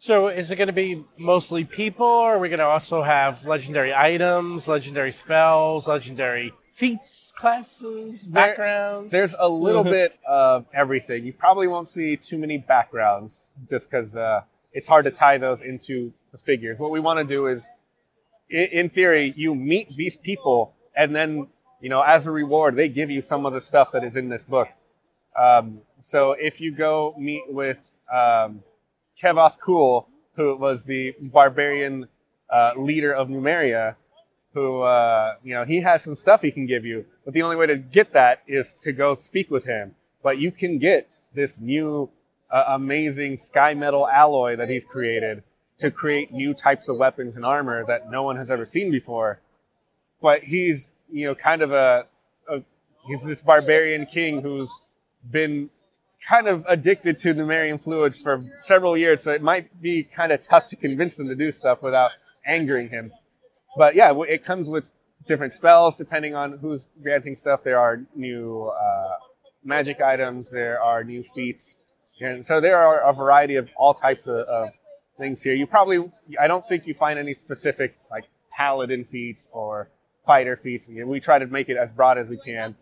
So 0.00 0.28
is 0.28 0.50
it 0.52 0.56
going 0.56 0.68
to 0.68 0.72
be 0.72 1.04
mostly 1.18 1.64
people, 1.64 2.06
or 2.06 2.36
are 2.36 2.38
we 2.38 2.48
going 2.48 2.60
to 2.60 2.64
also 2.64 3.02
have 3.02 3.44
legendary 3.44 3.92
items, 3.92 4.68
legendary 4.68 5.10
spells, 5.10 5.88
legendary 5.88 6.52
feats, 6.70 7.32
classes, 7.36 8.26
There- 8.26 8.46
backgrounds? 8.46 9.10
There's 9.10 9.34
a 9.36 9.48
little 9.48 9.82
bit 9.98 10.16
of 10.26 10.66
everything. 10.72 11.26
You 11.26 11.32
probably 11.32 11.66
won't 11.66 11.88
see 11.88 12.16
too 12.16 12.38
many 12.38 12.58
backgrounds 12.58 13.50
just 13.68 13.90
because 13.90 14.14
uh, 14.14 14.42
it's 14.72 14.86
hard 14.86 15.04
to 15.06 15.10
tie 15.10 15.36
those 15.36 15.62
into 15.62 16.12
the 16.30 16.38
figures. 16.38 16.78
What 16.78 16.92
we 16.92 17.00
want 17.00 17.18
to 17.18 17.24
do 17.24 17.48
is, 17.48 17.68
in 18.48 18.90
theory, 18.90 19.32
you 19.34 19.56
meet 19.56 19.90
these 19.96 20.16
people, 20.16 20.74
and 20.94 21.14
then 21.14 21.48
you 21.80 21.88
know, 21.88 22.00
as 22.00 22.26
a 22.26 22.30
reward, 22.30 22.76
they 22.76 22.88
give 22.88 23.10
you 23.10 23.20
some 23.20 23.46
of 23.46 23.52
the 23.52 23.60
stuff 23.60 23.92
that 23.92 24.04
is 24.04 24.16
in 24.16 24.28
this 24.28 24.44
book. 24.44 24.68
Um, 25.38 25.82
so 26.00 26.32
if 26.32 26.60
you 26.60 26.72
go 26.72 27.14
meet 27.18 27.44
with 27.48 27.96
um, 28.12 28.62
Kevoth-Kul, 29.20 30.08
who 30.34 30.56
was 30.56 30.84
the 30.84 31.14
barbarian 31.20 32.08
uh, 32.50 32.72
leader 32.76 33.12
of 33.12 33.28
Numeria, 33.28 33.96
who 34.54 34.82
uh, 34.82 35.34
you 35.42 35.54
know 35.54 35.64
he 35.64 35.80
has 35.80 36.02
some 36.02 36.14
stuff 36.14 36.42
he 36.42 36.50
can 36.50 36.66
give 36.66 36.84
you, 36.84 37.04
but 37.24 37.34
the 37.34 37.42
only 37.42 37.56
way 37.56 37.66
to 37.66 37.76
get 37.76 38.12
that 38.12 38.42
is 38.46 38.74
to 38.80 38.92
go 38.92 39.14
speak 39.14 39.50
with 39.50 39.64
him. 39.64 39.94
But 40.22 40.38
you 40.38 40.50
can 40.50 40.78
get 40.78 41.08
this 41.34 41.60
new 41.60 42.10
uh, 42.50 42.64
amazing 42.68 43.36
sky 43.36 43.74
metal 43.74 44.08
alloy 44.08 44.56
that 44.56 44.68
he's 44.68 44.84
created 44.84 45.42
to 45.78 45.90
create 45.90 46.32
new 46.32 46.54
types 46.54 46.88
of 46.88 46.96
weapons 46.96 47.36
and 47.36 47.44
armor 47.44 47.84
that 47.86 48.10
no 48.10 48.22
one 48.22 48.36
has 48.36 48.50
ever 48.50 48.64
seen 48.64 48.90
before. 48.90 49.40
But 50.20 50.44
he's 50.44 50.90
you 51.10 51.26
know 51.26 51.34
kind 51.34 51.62
of 51.62 51.72
a, 51.72 52.06
a 52.48 52.62
he's 53.06 53.22
this 53.22 53.42
barbarian 53.42 54.06
king 54.06 54.40
who's 54.40 54.70
been 55.30 55.70
kind 56.26 56.48
of 56.48 56.64
addicted 56.68 57.18
to 57.18 57.34
Numerian 57.34 57.80
fluids 57.80 58.20
for 58.20 58.44
several 58.60 58.96
years, 58.96 59.22
so 59.22 59.30
it 59.30 59.42
might 59.42 59.80
be 59.80 60.02
kind 60.02 60.32
of 60.32 60.42
tough 60.42 60.66
to 60.68 60.76
convince 60.76 61.16
them 61.16 61.28
to 61.28 61.34
do 61.34 61.52
stuff 61.52 61.82
without 61.82 62.10
angering 62.46 62.88
him. 62.88 63.12
But 63.76 63.94
yeah, 63.94 64.12
it 64.28 64.44
comes 64.44 64.68
with 64.68 64.90
different 65.26 65.52
spells 65.52 65.94
depending 65.94 66.34
on 66.34 66.58
who's 66.58 66.88
granting 67.02 67.36
stuff. 67.36 67.62
There 67.62 67.78
are 67.78 68.00
new 68.14 68.68
uh, 68.68 69.14
magic 69.64 70.00
items, 70.00 70.50
there 70.50 70.82
are 70.82 71.04
new 71.04 71.22
feats, 71.22 71.76
and 72.20 72.44
so 72.44 72.60
there 72.60 72.78
are 72.78 73.00
a 73.08 73.12
variety 73.12 73.56
of 73.56 73.68
all 73.76 73.94
types 73.94 74.26
of, 74.26 74.38
of 74.38 74.68
things 75.18 75.42
here. 75.42 75.54
You 75.54 75.66
probably, 75.66 76.10
I 76.40 76.46
don't 76.46 76.66
think 76.66 76.86
you 76.86 76.94
find 76.94 77.18
any 77.18 77.34
specific 77.34 77.96
like 78.10 78.24
paladin 78.50 79.04
feats 79.04 79.48
or 79.52 79.90
fighter 80.28 80.56
feats. 80.56 80.88
We 80.88 81.20
try 81.20 81.38
to 81.38 81.46
make 81.46 81.70
it 81.70 81.78
as 81.78 81.90
broad 81.90 82.18
as 82.18 82.28
we 82.28 82.36
can. 82.36 82.76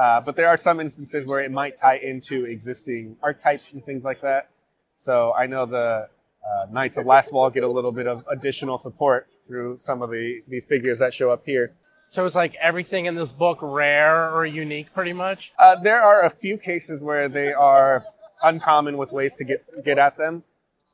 Uh, 0.00 0.20
but 0.22 0.34
there 0.34 0.48
are 0.48 0.56
some 0.56 0.80
instances 0.80 1.26
where 1.26 1.40
it 1.40 1.52
might 1.52 1.76
tie 1.76 1.98
into 1.98 2.46
existing 2.46 3.16
archetypes 3.22 3.72
and 3.74 3.84
things 3.84 4.02
like 4.02 4.22
that. 4.22 4.48
So 4.96 5.34
I 5.34 5.46
know 5.46 5.66
the 5.66 6.08
uh, 6.42 6.66
Knights 6.72 6.96
of 6.96 7.04
Last 7.04 7.34
Wall 7.34 7.50
get 7.50 7.64
a 7.64 7.68
little 7.68 7.92
bit 7.92 8.06
of 8.06 8.24
additional 8.30 8.78
support 8.78 9.28
through 9.46 9.76
some 9.76 10.00
of 10.00 10.08
the, 10.10 10.40
the 10.48 10.60
figures 10.60 10.98
that 11.00 11.12
show 11.12 11.30
up 11.30 11.42
here. 11.44 11.74
So 12.08 12.24
it's 12.24 12.34
like 12.34 12.54
everything 12.62 13.04
in 13.04 13.14
this 13.14 13.32
book 13.32 13.58
rare 13.60 14.34
or 14.34 14.46
unique, 14.46 14.94
pretty 14.94 15.12
much. 15.12 15.52
Uh, 15.58 15.76
there 15.76 16.00
are 16.00 16.24
a 16.24 16.30
few 16.30 16.56
cases 16.56 17.04
where 17.04 17.28
they 17.28 17.52
are 17.52 18.04
uncommon 18.42 18.96
with 18.96 19.12
ways 19.12 19.36
to 19.36 19.44
get 19.44 19.64
get 19.84 19.98
at 19.98 20.16
them. 20.16 20.44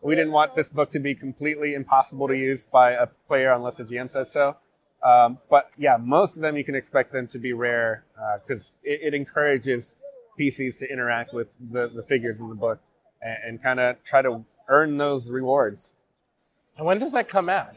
We 0.03 0.16
didn't 0.16 0.32
want 0.32 0.57
this 0.57 0.68
book 0.68 0.90
to 0.92 0.98
be 0.98 1.14
completely 1.14 1.74
impossible 1.74 2.26
to 2.28 2.36
use 2.36 2.64
by 2.64 2.92
a 2.92 3.07
player 3.28 3.53
unless 3.53 3.76
the 3.76 3.84
GM 3.84 4.11
says 4.11 4.32
so. 4.32 4.57
Um, 5.03 5.38
but 5.50 5.70
yeah, 5.76 5.96
most 6.00 6.36
of 6.36 6.42
them 6.42 6.57
you 6.57 6.64
can 6.64 6.74
expect 6.74 7.12
them 7.12 7.26
to 7.28 7.38
be 7.38 7.53
rare 7.53 8.05
because 8.46 8.74
uh, 8.84 8.90
it, 8.90 9.00
it, 9.03 9.14
encourages 9.14 9.96
PCs 10.38 10.78
to 10.78 10.90
interact 10.90 11.34
with 11.34 11.48
the, 11.72 11.88
the 11.88 12.05
figures 12.05 12.38
in 12.38 12.48
the 12.48 12.55
book 12.55 12.78
and, 13.20 13.36
and 13.44 13.62
kind 13.62 13.80
of 13.80 13.96
try 14.05 14.22
to 14.22 14.44
earn 14.68 14.98
those 14.98 15.28
rewards. 15.28 15.94
And 16.76 16.86
when 16.86 17.00
does 17.00 17.12
that 17.12 17.28
come 17.28 17.48
out? 17.48 17.74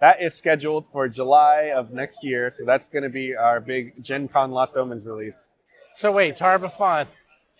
That 0.00 0.22
is 0.22 0.34
scheduled 0.34 0.86
for 0.92 1.08
July 1.08 1.72
of 1.74 1.90
next 1.90 2.22
year, 2.22 2.50
so 2.50 2.64
that's 2.64 2.88
going 2.88 3.02
to 3.02 3.08
be 3.08 3.34
our 3.34 3.60
big 3.60 4.02
Gen 4.02 4.28
Con 4.28 4.52
Lost 4.52 4.76
Omens 4.76 5.04
release. 5.04 5.50
So 5.96 6.12
wait, 6.12 6.36
Tar-Baphon, 6.36 7.08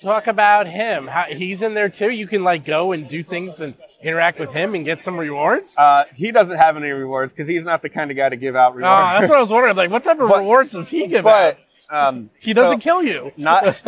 talk 0.01 0.26
about 0.26 0.66
him. 0.66 1.07
How, 1.07 1.24
he's 1.24 1.62
in 1.62 1.74
there 1.74 1.88
too. 1.88 2.11
You 2.11 2.26
can 2.26 2.44
like 2.44 2.64
go 2.64 2.92
and 2.92 3.09
do 3.09 3.22
things 3.22 3.61
and 3.61 3.74
interact 4.03 4.38
with 4.38 4.53
him 4.53 4.74
and 4.74 4.84
get 4.84 5.03
some 5.03 5.18
rewards. 5.18 5.76
Uh, 5.76 6.05
he 6.14 6.30
doesn't 6.30 6.57
have 6.57 6.76
any 6.76 6.90
rewards 6.90 7.32
because 7.32 7.49
he's 7.49 7.64
not 7.64 7.82
the 7.82 7.88
kind 7.88 8.11
of 8.11 8.16
guy 8.16 8.28
to 8.28 8.36
give 8.36 8.57
out 8.57 8.74
rewards. 8.74 8.92
Oh, 8.92 9.18
that's 9.18 9.30
what 9.30 9.38
I 9.38 9.40
was 9.40 9.51
wondering. 9.51 9.76
Like, 9.76 9.90
what 9.90 10.05
type 10.05 10.20
of 10.20 10.28
but, 10.28 10.38
rewards 10.40 10.72
does 10.72 10.88
he 10.90 11.07
give 11.07 11.24
but, 11.24 11.59
out? 11.90 12.09
Um, 12.09 12.30
he 12.38 12.53
doesn't 12.53 12.82
so, 12.82 12.84
kill 12.84 13.03
you. 13.03 13.32
Not 13.36 13.80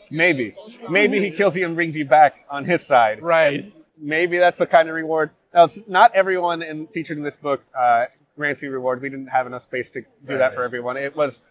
maybe. 0.10 0.54
Maybe 0.88 1.20
he 1.20 1.30
kills 1.30 1.56
you 1.56 1.66
and 1.66 1.74
brings 1.74 1.96
you 1.96 2.04
back 2.04 2.44
on 2.48 2.64
his 2.64 2.84
side. 2.84 3.22
Right. 3.22 3.72
Maybe 3.98 4.38
that's 4.38 4.58
the 4.58 4.66
kind 4.66 4.88
of 4.88 4.94
reward. 4.94 5.32
Now, 5.52 5.68
not 5.88 6.14
everyone 6.14 6.62
in, 6.62 6.86
featured 6.86 7.18
in 7.18 7.24
this 7.24 7.36
book 7.36 7.64
uh, 7.76 8.06
grants 8.36 8.62
you 8.62 8.70
rewards. 8.70 9.02
We 9.02 9.10
didn't 9.10 9.26
have 9.26 9.48
enough 9.48 9.62
space 9.62 9.90
to 9.90 10.02
do 10.02 10.34
right. 10.34 10.38
that 10.38 10.54
for 10.54 10.62
everyone. 10.62 10.96
It 10.96 11.16
was 11.16 11.42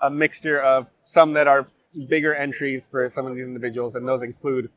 a 0.00 0.08
mixture 0.08 0.58
of 0.58 0.88
some 1.02 1.32
that 1.34 1.48
are 1.48 1.66
bigger 2.08 2.34
entries 2.34 2.88
for 2.88 3.08
some 3.10 3.26
of 3.26 3.34
these 3.34 3.44
individuals, 3.44 3.94
and 3.94 4.06
those 4.06 4.22
include 4.22 4.70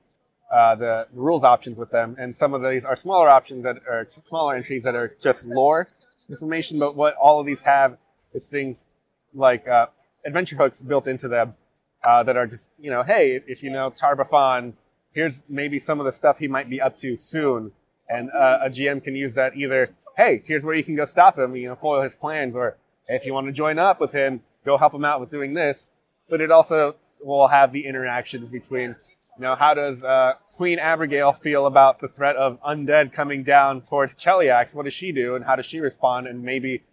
uh, 0.51 0.75
the, 0.75 1.07
rules 1.13 1.43
options 1.43 1.77
with 1.79 1.89
them. 1.89 2.15
And 2.19 2.35
some 2.35 2.53
of 2.53 2.61
these 2.61 2.85
are 2.85 2.95
smaller 2.95 3.29
options 3.29 3.63
that 3.63 3.77
are 3.89 4.05
smaller 4.07 4.55
entries 4.55 4.83
that 4.83 4.95
are 4.95 5.15
just 5.21 5.45
lore 5.45 5.89
information. 6.29 6.79
But 6.79 6.95
what 6.95 7.15
all 7.15 7.39
of 7.39 7.45
these 7.45 7.63
have 7.63 7.97
is 8.33 8.49
things 8.49 8.85
like 9.33 9.67
uh, 9.67 9.87
adventure 10.25 10.55
hooks 10.55 10.81
built 10.81 11.07
into 11.07 11.27
them 11.27 11.55
uh, 12.03 12.23
that 12.23 12.37
are 12.37 12.47
just, 12.47 12.69
you 12.79 12.91
know, 12.91 13.03
hey, 13.03 13.41
if 13.47 13.63
you 13.63 13.71
know 13.71 13.89
Tar-Baphon, 13.89 14.73
here's 15.11 15.43
maybe 15.49 15.79
some 15.79 15.99
of 15.99 16.05
the 16.05 16.11
stuff 16.11 16.39
he 16.39 16.47
might 16.47 16.69
be 16.69 16.81
up 16.81 16.97
to 16.97 17.15
soon. 17.15 17.71
And 18.09 18.29
uh, 18.31 18.59
a 18.63 18.69
GM 18.69 19.03
can 19.03 19.15
use 19.15 19.35
that 19.35 19.55
either, 19.55 19.89
hey, 20.17 20.39
here's 20.45 20.65
where 20.65 20.75
you 20.75 20.83
can 20.83 20.95
go 20.95 21.05
stop 21.05 21.39
him, 21.39 21.55
you 21.55 21.69
know, 21.69 21.75
foil 21.75 22.01
his 22.01 22.15
plans, 22.15 22.55
or 22.55 22.77
if 23.07 23.25
you 23.25 23.33
want 23.33 23.47
to 23.47 23.53
join 23.53 23.79
up 23.79 23.99
with 23.99 24.11
him, 24.11 24.41
go 24.65 24.77
help 24.77 24.93
him 24.93 25.05
out 25.05 25.19
with 25.19 25.31
doing 25.31 25.53
this. 25.53 25.89
But 26.29 26.41
it 26.41 26.51
also 26.51 26.95
will 27.25 27.47
have 27.47 27.71
the 27.71 27.85
interactions 27.85 28.51
between, 28.51 28.89
you 29.37 29.41
know, 29.41 29.55
how 29.55 29.73
does 29.73 30.03
uh, 30.03 30.33
Queen 30.53 30.79
Abigail 30.79 31.33
feel 31.33 31.65
about 31.65 31.99
the 31.99 32.07
threat 32.07 32.35
of 32.35 32.61
undead 32.61 33.11
coming 33.11 33.43
down 33.43 33.81
towards 33.81 34.15
Cheliax? 34.15 34.75
What 34.75 34.83
does 34.83 34.93
she 34.93 35.11
do, 35.11 35.35
and 35.35 35.45
how 35.45 35.55
does 35.55 35.65
she 35.65 35.79
respond? 35.79 36.27
And 36.27 36.43
maybe 36.43 36.83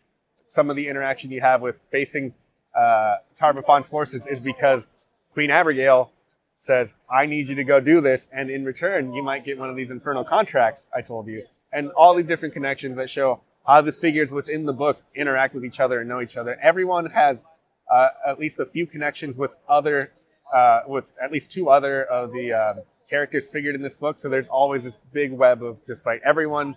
some 0.46 0.70
of 0.70 0.76
the 0.76 0.88
interaction 0.88 1.30
you 1.30 1.40
have 1.40 1.60
with 1.60 1.84
facing 1.90 2.34
uh, 2.78 3.16
Tar-Baphon's 3.36 3.88
forces 3.88 4.26
is 4.26 4.40
because 4.40 4.90
Queen 5.32 5.50
Abigail 5.50 6.12
says, 6.56 6.94
"I 7.10 7.26
need 7.26 7.48
you 7.48 7.54
to 7.56 7.64
go 7.64 7.80
do 7.80 8.00
this," 8.00 8.28
and 8.32 8.50
in 8.50 8.64
return, 8.64 9.12
you 9.12 9.22
might 9.22 9.44
get 9.44 9.58
one 9.58 9.70
of 9.70 9.76
these 9.76 9.90
infernal 9.90 10.24
contracts 10.24 10.88
I 10.94 11.02
told 11.02 11.26
you, 11.26 11.44
and 11.72 11.90
all 11.90 12.14
these 12.14 12.26
different 12.26 12.54
connections 12.54 12.96
that 12.96 13.10
show 13.10 13.40
how 13.66 13.80
the 13.80 13.92
figures 13.92 14.32
within 14.32 14.64
the 14.64 14.72
book 14.72 15.02
interact 15.14 15.54
with 15.54 15.64
each 15.64 15.80
other 15.80 16.00
and 16.00 16.08
know 16.08 16.20
each 16.20 16.36
other. 16.36 16.58
Everyone 16.62 17.06
has 17.10 17.44
uh, 17.90 18.08
at 18.26 18.38
least 18.38 18.58
a 18.58 18.64
few 18.64 18.86
connections 18.86 19.36
with 19.36 19.56
other 19.68 20.12
uh, 20.54 20.80
with 20.86 21.04
at 21.22 21.32
least 21.32 21.50
two 21.50 21.68
other 21.68 22.04
of 22.04 22.32
the 22.32 22.52
uh, 22.52 22.74
characters 23.08 23.50
figured 23.50 23.74
in 23.74 23.82
this 23.82 23.96
book. 23.96 24.18
So 24.18 24.28
there's 24.28 24.48
always 24.48 24.84
this 24.84 24.98
big 25.12 25.32
web 25.32 25.62
of 25.62 25.84
just 25.86 26.06
like 26.06 26.22
everyone 26.24 26.76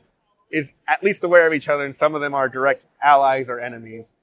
is 0.51 0.71
at 0.87 1.03
least 1.03 1.23
aware 1.23 1.47
of 1.47 1.53
each 1.53 1.67
other, 1.67 1.83
and 1.83 1.95
some 1.95 2.15
of 2.15 2.21
them 2.21 2.33
are 2.33 2.47
direct 2.47 2.85
allies 3.01 3.49
or 3.49 3.59
enemies. 3.59 4.13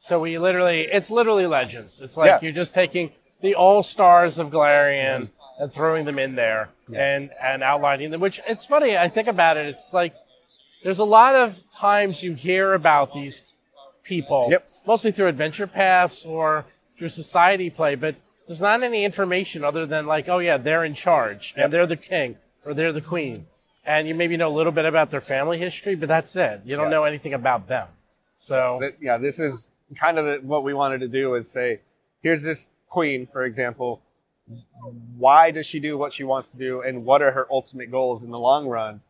So 0.00 0.20
we 0.20 0.36
literally, 0.38 0.82
it's 0.82 1.10
literally 1.10 1.46
legends. 1.46 2.00
It's 2.00 2.16
like 2.16 2.28
yeah. 2.28 2.38
you're 2.42 2.52
just 2.52 2.74
taking 2.74 3.12
the 3.40 3.54
all 3.54 3.82
stars 3.82 4.38
of 4.38 4.50
Golarion 4.50 5.22
mm-hmm. 5.22 5.62
and 5.62 5.72
throwing 5.72 6.04
them 6.04 6.18
in 6.18 6.34
there 6.34 6.70
yeah. 6.88 7.16
and 7.16 7.30
and 7.42 7.62
outlining 7.62 8.10
them. 8.10 8.20
Which 8.20 8.40
it's 8.46 8.66
funny. 8.66 8.96
I 8.96 9.08
think 9.08 9.28
about 9.28 9.56
it. 9.56 9.66
It's 9.66 9.94
like 9.94 10.14
there's 10.82 10.98
a 10.98 11.04
lot 11.04 11.36
of 11.36 11.62
times 11.70 12.22
you 12.22 12.34
hear 12.34 12.74
about 12.74 13.12
these 13.12 13.54
people, 14.02 14.48
yep. 14.50 14.68
mostly 14.86 15.12
through 15.12 15.28
adventure 15.28 15.66
paths 15.66 16.24
or 16.24 16.64
through 16.98 17.08
society 17.08 17.70
play, 17.70 17.94
but 17.94 18.16
there's 18.46 18.60
not 18.60 18.82
any 18.82 19.04
information 19.04 19.64
other 19.64 19.86
than 19.86 20.06
like, 20.06 20.28
oh 20.28 20.38
yeah, 20.38 20.56
they're 20.56 20.84
in 20.84 20.94
charge 20.94 21.54
and 21.56 21.72
they're 21.72 21.86
the 21.86 21.96
king 21.96 22.38
or 22.64 22.74
they're 22.74 22.92
the 22.92 23.00
queen. 23.00 23.46
And 23.84 24.06
you 24.06 24.14
maybe 24.14 24.36
know 24.36 24.48
a 24.48 24.56
little 24.56 24.72
bit 24.72 24.84
about 24.84 25.10
their 25.10 25.20
family 25.20 25.58
history, 25.58 25.94
but 25.94 26.08
that's 26.08 26.36
it. 26.36 26.62
You 26.64 26.76
don't 26.76 26.86
yeah. 26.86 26.90
know 26.90 27.04
anything 27.04 27.34
about 27.34 27.68
them. 27.68 27.88
So 28.34 28.80
yeah, 29.00 29.18
this 29.18 29.38
is 29.38 29.70
kind 29.94 30.18
of 30.18 30.44
what 30.44 30.64
we 30.64 30.74
wanted 30.74 31.00
to 31.00 31.08
do 31.08 31.34
is 31.34 31.50
say, 31.50 31.80
here's 32.22 32.42
this 32.42 32.70
queen, 32.88 33.26
for 33.30 33.44
example. 33.44 34.02
Why 35.16 35.50
does 35.50 35.66
she 35.66 35.80
do 35.80 35.96
what 35.96 36.12
she 36.12 36.24
wants 36.24 36.48
to 36.48 36.56
do, 36.56 36.82
and 36.82 37.04
what 37.04 37.22
are 37.22 37.30
her 37.30 37.46
ultimate 37.50 37.90
goals 37.90 38.22
in 38.22 38.30
the 38.30 38.38
long 38.38 38.66
run? 38.66 39.00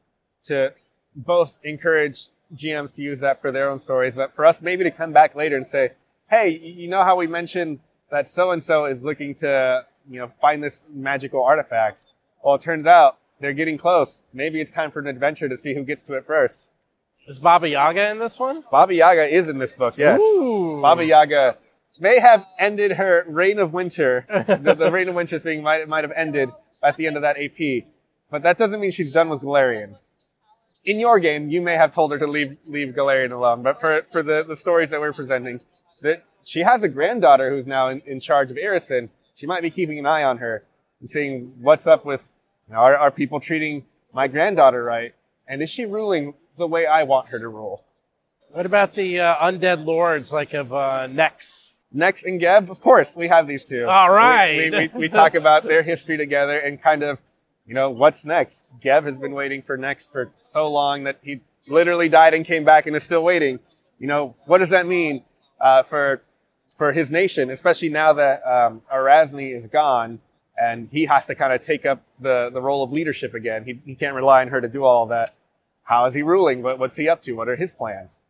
To 0.45 0.73
both 1.17 1.59
encourage 1.65 2.29
GMs 2.55 2.95
to 2.95 3.03
use 3.03 3.21
that 3.21 3.41
for 3.41 3.51
their 3.51 3.69
own 3.69 3.79
stories, 3.79 4.15
but 4.15 4.35
for 4.35 4.45
us 4.45 4.61
maybe 4.61 4.85
to 4.85 4.91
come 4.91 5.13
back 5.13 5.35
later 5.35 5.57
and 5.57 5.67
say, 5.67 5.93
hey, 6.29 6.51
you 6.51 6.89
know 6.89 7.03
how 7.03 7.17
we 7.17 7.27
mentioned 7.27 7.81
that 8.13 8.29
so 8.29 8.53
and 8.53 8.63
so 8.63 8.85
is 8.85 9.03
looking 9.03 9.35
to, 9.37 9.85
you 10.09 10.21
know, 10.21 10.31
find 10.41 10.63
this 10.63 10.83
magical 10.93 11.43
artifact. 11.43 12.07
Well, 12.45 12.55
it 12.55 12.61
turns 12.61 12.87
out 12.87 13.19
they're 13.41 13.55
getting 13.55 13.79
close. 13.79 14.21
Maybe 14.33 14.61
it's 14.61 14.71
time 14.71 14.93
for 14.93 15.01
an 15.01 15.09
adventure 15.09 15.49
to 15.49 15.57
see 15.57 15.75
who 15.75 15.83
gets 15.83 16.03
to 16.05 16.15
it 16.15 16.27
first. 16.27 16.69
Is 17.27 17.39
Baba 17.39 17.69
Yaga 17.69 18.11
in 18.11 18.19
this 18.19 18.39
one? 18.39 18.65
Baba 18.71 18.95
Yaga 18.95 19.25
is 19.35 19.49
in 19.49 19.59
this 19.59 19.75
book, 19.75 19.97
yes. 19.97 20.21
Ooh. 20.21 20.81
Baba 20.83 21.05
Yaga 21.05 21.57
may 22.01 22.19
have 22.19 22.45
ended 22.59 22.93
her 22.93 23.25
reign 23.27 23.59
of 23.59 23.73
winter. 23.73 24.27
the, 24.29 24.75
the, 24.75 24.91
reign 24.91 25.09
of 25.09 25.15
winter 25.15 25.39
thing 25.39 25.63
might, 25.63 25.89
might 25.89 26.05
have 26.05 26.13
ended 26.15 26.51
at 26.83 26.97
the 26.97 27.07
end 27.07 27.17
of 27.17 27.23
that 27.23 27.37
AP. 27.39 27.87
But 28.31 28.43
that 28.43 28.59
doesn't 28.59 28.81
mean 28.81 28.91
she's 28.91 29.13
done 29.13 29.29
with 29.31 29.41
Golarion. 29.41 29.97
In 30.85 30.99
your 30.99 31.19
game, 31.19 31.49
you 31.49 31.63
may 31.63 31.77
have 31.77 31.93
told 31.93 32.11
her 32.11 32.19
to 32.19 32.27
leave 32.27 32.57
leave 32.67 32.89
Golarion 32.95 33.31
alone, 33.31 33.63
but 33.63 33.81
for, 33.81 34.03
for 34.03 34.23
the, 34.23 34.45
the 34.47 34.57
stories 34.57 34.91
that 34.91 35.01
we're 35.01 35.13
presenting, 35.13 35.61
that 36.01 36.25
she 36.45 36.61
has 36.61 36.83
a 36.83 36.89
granddaughter 36.89 37.51
who's 37.51 37.67
now 37.67 37.89
in, 37.89 38.01
in 38.07 38.21
charge 38.21 38.51
of 38.51 38.57
Irrisen. 38.57 39.09
She 39.35 39.47
might 39.47 39.63
be 39.63 39.71
keeping 39.71 39.99
an 39.99 40.07
eye 40.07 40.23
on 40.23 40.39
her 40.39 40.65
and 41.01 41.09
seeing 41.09 41.55
what's 41.61 41.87
up 41.87 42.05
with, 42.05 42.33
you 42.69 42.75
know, 42.75 42.81
are, 42.81 42.97
are 42.97 43.11
people 43.11 43.41
treating 43.41 43.85
my 44.13 44.29
granddaughter 44.29 44.83
right? 44.83 45.15
And 45.49 45.63
is 45.63 45.71
she 45.71 45.85
ruling 45.85 46.35
the 46.59 46.67
way 46.67 46.87
I 46.87 47.03
want 47.03 47.29
her 47.29 47.39
to 47.39 47.49
rule? 47.49 47.85
What 48.51 48.67
about 48.67 48.95
the 48.95 49.21
uh, 49.21 49.35
undead 49.37 49.87
lords 49.87 50.33
like 50.33 50.53
of 50.55 50.73
uh, 50.73 51.07
Nex? 51.07 51.73
Nex 51.93 52.23
and 52.23 52.41
Geb, 52.41 52.71
of 52.71 52.81
course, 52.81 53.17
we 53.17 53.29
have 53.29 53.47
these 53.47 53.65
two. 53.65 53.87
All 53.87 54.11
right. 54.11 54.57
We, 54.57 54.71
we, 54.71 54.79
we, 54.79 54.99
we 55.01 55.09
talk 55.09 55.35
about 55.35 55.63
their 55.65 55.83
history 55.83 56.17
together 56.17 56.59
and 56.59 56.81
kind 56.83 57.03
of, 57.03 57.21
you 57.67 57.75
know, 57.75 57.91
what's 57.91 58.25
next? 58.25 58.65
Geb 58.81 59.05
has 59.05 59.19
been 59.19 59.33
waiting 59.33 59.63
for 59.63 59.77
Nex 59.77 60.09
for 60.09 60.33
so 60.39 60.71
long 60.71 61.05
that 61.05 61.19
he 61.23 61.41
literally 61.67 62.09
died 62.09 62.35
and 62.35 62.45
came 62.45 62.65
back 62.65 62.87
and 62.87 62.97
is 62.97 63.05
still 63.05 63.23
waiting. 63.23 63.59
You 63.99 64.07
know, 64.07 64.35
what 64.47 64.59
does 64.59 64.71
that 64.71 64.87
mean 64.87 65.23
uh, 65.61 65.83
for 65.83 66.23
for 66.77 66.93
his 66.93 67.11
nation, 67.11 67.51
especially 67.51 67.89
now 67.89 68.13
that 68.15 68.43
um, 68.47 68.83
is 69.39 69.67
gone 69.67 70.21
and 70.61 70.89
he 70.93 71.07
has 71.07 71.27
to 71.27 71.35
kind 71.35 71.53
of 71.53 71.61
take 71.61 71.87
up 71.87 72.03
the, 72.21 72.51
the 72.53 72.61
role 72.61 72.83
of 72.83 72.93
leadership 72.93 73.35
again. 73.35 73.65
He, 73.65 73.81
he 73.85 73.95
can't 73.95 74.15
rely 74.15 74.43
on 74.43 74.49
her 74.49 74.61
to 74.61 74.69
do 74.69 74.85
all 74.85 75.07
that. 75.07 75.35
How 75.85 76.05
is 76.05 76.15
he 76.15 76.23
ruling? 76.23 76.63
What, 76.63 76.79
what's 76.79 76.97
he 76.97 77.09
up 77.09 77.23
to? 77.23 77.33
What 77.33 77.49
are 77.49 77.57
his 77.57 77.73
plans? 77.73 78.21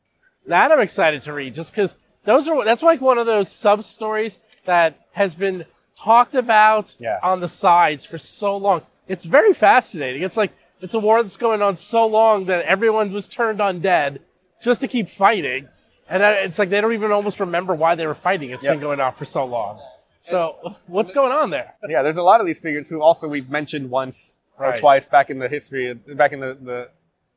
That 0.47 0.73
I'm 0.73 0.81
excited 0.81 1.23
to 1.23 1.33
read 1.33 1.55
just 1.55 1.73
because 1.73 1.97
those 2.25 2.49
are, 2.49 2.65
that's 2.65 2.83
like 2.83 3.01
one 3.01 3.19
of 3.19 3.27
those 3.27 3.51
sub 3.51 3.85
stories 3.85 4.39
that 4.65 4.99
has 5.13 5.35
been 5.35 5.65
talked 5.97 6.35
about 6.35 6.97
yeah. 6.99 7.19
on 7.23 7.41
the 7.41 7.49
sides 7.49 8.07
for 8.07 8.19
so 8.19 8.57
long. 8.57 8.83
It's 9.09 9.25
very 9.25 9.53
fascinating. 9.53 10.23
It's 10.23 10.37
like, 10.37 10.53
it's 10.81 10.95
a 10.95 10.99
war 10.99 11.23
that's 11.23 11.37
going 11.37 11.63
on 11.63 11.77
so 11.77 12.07
long 12.07 12.47
that 12.47 12.65
everyone 12.65 13.13
was 13.13 13.29
turned 13.29 13.61
undead 13.61 14.19
just 14.63 14.81
to 14.81 14.89
keep 14.89 15.09
fighting. 15.09 15.69
And 16.13 16.23
it's 16.23 16.59
like 16.59 16.69
they 16.69 16.79
don't 16.79 16.93
even 16.93 17.11
almost 17.11 17.41
remember 17.41 17.75
why 17.75 17.95
they 17.95 18.07
were 18.07 18.15
fighting. 18.15 18.51
It's 18.51 18.63
yep. 18.63 18.75
been 18.75 18.81
going 18.81 19.01
on 19.01 19.15
for 19.15 19.25
so 19.25 19.47
long. 19.47 19.81
So 20.21 20.77
what's 20.87 21.11
going 21.11 21.33
on 21.33 21.49
there? 21.49 21.75
Yeah, 21.89 22.03
there's 22.03 22.19
a 22.19 22.23
lot 22.23 22.41
of 22.41 22.47
these 22.47 22.61
figures 22.61 22.91
who 22.91 23.01
also 23.01 23.27
we've 23.27 23.49
mentioned 23.49 23.89
once 23.89 24.37
or 24.59 24.67
right. 24.67 24.79
twice 24.79 25.07
back 25.07 25.31
in 25.31 25.39
the 25.39 25.49
history, 25.49 25.95
back 25.95 26.33
in 26.33 26.41
the, 26.41 26.59
the 26.61 26.89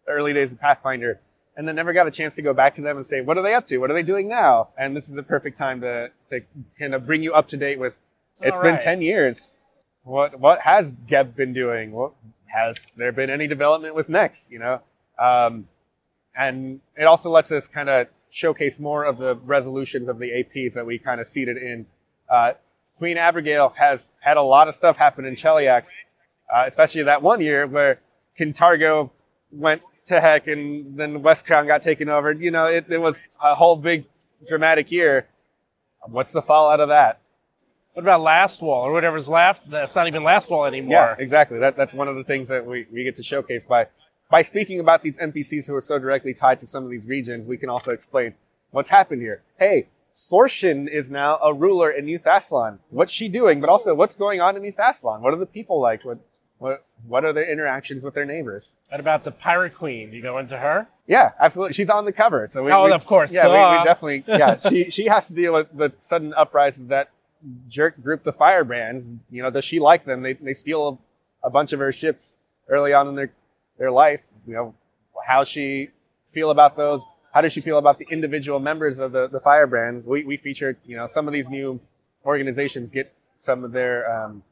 early 0.08 0.34
days 0.34 0.52
of 0.52 0.60
Pathfinder. 0.60 1.22
and 1.56 1.66
then 1.66 1.76
never 1.76 1.94
got 1.94 2.06
a 2.06 2.12
chance 2.12 2.36
to 2.36 2.42
go 2.42 2.54
back 2.54 2.76
to 2.76 2.82
them 2.82 2.98
and 2.98 3.06
say, 3.06 3.22
what 3.22 3.38
are 3.38 3.44
they 3.44 3.54
up 3.54 3.66
to? 3.68 3.78
What 3.78 3.90
are 3.90 3.94
they 3.94 4.04
doing 4.04 4.28
now? 4.28 4.70
And 4.78 4.94
this 4.94 5.08
is 5.08 5.16
the 5.16 5.24
perfect 5.24 5.58
time 5.58 5.80
to, 5.80 6.10
to 6.30 6.42
kind 6.78 6.94
of 6.94 7.06
bring 7.06 7.24
you 7.24 7.34
up 7.34 7.48
to 7.50 7.58
date 7.58 7.80
with, 7.80 7.96
It's 8.42 8.58
All 8.58 8.64
been 8.64 8.78
10 8.78 9.02
years. 9.02 9.52
What, 10.04 10.38
what 10.38 10.62
has 10.62 10.98
Geb 11.08 11.34
been 11.34 11.54
doing? 11.54 11.94
What, 11.94 12.12
has 12.48 12.88
there 12.98 13.14
been 13.14 13.30
any 13.30 13.48
development 13.48 13.96
with 13.96 14.10
Nex, 14.10 14.50
you 14.52 14.60
know? 14.60 14.82
Um, 15.18 15.70
and 16.38 16.82
it 16.98 17.06
also 17.06 17.30
lets 17.30 17.54
us 17.54 17.68
kind 17.68 17.88
of 17.88 18.08
showcase 18.36 18.80
more 18.80 19.06
of 19.06 19.18
the 19.18 19.36
resolutions 19.36 20.10
of 20.10 20.20
the 20.20 20.26
APs 20.26 20.74
that 20.74 20.86
we 20.86 21.00
kind 21.00 21.22
of 21.22 21.28
seeded 21.28 21.56
in. 21.56 21.86
Uh, 22.30 22.52
Queen 22.98 23.18
Abigail 23.18 23.74
has 23.78 24.12
had 24.20 24.36
a 24.36 24.42
lot 24.42 24.68
of 24.68 24.76
stuff 24.76 24.98
happen 24.98 25.24
in 25.24 25.36
Cheliax, 25.36 25.88
uh, 26.54 26.66
especially 26.68 27.04
that 27.04 27.22
one 27.22 27.40
year 27.40 27.66
where 27.66 28.02
Kintargo 28.38 29.10
went 29.52 29.82
to 30.08 30.20
heck 30.20 30.48
and 30.48 30.98
then 30.98 31.22
Westcrown 31.22 31.66
got 31.66 31.82
taken 31.82 32.10
over. 32.10 32.34
You 32.34 32.52
know, 32.52 32.66
it, 32.66 32.86
it 32.90 32.98
was 32.98 33.30
a 33.42 33.56
whole 33.56 33.78
big 33.78 34.04
dramatic 34.46 34.92
year. 34.92 35.28
What's 36.06 36.34
the 36.34 36.42
fallout 36.42 36.82
of 36.82 36.90
that? 36.90 37.22
What 37.94 38.04
about 38.04 38.20
Last 38.20 38.62
Wall 38.62 38.84
or 38.84 38.92
whatever's 38.92 39.30
left? 39.30 39.70
That's 39.70 39.96
not 39.96 40.08
even 40.08 40.24
Last 40.26 40.50
Wall 40.50 40.66
anymore. 40.66 41.16
Yeah, 41.18 41.24
exactly. 41.24 41.60
That, 41.60 41.78
that's 41.78 41.94
one 41.94 42.10
of 42.10 42.18
the 42.18 42.24
things 42.26 42.50
that 42.50 42.66
we, 42.66 42.86
we 42.92 43.06
get 43.06 43.16
to 43.16 43.24
showcase 43.24 43.64
by 43.64 43.88
by 44.30 44.42
speaking 44.42 44.80
about 44.80 45.04
these 45.04 45.18
NPCs 45.18 45.68
who 45.68 45.76
are 45.76 45.82
so 45.82 46.00
directly 46.00 46.34
tied 46.34 46.60
to 46.62 46.68
some 46.68 46.84
of 46.84 46.90
these 46.90 47.08
regions. 47.08 47.48
We 47.48 47.58
can 47.58 47.70
also 47.70 47.92
explain 47.92 48.34
what's 48.72 48.90
happened 48.90 49.22
here. 49.22 49.44
Hey, 49.60 49.88
Sorshen 50.12 50.88
is 50.88 51.12
now 51.12 51.38
a 51.44 51.54
ruler 51.54 51.92
in 51.92 52.06
New 52.06 52.18
Thassilon. 52.20 52.80
What's 52.90 53.12
she 53.12 53.28
doing? 53.28 53.60
But 53.60 53.70
also, 53.70 53.94
what's 53.94 54.16
going 54.18 54.42
on 54.42 54.56
in 54.56 54.62
New 54.62 54.72
Thassilon? 54.72 55.20
What 55.22 55.34
are 55.34 55.38
the 55.38 55.46
people 55.46 55.80
like? 55.82 56.04
What 56.06 56.20
what 56.58 56.84
what 57.06 57.26
are 57.26 57.34
their 57.34 57.52
interactions 57.52 58.04
with 58.04 58.14
their 58.14 58.26
neighbors? 58.26 58.76
What 58.90 59.02
about 59.02 59.26
the 59.26 59.32
Pirate 59.32 59.76
Queen? 59.76 60.14
You 60.14 60.22
go 60.22 60.38
into 60.38 60.58
her? 60.58 60.88
Yeah, 61.06 61.32
absolutely. 61.40 61.74
She's 61.74 61.90
on 61.90 62.06
the 62.06 62.14
cover, 62.14 62.48
so 62.48 62.64
we, 62.64 62.72
Oh, 62.72 62.86
we- 62.86 62.92
of 62.94 63.06
course, 63.06 63.34
Yeah, 63.34 63.48
we, 63.48 63.78
we 63.78 63.84
definitely. 63.84 64.24
Yeah, 64.28 64.56
she 64.58 64.90
she 64.90 65.06
has 65.08 65.26
to 65.28 65.34
deal 65.34 65.54
with 65.54 65.68
the 65.78 65.92
sudden 66.00 66.34
uprisings 66.34 66.84
of 66.84 66.88
that 66.88 67.10
jerk 67.68 68.02
group 68.02 68.24
the 68.24 68.32
firebrands. 68.34 69.06
You 69.30 69.44
know, 69.44 69.50
does 69.52 69.66
she 69.66 69.80
like 69.82 70.06
them? 70.06 70.22
They 70.24 70.34
they 70.34 70.54
steal 70.54 71.00
a, 71.44 71.48
a 71.48 71.50
bunch 71.50 71.74
of 71.74 71.80
her 71.80 71.92
ships 71.92 72.38
early 72.70 72.94
on 72.94 73.08
in 73.10 73.16
their 73.16 73.32
their 73.78 73.92
life. 73.92 74.22
You 74.48 74.54
know, 74.54 74.76
how 75.26 75.44
she 75.44 75.90
feel 76.28 76.50
about 76.50 76.76
those? 76.78 77.04
How 77.34 77.42
does 77.42 77.52
she 77.54 77.62
feel 77.62 77.78
about 77.78 77.98
the 78.00 78.08
individual 78.10 78.60
members 78.60 79.00
of 79.00 79.12
the 79.12 79.28
the 79.28 79.40
firebrands? 79.40 80.08
We 80.08 80.24
we 80.24 80.38
featured 80.38 80.78
you 80.86 80.96
know 80.98 81.08
some 81.08 81.28
of 81.28 81.34
these 81.34 81.50
new 81.50 81.80
organizations 82.26 82.92
get 82.92 83.14
some 83.38 83.64
of 83.64 83.72
their. 83.72 84.10
Um, 84.12 84.44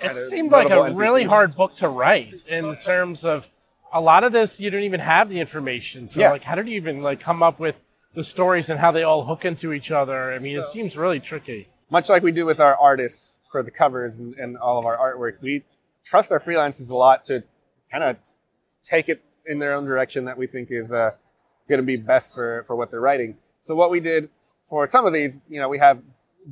It 0.00 0.12
seemed 0.12 0.50
like 0.50 0.66
a 0.66 0.70
notable 0.70 0.96
really 0.96 1.24
hard 1.24 1.54
book 1.54 1.76
to 1.76 1.88
write 1.88 2.44
in 2.48 2.74
terms 2.74 3.24
of 3.24 3.50
a 3.92 4.00
lot 4.00 4.24
of 4.24 4.32
this. 4.32 4.60
You 4.60 4.70
don't 4.70 4.82
even 4.82 5.00
have 5.00 5.28
the 5.28 5.38
information. 5.40 6.08
So, 6.08 6.20
Yeah. 6.20 6.30
like, 6.32 6.42
how 6.44 6.56
did 6.56 6.66
you 6.68 6.74
even 6.74 7.02
like 7.02 7.20
come 7.20 7.42
up 7.42 7.60
with 7.60 7.80
the 8.14 8.24
stories 8.24 8.68
and 8.68 8.80
how 8.80 8.90
they 8.90 9.04
all 9.04 9.24
hook 9.24 9.44
into 9.44 9.72
each 9.72 9.92
other? 9.92 10.32
I 10.32 10.38
mean, 10.40 10.58
it 10.58 10.66
seems 10.66 10.96
really 10.96 11.20
tricky. 11.20 11.68
much 11.90 12.08
like 12.08 12.24
we 12.24 12.32
do 12.32 12.44
with 12.44 12.58
our 12.58 12.74
artists 12.76 13.40
for 13.52 13.62
the 13.62 13.70
covers 13.70 14.18
and, 14.18 14.34
and 14.34 14.56
all 14.56 14.80
of 14.80 14.84
our 14.86 14.96
artwork, 14.96 15.40
we 15.40 15.62
trust 16.02 16.32
our 16.32 16.40
freelancers 16.40 16.90
a 16.90 16.96
lot 16.96 17.22
to 17.22 17.44
kind 17.94 18.10
of 18.10 18.16
take 18.82 19.08
it 19.08 19.22
in 19.46 19.60
their 19.60 19.72
own 19.72 19.84
direction 19.84 20.24
that 20.24 20.36
we 20.36 20.46
think 20.48 20.68
is 20.70 20.90
uh, 20.90 21.12
going 21.68 21.80
to 21.80 21.86
be 21.86 21.96
best 21.96 22.34
for, 22.34 22.64
for 22.66 22.74
what 22.74 22.90
they're 22.90 23.00
writing. 23.00 23.36
So 23.62 23.76
what 23.76 23.90
we 23.90 24.00
did 24.00 24.30
for 24.68 24.88
some 24.88 25.06
of 25.06 25.12
these, 25.12 25.38
you 25.48 25.60
know, 25.60 25.68
we 25.68 25.78
have 25.78 26.02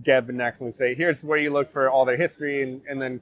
Geb 0.02 0.28
and 0.28 0.38
Nex 0.38 0.60
and 0.60 0.66
we 0.66 0.70
say, 0.70 0.94
here's 0.94 1.24
where 1.24 1.38
you 1.38 1.50
look 1.50 1.72
for 1.72 1.90
all 1.90 2.04
their 2.04 2.16
history 2.16 2.62
and, 2.62 2.80
and 2.88 3.02
then 3.02 3.20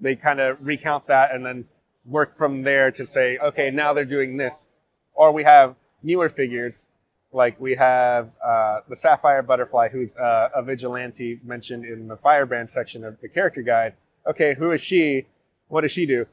they 0.00 0.16
kind 0.16 0.40
of 0.40 0.56
recount 0.60 1.06
that 1.06 1.34
and 1.34 1.44
then 1.44 1.66
work 2.06 2.34
from 2.34 2.62
there 2.62 2.90
to 2.90 3.06
say, 3.06 3.38
okay, 3.38 3.70
now 3.70 3.92
they're 3.92 4.04
doing 4.04 4.38
this. 4.38 4.68
Or 5.14 5.30
we 5.30 5.44
have 5.44 5.76
newer 6.02 6.30
figures, 6.30 6.88
like 7.32 7.60
we 7.60 7.74
have 7.74 8.30
uh, 8.44 8.80
the 8.88 8.96
Sapphire 8.96 9.42
Butterfly, 9.42 9.90
who's 9.90 10.16
uh, 10.16 10.48
a 10.54 10.62
vigilante 10.62 11.38
mentioned 11.44 11.84
in 11.84 12.08
the 12.08 12.16
Firebrand 12.16 12.70
section 12.70 13.04
of 13.04 13.20
the 13.20 13.28
character 13.28 13.62
guide. 13.62 13.94
Okay, 14.26 14.54
who 14.54 14.70
is 14.72 14.80
she? 14.80 15.26
What 15.68 15.82
does 15.82 15.92
she 15.92 16.06
do? 16.06 16.26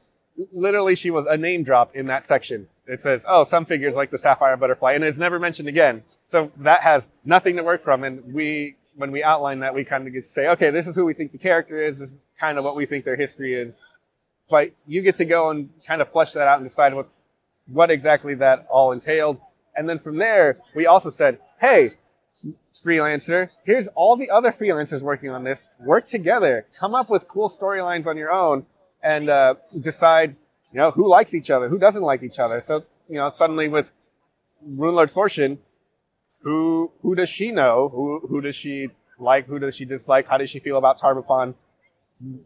Literally, 0.52 0.94
she 0.94 1.10
was 1.10 1.26
a 1.26 1.36
name 1.36 1.62
drop 1.62 1.94
in 1.94 2.06
that 2.06 2.26
section. 2.26 2.68
It 2.86 3.00
says, 3.00 3.24
oh, 3.28 3.44
some 3.44 3.64
figures 3.64 3.94
like 3.94 4.10
the 4.10 4.18
Sapphire 4.18 4.56
Butterfly, 4.56 4.92
and 4.92 5.04
it's 5.04 5.18
never 5.18 5.38
mentioned 5.38 5.68
again. 5.68 6.02
So 6.28 6.50
that 6.58 6.82
has 6.82 7.08
nothing 7.24 7.56
to 7.56 7.62
work 7.62 7.82
from. 7.82 8.04
And 8.04 8.32
we, 8.32 8.76
when 8.96 9.12
we 9.12 9.22
outline 9.22 9.60
that, 9.60 9.74
we 9.74 9.84
kind 9.84 10.06
of 10.06 10.12
get 10.12 10.22
to 10.22 10.28
say, 10.28 10.48
okay, 10.48 10.70
this 10.70 10.86
is 10.86 10.96
who 10.96 11.04
we 11.04 11.14
think 11.14 11.32
the 11.32 11.38
character 11.38 11.80
is. 11.80 11.98
This 11.98 12.12
is 12.12 12.18
kind 12.38 12.58
of 12.58 12.64
what 12.64 12.76
we 12.76 12.86
think 12.86 13.04
their 13.04 13.16
history 13.16 13.54
is. 13.54 13.76
But 14.48 14.72
you 14.86 15.02
get 15.02 15.16
to 15.16 15.24
go 15.24 15.50
and 15.50 15.70
kind 15.86 16.00
of 16.00 16.08
flesh 16.08 16.32
that 16.32 16.48
out 16.48 16.58
and 16.58 16.66
decide 16.66 16.94
what, 16.94 17.08
what 17.66 17.90
exactly 17.90 18.34
that 18.36 18.66
all 18.70 18.92
entailed. 18.92 19.38
And 19.76 19.88
then 19.88 19.98
from 19.98 20.18
there, 20.18 20.58
we 20.74 20.86
also 20.86 21.10
said, 21.10 21.38
hey, 21.60 21.92
freelancer, 22.72 23.50
here's 23.64 23.88
all 23.88 24.16
the 24.16 24.30
other 24.30 24.50
freelancers 24.50 25.02
working 25.02 25.30
on 25.30 25.44
this. 25.44 25.68
Work 25.78 26.08
together. 26.08 26.66
Come 26.76 26.94
up 26.94 27.10
with 27.10 27.28
cool 27.28 27.48
storylines 27.48 28.06
on 28.06 28.16
your 28.16 28.32
own 28.32 28.66
and 29.02 29.28
uh, 29.28 29.54
decide, 29.78 30.36
you 30.72 30.78
know, 30.78 30.90
who 30.90 31.08
likes 31.08 31.34
each 31.34 31.50
other, 31.50 31.68
who 31.68 31.78
doesn't 31.78 32.02
like 32.02 32.22
each 32.22 32.38
other. 32.38 32.60
So, 32.60 32.84
you 33.08 33.16
know, 33.16 33.28
suddenly 33.30 33.68
with 33.68 33.92
Runelord 34.68 35.12
Sorshen, 35.12 35.58
who 36.42 36.90
who 37.02 37.14
does 37.14 37.28
she 37.28 37.52
know? 37.52 37.90
Who 37.92 38.20
who 38.28 38.40
does 38.40 38.54
she 38.54 38.88
like? 39.18 39.46
Who 39.46 39.58
does 39.58 39.76
she 39.76 39.84
dislike? 39.84 40.28
How 40.28 40.38
does 40.38 40.50
she 40.50 40.58
feel 40.58 40.78
about 40.78 40.98
Tar-Baphon? 40.98 41.54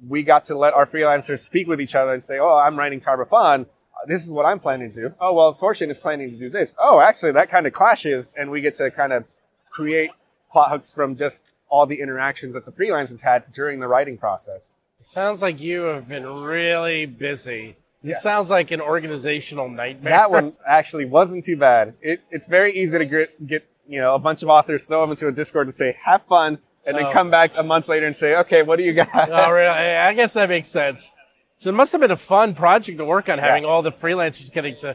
We 0.07 0.23
got 0.23 0.45
to 0.47 0.57
let 0.57 0.75
our 0.75 0.87
freelancers 0.87 1.41
speak 1.41 1.67
with 1.67 1.81
each 1.81 1.95
other 1.95 2.13
and 2.13 2.23
say, 2.23 2.39
"Oh, 2.39 2.57
I'm 2.57 2.79
writing 2.79 3.01
Tar-Baphon. 3.01 3.67
This 4.07 4.25
is 4.25 4.31
what 4.31 4.47
I'm 4.47 4.59
planning 4.59 4.93
to 4.93 5.09
do. 5.09 5.15
Oh, 5.21 5.33
well, 5.33 5.53
Sorshen 5.53 5.91
is 5.91 5.99
planning 5.99 6.31
to 6.31 6.37
do 6.37 6.51
this. 6.51 6.75
Oh, 6.79 7.01
actually, 7.01 7.33
that 7.33 7.49
kind 7.49 7.67
of 7.67 7.73
clashes, 7.73 8.35
and 8.37 8.51
we 8.51 8.61
get 8.61 8.75
to 8.77 8.91
kind 8.91 9.13
of 9.13 9.25
create 9.71 10.11
plot 10.51 10.71
hooks 10.71 10.93
from 10.93 11.17
just 11.17 11.43
all 11.69 11.87
the 11.87 12.01
interactions 12.01 12.55
that 12.55 12.67
the 12.67 12.73
freelancers 12.73 13.23
had 13.23 13.51
during 13.53 13.81
the 13.81 13.89
writing 13.89 14.19
process. 14.19 14.75
It 15.05 15.11
sounds 15.11 15.43
like 15.43 15.61
you 15.61 15.83
have 15.83 16.09
been 16.09 16.27
really 16.27 17.05
busy. 17.05 17.77
It 18.03 18.09
Yeah. 18.09 18.15
sounds 18.15 18.49
like 18.51 18.71
an 18.71 18.81
organizational 18.81 19.69
nightmare. 19.69 20.11
That 20.15 20.31
one 20.31 20.55
actually 20.67 21.05
wasn't 21.05 21.45
too 21.45 21.59
bad. 21.59 21.93
It, 22.01 22.23
it's 22.31 22.47
very 22.47 22.73
easy 22.75 22.97
to 22.97 23.05
get, 23.05 23.47
get 23.47 23.67
you 23.87 24.01
know 24.01 24.15
a 24.15 24.19
bunch 24.19 24.43
of 24.43 24.49
authors 24.49 24.87
throw 24.87 25.03
them 25.03 25.11
into 25.11 25.29
a 25.29 25.33
Discord 25.33 25.67
and 25.67 25.75
say 25.75 25.95
have 26.03 26.23
fun, 26.23 26.57
and 26.87 26.97
then 26.97 27.05
Oh. 27.05 27.13
come 27.13 27.31
back 27.31 27.51
a 27.55 27.63
month 27.63 27.87
later 27.87 28.07
and 28.07 28.17
say 28.17 28.35
okay, 28.37 28.63
what 28.63 28.77
do 28.77 28.83
you 28.83 28.95
got? 28.95 29.11
oh, 29.15 29.51
really? 29.51 29.69
I 29.69 30.15
guess 30.15 30.33
that 30.33 30.49
makes 30.49 30.69
sense. 30.69 31.13
So 31.59 31.69
it 31.69 31.75
must 31.75 31.93
have 31.93 32.01
been 32.01 32.11
a 32.11 32.17
fun 32.17 32.55
project 32.55 32.97
to 32.97 33.05
work 33.05 33.29
on, 33.29 33.39
having 33.39 33.67
all 33.67 33.83
the 33.83 33.91
freelancers 33.93 34.51
getting 34.51 34.77
to 34.79 34.95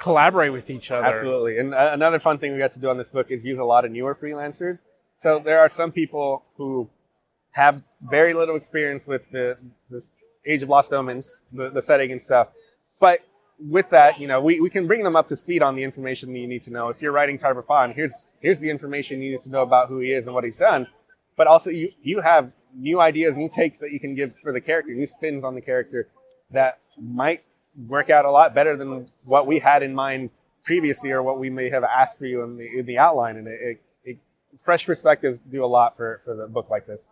collaborate 0.00 0.52
with 0.52 0.68
each 0.68 0.90
other. 0.90 1.06
Absolutely. 1.06 1.58
And 1.58 1.72
uh, 1.74 1.90
another 1.92 2.18
fun 2.18 2.38
thing 2.38 2.52
we 2.52 2.58
got 2.58 2.72
to 2.72 2.80
do 2.80 2.88
on 2.90 2.98
this 2.98 3.10
book 3.10 3.30
is 3.30 3.44
use 3.44 3.58
a 3.58 3.64
lot 3.64 3.84
of 3.84 3.92
newer 3.92 4.16
freelancers. 4.16 4.82
So 5.18 5.38
there 5.38 5.60
are 5.60 5.68
some 5.68 5.92
people 5.92 6.44
who 6.56 6.88
have 7.54 7.82
very 8.02 8.34
little 8.34 8.56
experience 8.56 9.06
with 9.06 9.22
the 9.30 9.56
this 9.90 10.10
Age 10.46 10.62
of 10.62 10.68
Lost 10.68 10.92
Omens, 10.92 11.40
the, 11.52 11.70
the 11.70 11.80
setting 11.80 12.12
and 12.12 12.20
stuff. 12.20 12.50
But 13.00 13.20
with 13.58 13.88
that, 13.90 14.20
you 14.20 14.28
know, 14.28 14.40
we, 14.40 14.60
we 14.60 14.68
can 14.68 14.86
bring 14.86 15.02
them 15.02 15.16
up 15.16 15.28
to 15.28 15.36
speed 15.36 15.62
on 15.62 15.74
the 15.74 15.82
information 15.82 16.32
that 16.32 16.38
you 16.38 16.46
need 16.46 16.62
to 16.64 16.70
know. 16.70 16.88
If 16.88 17.00
you're 17.00 17.12
writing 17.12 17.38
Tar-Baphon, 17.38 17.94
here's 17.94 18.26
here's 18.40 18.60
the 18.60 18.70
information 18.70 19.22
you 19.22 19.32
need 19.32 19.40
to 19.40 19.48
know 19.48 19.62
about 19.62 19.88
who 19.88 20.00
he 20.00 20.12
is 20.12 20.26
and 20.26 20.34
what 20.34 20.44
he's 20.44 20.56
done. 20.56 20.86
But 21.36 21.46
also 21.46 21.70
you 21.70 21.90
you 22.02 22.20
have 22.20 22.54
new 22.76 23.00
ideas, 23.00 23.36
new 23.36 23.48
takes 23.48 23.78
that 23.80 23.92
you 23.92 24.00
can 24.00 24.14
give 24.14 24.34
for 24.42 24.52
the 24.52 24.60
character, 24.60 24.92
new 24.92 25.06
spins 25.06 25.44
on 25.44 25.54
the 25.54 25.60
character 25.60 26.08
that 26.50 26.80
might 27.00 27.46
work 27.86 28.10
out 28.10 28.24
a 28.24 28.30
lot 28.30 28.54
better 28.54 28.76
than 28.76 29.06
what 29.24 29.46
we 29.46 29.58
had 29.58 29.82
in 29.82 29.94
mind 29.94 30.30
previously 30.64 31.10
or 31.10 31.22
what 31.22 31.38
we 31.38 31.50
may 31.50 31.70
have 31.70 31.84
asked 31.84 32.18
for 32.18 32.26
you 32.26 32.42
in 32.42 32.56
the, 32.56 32.78
in 32.78 32.86
the 32.86 32.98
outline. 32.98 33.36
And 33.36 33.46
it, 33.46 33.60
it, 33.60 33.82
it, 34.04 34.18
fresh 34.58 34.86
perspectives 34.86 35.38
do 35.38 35.64
a 35.64 35.66
lot 35.66 35.96
for, 35.96 36.20
for 36.24 36.34
the 36.34 36.46
book 36.46 36.70
like 36.70 36.86
this. 36.86 37.10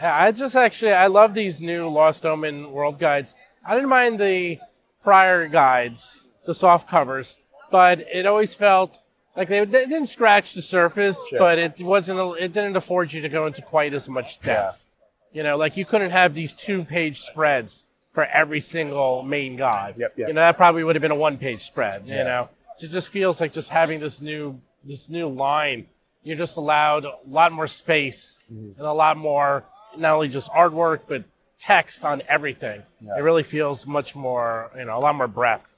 Yeah, 0.00 0.16
I 0.16 0.32
just 0.32 0.56
actually 0.56 0.92
I 0.92 1.06
love 1.06 1.34
these 1.34 1.60
new 1.60 1.88
Lost 1.88 2.26
Omen 2.26 2.72
world 2.72 2.98
guides. 2.98 3.34
I 3.64 3.74
didn't 3.74 3.88
mind 3.90 4.18
the 4.18 4.58
prior 5.02 5.46
guides, 5.48 6.26
the 6.46 6.54
soft 6.54 6.88
covers, 6.88 7.38
but 7.70 8.00
it 8.12 8.26
always 8.26 8.54
felt 8.54 8.98
like 9.36 9.48
they, 9.48 9.64
they 9.64 9.84
didn't 9.86 10.06
scratch 10.08 10.54
the 10.54 10.62
surface, 10.62 11.24
Sure. 11.28 11.38
but 11.38 11.58
it 11.58 11.80
wasn't 11.80 12.18
it 12.40 12.52
didn't 12.52 12.76
afford 12.76 13.12
you 13.12 13.20
to 13.22 13.28
go 13.28 13.46
into 13.46 13.62
quite 13.62 13.94
as 13.94 14.08
much 14.08 14.40
depth. 14.40 14.96
You 15.32 15.42
know, 15.42 15.56
like 15.56 15.76
you 15.76 15.84
couldn't 15.84 16.10
have 16.10 16.34
these 16.34 16.54
two 16.54 16.84
page 16.84 17.20
spreads 17.20 17.86
for 18.12 18.24
every 18.26 18.60
single 18.60 19.22
main 19.24 19.56
god. 19.56 19.94
Yep, 19.98 20.14
yep. 20.16 20.28
You 20.28 20.34
know, 20.34 20.40
that 20.40 20.56
probably 20.56 20.84
would 20.84 20.94
have 20.94 21.02
been 21.02 21.10
a 21.10 21.16
one 21.16 21.38
page 21.38 21.62
spread, 21.62 22.06
you 22.06 22.14
know. 22.14 22.48
So 22.76 22.86
it 22.86 22.90
just 22.90 23.08
feels 23.08 23.40
like 23.40 23.52
just 23.52 23.70
having 23.70 24.00
this 24.00 24.20
new 24.20 24.60
this 24.84 25.08
new 25.08 25.28
line, 25.28 25.86
you're 26.22 26.36
just 26.36 26.56
allowed 26.56 27.04
a 27.04 27.14
lot 27.28 27.52
more 27.52 27.66
space 27.68 28.38
Mm-hmm. 28.52 28.78
and 28.78 28.86
a 28.86 28.92
lot 28.92 29.16
more 29.16 29.64
not 29.98 30.14
only 30.14 30.28
just 30.28 30.50
artwork 30.50 31.00
but 31.08 31.24
text 31.58 32.04
on 32.04 32.22
everything. 32.28 32.82
It 33.00 33.22
really 33.22 33.42
feels 33.42 33.86
much 33.86 34.14
more, 34.14 34.70
you 34.76 34.84
know, 34.84 34.98
a 34.98 35.00
lot 35.00 35.14
more 35.14 35.28
breath. 35.28 35.76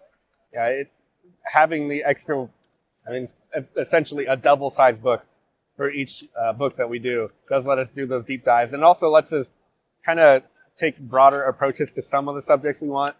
Yeah, 0.52 0.66
it, 0.66 0.92
having 1.44 1.88
the 1.88 2.02
extra, 2.02 2.48
I 3.06 3.10
mean, 3.10 3.28
essentially 3.76 4.26
a 4.26 4.36
double 4.36 4.70
sized 4.70 5.02
book 5.02 5.24
for 5.76 5.90
each 5.90 6.24
uh, 6.38 6.52
book 6.52 6.76
that 6.76 6.88
we 6.88 6.98
do 6.98 7.30
does 7.48 7.66
let 7.66 7.78
us 7.78 7.90
do 7.90 8.06
those 8.06 8.24
deep 8.24 8.44
dives 8.44 8.72
and 8.72 8.82
also 8.82 9.08
lets 9.08 9.32
us 9.32 9.50
kind 10.04 10.18
of 10.18 10.42
take 10.74 10.98
broader 10.98 11.42
approaches 11.42 11.92
to 11.92 12.02
some 12.02 12.28
of 12.28 12.34
the 12.34 12.42
subjects 12.42 12.80
we 12.80 12.88
want, 12.88 13.14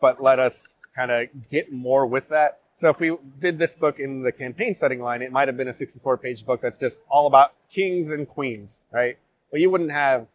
but 0.00 0.22
let 0.22 0.38
us 0.38 0.66
kind 0.94 1.10
of 1.10 1.28
get 1.50 1.72
more 1.72 2.06
with 2.06 2.28
that. 2.28 2.60
So 2.76 2.90
if 2.90 3.00
we 3.00 3.16
did 3.38 3.58
this 3.58 3.74
book 3.74 3.98
in 3.98 4.22
the 4.22 4.32
campaign 4.32 4.74
setting 4.74 5.00
line, 5.00 5.22
it 5.22 5.32
might 5.32 5.48
have 5.48 5.56
been 5.56 5.68
a 5.68 5.72
64 5.72 6.18
page 6.18 6.44
book 6.44 6.60
that's 6.60 6.76
just 6.76 7.00
all 7.08 7.26
about 7.26 7.52
kings 7.70 8.10
and 8.10 8.28
queens, 8.28 8.84
right? 8.92 9.18
But 9.50 9.60
you 9.60 9.70
wouldn't 9.70 9.92
have 9.92 10.26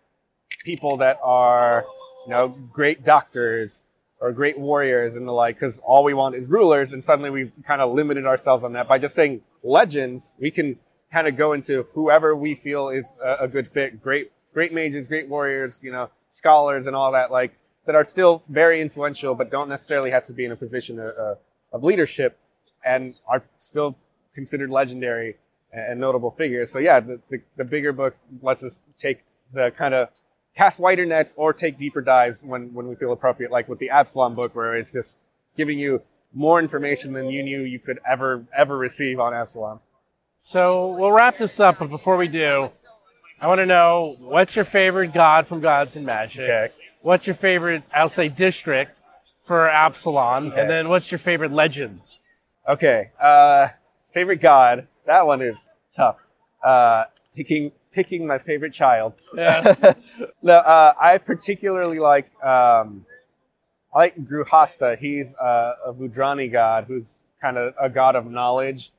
people 0.64 0.98
that 0.98 1.20
are, 1.24 1.86
you 2.26 2.32
know, 2.32 2.50
great 2.72 3.04
doctors 3.04 3.82
or 4.20 4.32
great 4.32 4.60
warriors 4.60 5.16
and 5.16 5.28
the 5.28 5.32
like, 5.32 5.56
because 5.56 5.80
all 5.80 6.04
we 6.04 6.14
want 6.14 6.36
is 6.36 6.48
rulers. 6.48 6.94
And 6.94 7.04
suddenly 7.04 7.30
we've 7.30 7.52
kind 7.64 7.82
of 7.82 7.94
limited 7.94 8.26
ourselves 8.26 8.64
on 8.64 8.74
that 8.74 8.88
by 8.88 9.00
just 9.00 9.16
saying 9.16 9.42
legends. 9.64 10.36
We 10.40 10.52
can 10.52 10.78
kind 11.12 11.28
of 11.28 11.36
go 11.36 11.54
into 11.54 11.88
whoever 11.94 12.36
we 12.36 12.56
feel 12.56 12.90
is 12.90 13.14
a, 13.24 13.46
a 13.46 13.48
good 13.48 13.68
fit. 13.68 14.02
Great, 14.02 14.32
great 14.54 14.74
mages, 14.74 15.08
great 15.08 15.28
warriors, 15.28 15.80
you 15.84 15.92
know, 15.92 16.10
scholars 16.30 16.86
and 16.88 16.96
all 16.96 17.12
that, 17.12 17.32
like 17.32 17.58
that 17.86 17.96
are 17.96 18.04
still 18.04 18.44
very 18.48 18.80
influential, 18.80 19.34
but 19.34 19.50
don't 19.50 19.68
necessarily 19.68 20.12
have 20.12 20.26
to 20.26 20.34
be 20.34 20.46
in 20.46 20.52
a 20.52 20.56
position 20.56 21.00
of, 21.00 21.14
uh, 21.20 21.36
of 21.74 21.84
leadership 21.84 22.38
and 22.86 23.16
are 23.28 23.44
still 23.58 23.98
considered 24.34 24.70
legendary 24.70 25.38
and 25.74 26.00
notable 26.00 26.30
figures. 26.30 26.72
So 26.72 26.80
yeah, 26.80 27.00
the, 27.00 27.20
the, 27.30 27.42
the 27.58 27.64
bigger 27.64 27.92
book 27.92 28.16
lets 28.42 28.64
us 28.64 28.80
take 28.98 29.24
the 29.54 29.72
kind 29.76 29.94
of 29.94 30.10
cast 30.56 30.80
wider 30.80 31.06
nets 31.06 31.34
or 31.38 31.54
take 31.54 31.78
deeper 31.78 32.02
dives 32.02 32.44
when, 32.44 32.74
when 32.74 32.88
we 32.88 32.96
feel 32.96 33.12
appropriate, 33.12 33.52
like 33.52 33.68
with 33.70 33.80
the 33.80 33.90
Absalom 33.90 34.36
book, 34.36 34.56
where 34.56 34.76
it's 34.76 34.92
just 34.92 35.18
giving 35.56 35.80
you 35.80 36.02
more 36.34 36.60
information 36.60 37.14
than 37.14 37.30
you 37.30 37.44
knew 37.44 37.62
you 37.62 37.80
could 37.80 38.00
ever, 38.10 38.46
ever 38.58 38.78
receive 38.78 39.20
on 39.20 39.34
Absalom. 39.34 39.80
So 40.44 40.92
we'll 40.92 41.12
wrap 41.12 41.38
this 41.38 41.60
up, 41.60 41.80
but 41.80 41.90
before 41.90 42.18
we 42.18 42.28
do, 42.28 42.70
I 43.40 43.48
want 43.48 43.60
to 43.60 43.66
know 43.66 44.16
what's 44.20 44.56
your 44.56 44.66
favorite 44.66 45.14
god 45.14 45.48
from 45.48 45.62
Gods 45.62 45.96
and 45.96 46.06
Magic? 46.06 46.44
Okay. 46.44 46.70
What's 47.02 47.28
your 47.28 47.36
favorite, 47.36 47.84
I'll 47.94 48.08
say, 48.08 48.30
district 48.30 49.02
for 49.44 49.68
Absalom? 49.68 50.48
Okay. 50.48 50.62
And 50.62 50.70
then 50.70 50.90
what's 50.90 51.12
your 51.12 51.20
favorite 51.20 51.52
legend? 51.52 52.02
Okay, 52.68 53.10
uh, 53.20 53.70
favorite 54.14 54.42
god. 54.42 54.88
That 55.08 55.26
one 55.26 55.42
is 55.42 55.68
tough. 55.96 56.24
Uh, 56.64 57.06
picking 57.36 57.72
picking 57.92 58.26
my 58.26 58.38
favorite 58.38 58.74
child. 58.74 59.14
Yeah. 59.36 59.94
no, 60.42 60.54
uh, 60.54 60.94
I 61.00 61.18
particularly 61.18 62.00
like 62.00 62.32
um, 62.44 63.06
I 63.94 64.00
like 64.00 64.26
Gruhastha. 64.26 64.98
He's 64.98 65.36
uh, 65.36 65.74
a 65.86 65.94
Vudrani 65.94 66.52
god 66.52 66.86
who's 66.88 67.24
kind 67.42 67.58
of 67.58 67.74
a 67.82 67.90
god 67.90 68.16
of 68.16 68.26
knowledge, 68.26 68.92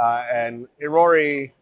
uh, 0.00 0.24
and 0.32 0.66
Irori 0.82 1.52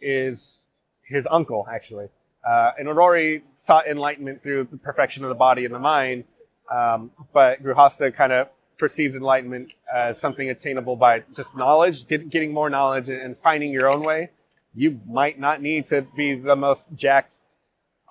is 0.00 0.60
his 1.02 1.26
uncle 1.30 1.66
actually. 1.70 2.08
Uh, 2.46 2.72
and 2.78 2.88
Irori 2.88 3.42
sought 3.54 3.86
enlightenment 3.86 4.42
through 4.42 4.68
the 4.70 4.76
perfection 4.76 5.24
of 5.24 5.30
the 5.30 5.34
body 5.34 5.64
and 5.64 5.74
the 5.74 5.78
mind, 5.78 6.24
um, 6.70 7.10
but 7.32 7.62
Gruhastha 7.62 8.14
kind 8.14 8.32
of 8.32 8.48
perceives 8.76 9.16
enlightenment 9.16 9.72
as 9.92 10.20
something 10.20 10.50
attainable 10.50 10.96
by 10.96 11.22
just 11.34 11.56
knowledge, 11.56 12.06
get, 12.06 12.28
getting 12.28 12.52
more 12.52 12.68
knowledge, 12.68 13.08
and 13.08 13.36
finding 13.36 13.72
your 13.72 13.88
own 13.88 14.02
way. 14.02 14.30
You 14.74 15.00
might 15.08 15.38
not 15.38 15.62
need 15.62 15.86
to 15.86 16.02
be 16.02 16.34
the 16.34 16.56
most 16.56 16.88
jacked, 16.94 17.42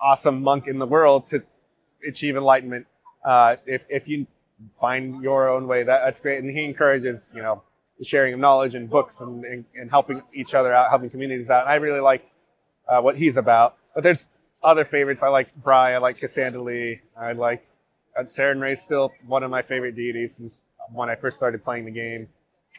awesome 0.00 0.42
monk 0.42 0.66
in 0.66 0.78
the 0.78 0.86
world 0.86 1.26
to 1.28 1.42
achieve 2.06 2.36
enlightenment. 2.36 2.86
Uh, 3.24 3.56
if 3.66 3.86
if 3.90 4.08
you 4.08 4.26
find 4.80 5.22
your 5.22 5.48
own 5.48 5.66
way, 5.66 5.82
that, 5.82 6.00
that's 6.04 6.20
great. 6.20 6.42
And 6.42 6.50
he 6.50 6.64
encourages, 6.64 7.30
you 7.34 7.42
know, 7.42 7.62
the 7.98 8.04
sharing 8.04 8.34
of 8.34 8.40
knowledge 8.40 8.74
and 8.74 8.88
books 8.88 9.20
and, 9.20 9.44
and, 9.44 9.64
and 9.74 9.90
helping 9.90 10.22
each 10.32 10.54
other 10.54 10.74
out, 10.74 10.90
helping 10.90 11.10
communities 11.10 11.50
out. 11.50 11.62
And 11.62 11.70
I 11.70 11.76
really 11.76 12.00
like 12.00 12.24
uh, 12.88 13.00
what 13.00 13.16
he's 13.16 13.36
about. 13.36 13.76
But 13.94 14.02
there's 14.02 14.30
other 14.62 14.84
favorites. 14.84 15.22
I 15.22 15.28
like 15.28 15.54
Brigh. 15.54 15.94
I 15.94 15.98
like 15.98 16.18
Casandalee. 16.18 17.00
I 17.16 17.32
like 17.32 17.66
uh, 18.18 18.22
Sarenrae's 18.22 18.80
still 18.80 19.12
one 19.26 19.42
of 19.42 19.50
my 19.50 19.62
favorite 19.62 19.94
deities 19.94 20.36
since 20.36 20.64
when 20.92 21.08
I 21.08 21.14
first 21.14 21.36
started 21.36 21.62
playing 21.62 21.84
the 21.84 21.90
game. 21.90 22.28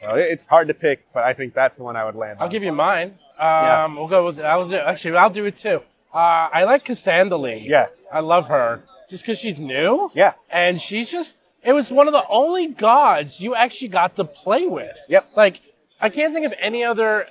So 0.00 0.14
it's 0.14 0.46
hard 0.46 0.68
to 0.68 0.74
pick, 0.74 1.06
but 1.14 1.24
I 1.24 1.32
think 1.32 1.54
that's 1.54 1.76
the 1.78 1.82
one 1.84 1.96
I 1.96 2.04
would 2.04 2.14
land 2.16 2.38
I'll 2.38 2.44
on. 2.44 2.50
give 2.50 2.62
you 2.62 2.72
mine. 2.72 3.12
Um, 3.38 3.48
Yeah. 3.48 3.86
We'll 3.94 4.08
go 4.08 4.24
with. 4.26 4.40
I'll 4.42 4.68
do. 4.68 4.76
Actually, 4.76 5.16
I'll 5.16 5.30
do 5.30 5.44
it 5.46 5.56
too. 5.56 5.82
Uh, 6.12 6.48
I 6.52 6.64
like 6.64 6.84
Casandalee. 6.84 7.66
Yeah. 7.66 7.86
I 8.12 8.20
love 8.20 8.48
her 8.48 8.82
just 9.08 9.22
because 9.24 9.38
she's 9.38 9.60
new. 9.60 10.10
Yeah. 10.14 10.34
And 10.50 10.80
she's 10.80 11.10
just. 11.10 11.38
It 11.62 11.72
was 11.72 11.90
one 11.90 12.06
of 12.06 12.12
the 12.12 12.24
only 12.28 12.68
gods 12.68 13.40
you 13.40 13.54
actually 13.54 13.88
got 13.88 14.14
to 14.16 14.24
play 14.24 14.66
with. 14.66 14.96
Yep. 15.08 15.30
Like 15.34 15.60
I 16.00 16.08
can't 16.10 16.32
think 16.32 16.46
of 16.46 16.54
any 16.60 16.84
other 16.84 17.26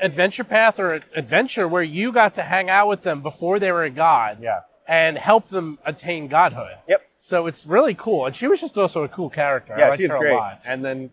adventure 0.00 0.42
path 0.44 0.80
or 0.80 1.02
adventure 1.14 1.68
where 1.68 1.82
you 1.82 2.12
got 2.12 2.34
to 2.36 2.42
hang 2.42 2.68
out 2.70 2.88
with 2.88 3.02
them 3.02 3.22
before 3.22 3.58
they 3.60 3.70
were 3.70 3.84
a 3.84 3.90
god. 3.90 4.38
Yeah. 4.40 4.60
And 4.88 5.18
help 5.18 5.48
them 5.48 5.78
attain 5.84 6.28
godhood. 6.28 6.76
Yep. 6.88 7.02
So 7.18 7.46
it's 7.46 7.66
really 7.66 7.94
cool, 7.94 8.24
and 8.26 8.36
she 8.36 8.46
was 8.46 8.60
just 8.60 8.78
also 8.78 9.02
a 9.02 9.08
cool 9.08 9.28
character. 9.30 9.74
I 9.74 9.78
Yeah, 9.80 9.88
liked 9.88 10.00
she's 10.00 10.10
her 10.10 10.18
great. 10.18 10.32
a 10.32 10.36
lot. 10.36 10.64
And 10.68 10.84
then 10.84 11.10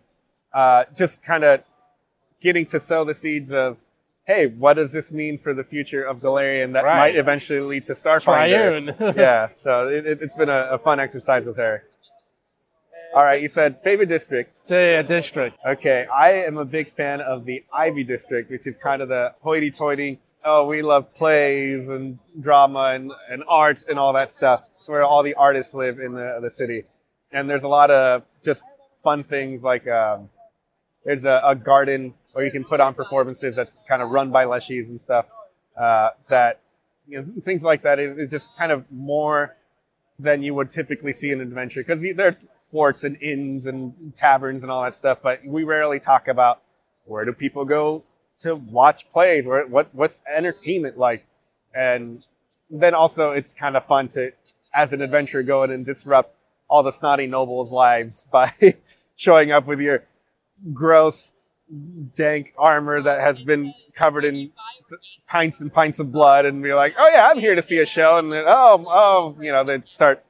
uh, 0.54 0.86
just 0.96 1.24
kind 1.24 1.44
of 1.44 1.64
getting 2.42 2.66
to 2.68 2.80
sow 2.80 3.04
the 3.04 3.14
seeds 3.14 3.52
of, 3.52 3.78
hey, 4.26 4.48
what 4.48 4.76
does 4.76 4.92
this 4.92 5.12
mean 5.12 5.38
for 5.38 5.54
the 5.54 5.64
future 5.64 6.04
of 6.04 6.20
Golarion 6.20 6.74
that 6.74 6.84
Right. 6.84 6.98
might 6.98 7.16
eventually 7.16 7.60
lead 7.60 7.86
to 7.88 7.94
Starfinder? 7.94 8.24
Triune. 8.96 9.16
yeah, 9.18 9.50
so 9.56 9.88
it, 9.88 10.06
it's 10.06 10.36
been 10.36 10.50
a, 10.50 10.70
a 10.72 10.78
fun 10.78 11.00
exercise 11.00 11.46
with 11.46 11.58
her. 11.58 11.84
All 13.16 13.24
right, 13.24 13.40
you 13.42 13.48
said 13.48 13.82
favorite 13.84 14.10
district. 14.10 14.56
The 14.68 15.06
district. 15.08 15.60
Okay, 15.66 16.08
I 16.12 16.32
am 16.32 16.58
a 16.58 16.66
big 16.66 16.90
fan 16.90 17.22
of 17.22 17.46
the 17.46 17.64
Ivy 17.72 18.04
District, 18.04 18.50
which 18.50 18.66
is 18.66 18.76
kind 18.76 19.04
of 19.04 19.08
the 19.10 19.34
hoity-toity. 19.42 20.20
Oh, 20.46 20.66
we 20.66 20.82
love 20.82 21.14
plays 21.14 21.90
and 21.90 22.18
drama 22.42 22.92
and, 22.96 23.12
and 23.30 23.44
art 23.48 23.84
and 23.88 24.00
all 24.00 24.14
that 24.14 24.32
stuff. 24.32 24.64
It's 24.80 24.90
where 24.90 25.04
all 25.04 25.22
the 25.22 25.36
artists 25.36 25.74
live 25.76 26.00
in 26.00 26.14
the, 26.14 26.40
the 26.42 26.50
city. 26.50 26.84
And 27.32 27.48
there's 27.50 27.64
a 27.64 27.68
lot 27.68 27.92
of 27.92 28.24
just 28.44 28.64
fun 28.96 29.24
things 29.24 29.62
like 29.64 29.88
um, 29.88 30.30
there's 31.06 31.26
a, 31.26 31.42
a 31.46 31.56
garden 31.56 32.14
where 32.34 32.46
you 32.46 32.52
can 32.52 32.64
put 32.64 32.80
on 32.80 32.94
performances 32.94 33.56
that's 33.56 33.76
kind 33.88 34.02
of 34.02 34.10
run 34.10 34.32
by 34.32 34.46
leshies 34.46 34.88
and 34.88 35.00
stuff. 35.00 35.26
Uh, 35.80 36.10
that 36.30 36.62
you 37.08 37.20
know 37.20 37.28
things 37.42 37.64
like 37.64 37.82
that 37.84 38.00
is, 38.00 38.18
is 38.18 38.30
just 38.32 38.56
kind 38.58 38.72
of 38.72 38.86
more 38.92 39.56
than 40.20 40.44
you 40.44 40.54
would 40.54 40.70
typically 40.70 41.12
see 41.12 41.32
in 41.32 41.42
an 41.42 41.48
adventure 41.48 41.84
because 41.84 42.02
there's 42.16 42.46
forts 42.74 43.04
and 43.04 43.22
inns 43.22 43.68
and 43.68 44.16
taverns 44.16 44.64
and 44.64 44.72
all 44.72 44.84
that 44.84 44.94
stuff, 44.94 45.20
but 45.22 45.40
we 45.46 45.64
rarely 45.64 46.00
talk 46.00 46.28
about 46.28 46.62
where 47.06 47.24
do 47.24 47.32
people 47.32 47.66
go 47.66 48.04
to 48.40 48.56
watch 48.56 49.10
plays, 49.12 49.46
where 49.46 49.66
what 49.68 49.94
what's 49.94 50.22
entertainment 50.34 50.98
like, 50.98 51.26
and 51.76 52.26
then 52.70 52.96
also 52.96 53.32
it's 53.32 53.54
kind 53.54 53.78
of 53.78 53.86
fun 53.86 54.08
to, 54.08 54.32
as 54.74 54.92
an 54.92 55.02
adventurer, 55.02 55.44
go 55.44 55.64
in 55.64 55.72
and 55.72 55.86
disrupt 55.86 56.36
all 56.68 56.82
the 56.82 56.92
snotty 56.92 57.28
nobles' 57.28 57.72
lives 57.72 58.26
by 58.32 58.52
showing 59.16 59.52
up 59.52 59.68
with 59.68 59.80
your 59.80 60.04
gross, 60.74 61.34
dank 62.16 62.54
armor 62.58 63.02
that 63.02 63.22
has 63.22 63.42
been 63.42 63.74
covered 63.94 64.26
in 64.26 64.52
pints 65.28 65.62
and 65.62 65.72
pints 65.72 66.00
of 66.00 66.12
blood, 66.12 66.46
and 66.46 66.62
be 66.62 66.74
like, 66.74 66.96
"Oh 66.98 67.10
yeah, 67.10 67.28
I'm 67.28 67.40
here 67.40 67.56
to 67.56 67.62
see 67.62 67.80
a 67.80 67.86
show," 67.86 68.18
and 68.18 68.32
then 68.32 68.46
oh 68.48 68.86
oh, 68.88 69.38
you 69.40 69.52
know, 69.52 69.64
they 69.64 69.82
start 69.86 70.24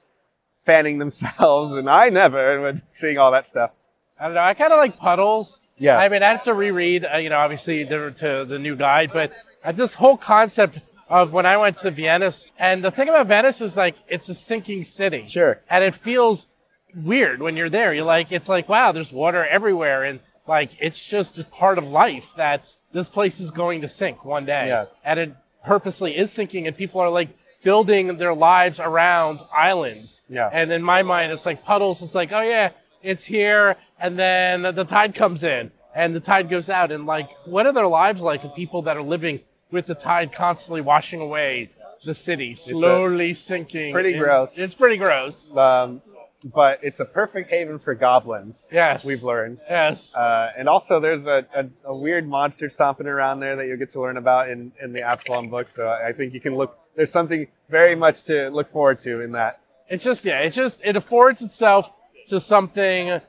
fanning 0.59 0.97
themselves, 0.97 1.73
and 1.73 1.89
I 1.89 2.09
never 2.09 2.67
and 2.67 2.81
seeing 2.89 3.17
all 3.17 3.31
that 3.31 3.47
stuff. 3.47 3.71
I 4.19 4.25
don't 4.25 4.35
know. 4.35 4.41
I 4.41 4.53
kind 4.53 4.71
of 4.71 4.77
like 4.77 4.97
puddles. 4.97 5.61
Yeah. 5.77 5.97
I 5.97 6.07
mean, 6.07 6.23
I 6.23 6.29
have 6.29 6.43
to 6.43 6.53
reread, 6.53 7.05
uh, 7.05 7.17
you 7.17 7.29
know, 7.29 7.39
obviously 7.39 7.83
the, 7.83 8.11
to 8.11 8.45
the 8.45 8.59
new 8.59 8.75
guide, 8.75 9.11
but 9.11 9.33
uh, 9.63 9.71
this 9.71 9.95
whole 9.95 10.17
concept 10.17 10.79
of 11.09 11.33
when 11.33 11.45
I 11.45 11.57
went 11.57 11.77
to 11.77 11.91
Venice, 11.91 12.51
and 12.57 12.83
the 12.83 12.91
thing 12.91 13.09
about 13.09 13.27
Venice 13.27 13.59
is 13.59 13.75
like 13.75 13.95
it's 14.07 14.29
a 14.29 14.33
sinking 14.33 14.83
city. 14.83 15.25
Sure. 15.27 15.61
And 15.69 15.83
it 15.83 15.93
feels 15.93 16.47
weird 16.95 17.41
when 17.41 17.57
you're 17.57 17.69
there. 17.69 17.93
You're 17.93 18.05
like, 18.05 18.31
it's 18.31 18.49
like, 18.49 18.69
wow, 18.69 18.91
there's 18.91 19.11
water 19.11 19.45
everywhere, 19.45 20.03
and 20.03 20.19
like 20.47 20.71
it's 20.79 21.03
just 21.07 21.39
a 21.39 21.43
part 21.45 21.77
of 21.77 21.87
life 21.87 22.33
that 22.35 22.63
this 22.91 23.09
place 23.09 23.39
is 23.39 23.51
going 23.51 23.81
to 23.81 23.87
sink 23.87 24.23
one 24.25 24.45
day. 24.45 24.67
Yeah. 24.67 24.85
And 25.03 25.19
it 25.19 25.35
purposely 25.63 26.15
is 26.17 26.31
sinking, 26.31 26.67
and 26.67 26.75
people 26.75 26.99
are 27.01 27.09
like 27.09 27.29
building 27.63 28.17
their 28.17 28.33
lives 28.33 28.79
around 28.79 29.41
islands. 29.55 30.21
Yeah. 30.29 30.49
And 30.51 30.71
in 30.71 30.83
my 30.83 31.01
mind, 31.01 31.31
it's 31.31 31.45
like 31.45 31.63
puddles. 31.63 32.01
It's 32.01 32.15
like, 32.15 32.31
oh 32.31 32.41
yeah, 32.41 32.71
it's 33.01 33.25
here, 33.25 33.77
and 33.99 34.19
then 34.19 34.61
the 34.61 34.83
tide 34.83 35.15
comes 35.15 35.43
in, 35.43 35.71
and 35.95 36.15
the 36.15 36.19
tide 36.19 36.49
goes 36.49 36.69
out, 36.69 36.91
and 36.91 37.05
like, 37.05 37.29
what 37.45 37.65
are 37.65 37.73
their 37.73 37.87
lives 37.87 38.21
like 38.21 38.43
of 38.43 38.55
people 38.55 38.81
that 38.83 38.97
are 38.97 39.03
living 39.03 39.41
with 39.71 39.85
the 39.87 39.95
tide 39.95 40.31
constantly 40.31 40.81
washing 40.81 41.19
away 41.19 41.69
the 42.05 42.13
city, 42.13 42.53
slowly 42.53 43.33
sinking? 43.33 43.93
pretty 43.93 44.13
in- 44.13 44.19
gross. 44.19 44.57
It's 44.57 44.73
pretty 44.73 44.97
gross. 44.97 45.49
Um, 45.55 46.01
but 46.43 46.79
it's 46.81 46.99
a 46.99 47.05
perfect 47.05 47.49
haven 47.49 47.79
for 47.79 47.95
goblins. 47.95 48.69
Yes. 48.71 49.05
we've 49.05 49.23
learned. 49.23 49.59
Yes. 49.69 50.15
Uh, 50.15 50.51
and 50.57 50.67
also, 50.67 50.99
there's 50.99 51.25
a, 51.25 51.45
a, 51.55 51.65
a 51.85 51.95
weird 51.95 52.27
monster 52.27 52.69
stomping 52.69 53.07
around 53.07 53.39
there 53.39 53.55
that 53.55 53.65
you'll 53.67 53.77
get 53.77 53.91
to 53.91 54.01
learn 54.01 54.17
about 54.17 54.49
in, 54.49 54.71
in 54.81 54.93
the 54.93 55.01
Absalom 55.01 55.49
book. 55.49 55.69
So 55.69 55.87
I 55.87 56.11
think 56.13 56.33
you 56.33 56.41
can 56.41 56.55
look. 56.55 56.77
There's 56.95 57.11
something 57.11 57.47
very 57.69 57.95
much 57.95 58.25
to 58.25 58.49
look 58.49 58.69
forward 58.71 58.99
to 59.01 59.21
in 59.21 59.31
that. 59.33 59.59
It's 59.89 60.03
just 60.03 60.25
yeah, 60.25 60.39
it's 60.39 60.55
just 60.55 60.81
it 60.83 60.95
affords 60.95 61.41
itself 61.41 61.91
to 62.27 62.39
something 62.39 63.19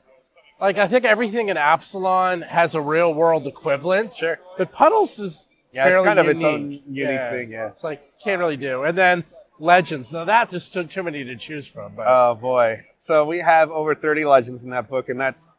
like 0.59 0.77
I 0.77 0.87
think 0.87 1.05
everything 1.05 1.49
in 1.49 1.57
Absalom 1.57 2.41
has 2.41 2.75
a 2.75 2.81
real 2.81 3.13
world 3.13 3.47
equivalent. 3.47 4.13
Sure. 4.13 4.39
But 4.57 4.71
Puddles 4.71 5.19
is 5.19 5.49
Yeah, 5.71 5.83
it's 5.83 5.89
fairly 5.89 6.05
kind 6.05 6.19
of 6.19 6.27
its 6.27 6.43
own 6.43 6.71
unique 6.71 7.29
thing, 7.31 7.51
yeah. 7.51 7.67
It's 7.67 7.83
like 7.83 8.19
can't 8.19 8.39
really 8.39 8.57
do. 8.57 8.83
And 8.83 8.97
then 8.97 9.23
Legends. 9.59 10.11
Now 10.11 10.25
that 10.25 10.49
there's 10.49 10.69
too, 10.69 10.83
too 10.85 11.03
many 11.03 11.23
to 11.23 11.35
choose 11.35 11.67
from. 11.67 11.93
But 11.95 12.07
Oh 12.07 12.35
boy! 12.35 12.85
So 12.97 13.25
we 13.25 13.39
have 13.39 13.71
over 13.71 13.95
30 13.95 14.25
legends 14.25 14.63
in 14.63 14.69
that 14.71 14.89
book, 14.89 15.09
and 15.09 15.19
that's 15.19 15.51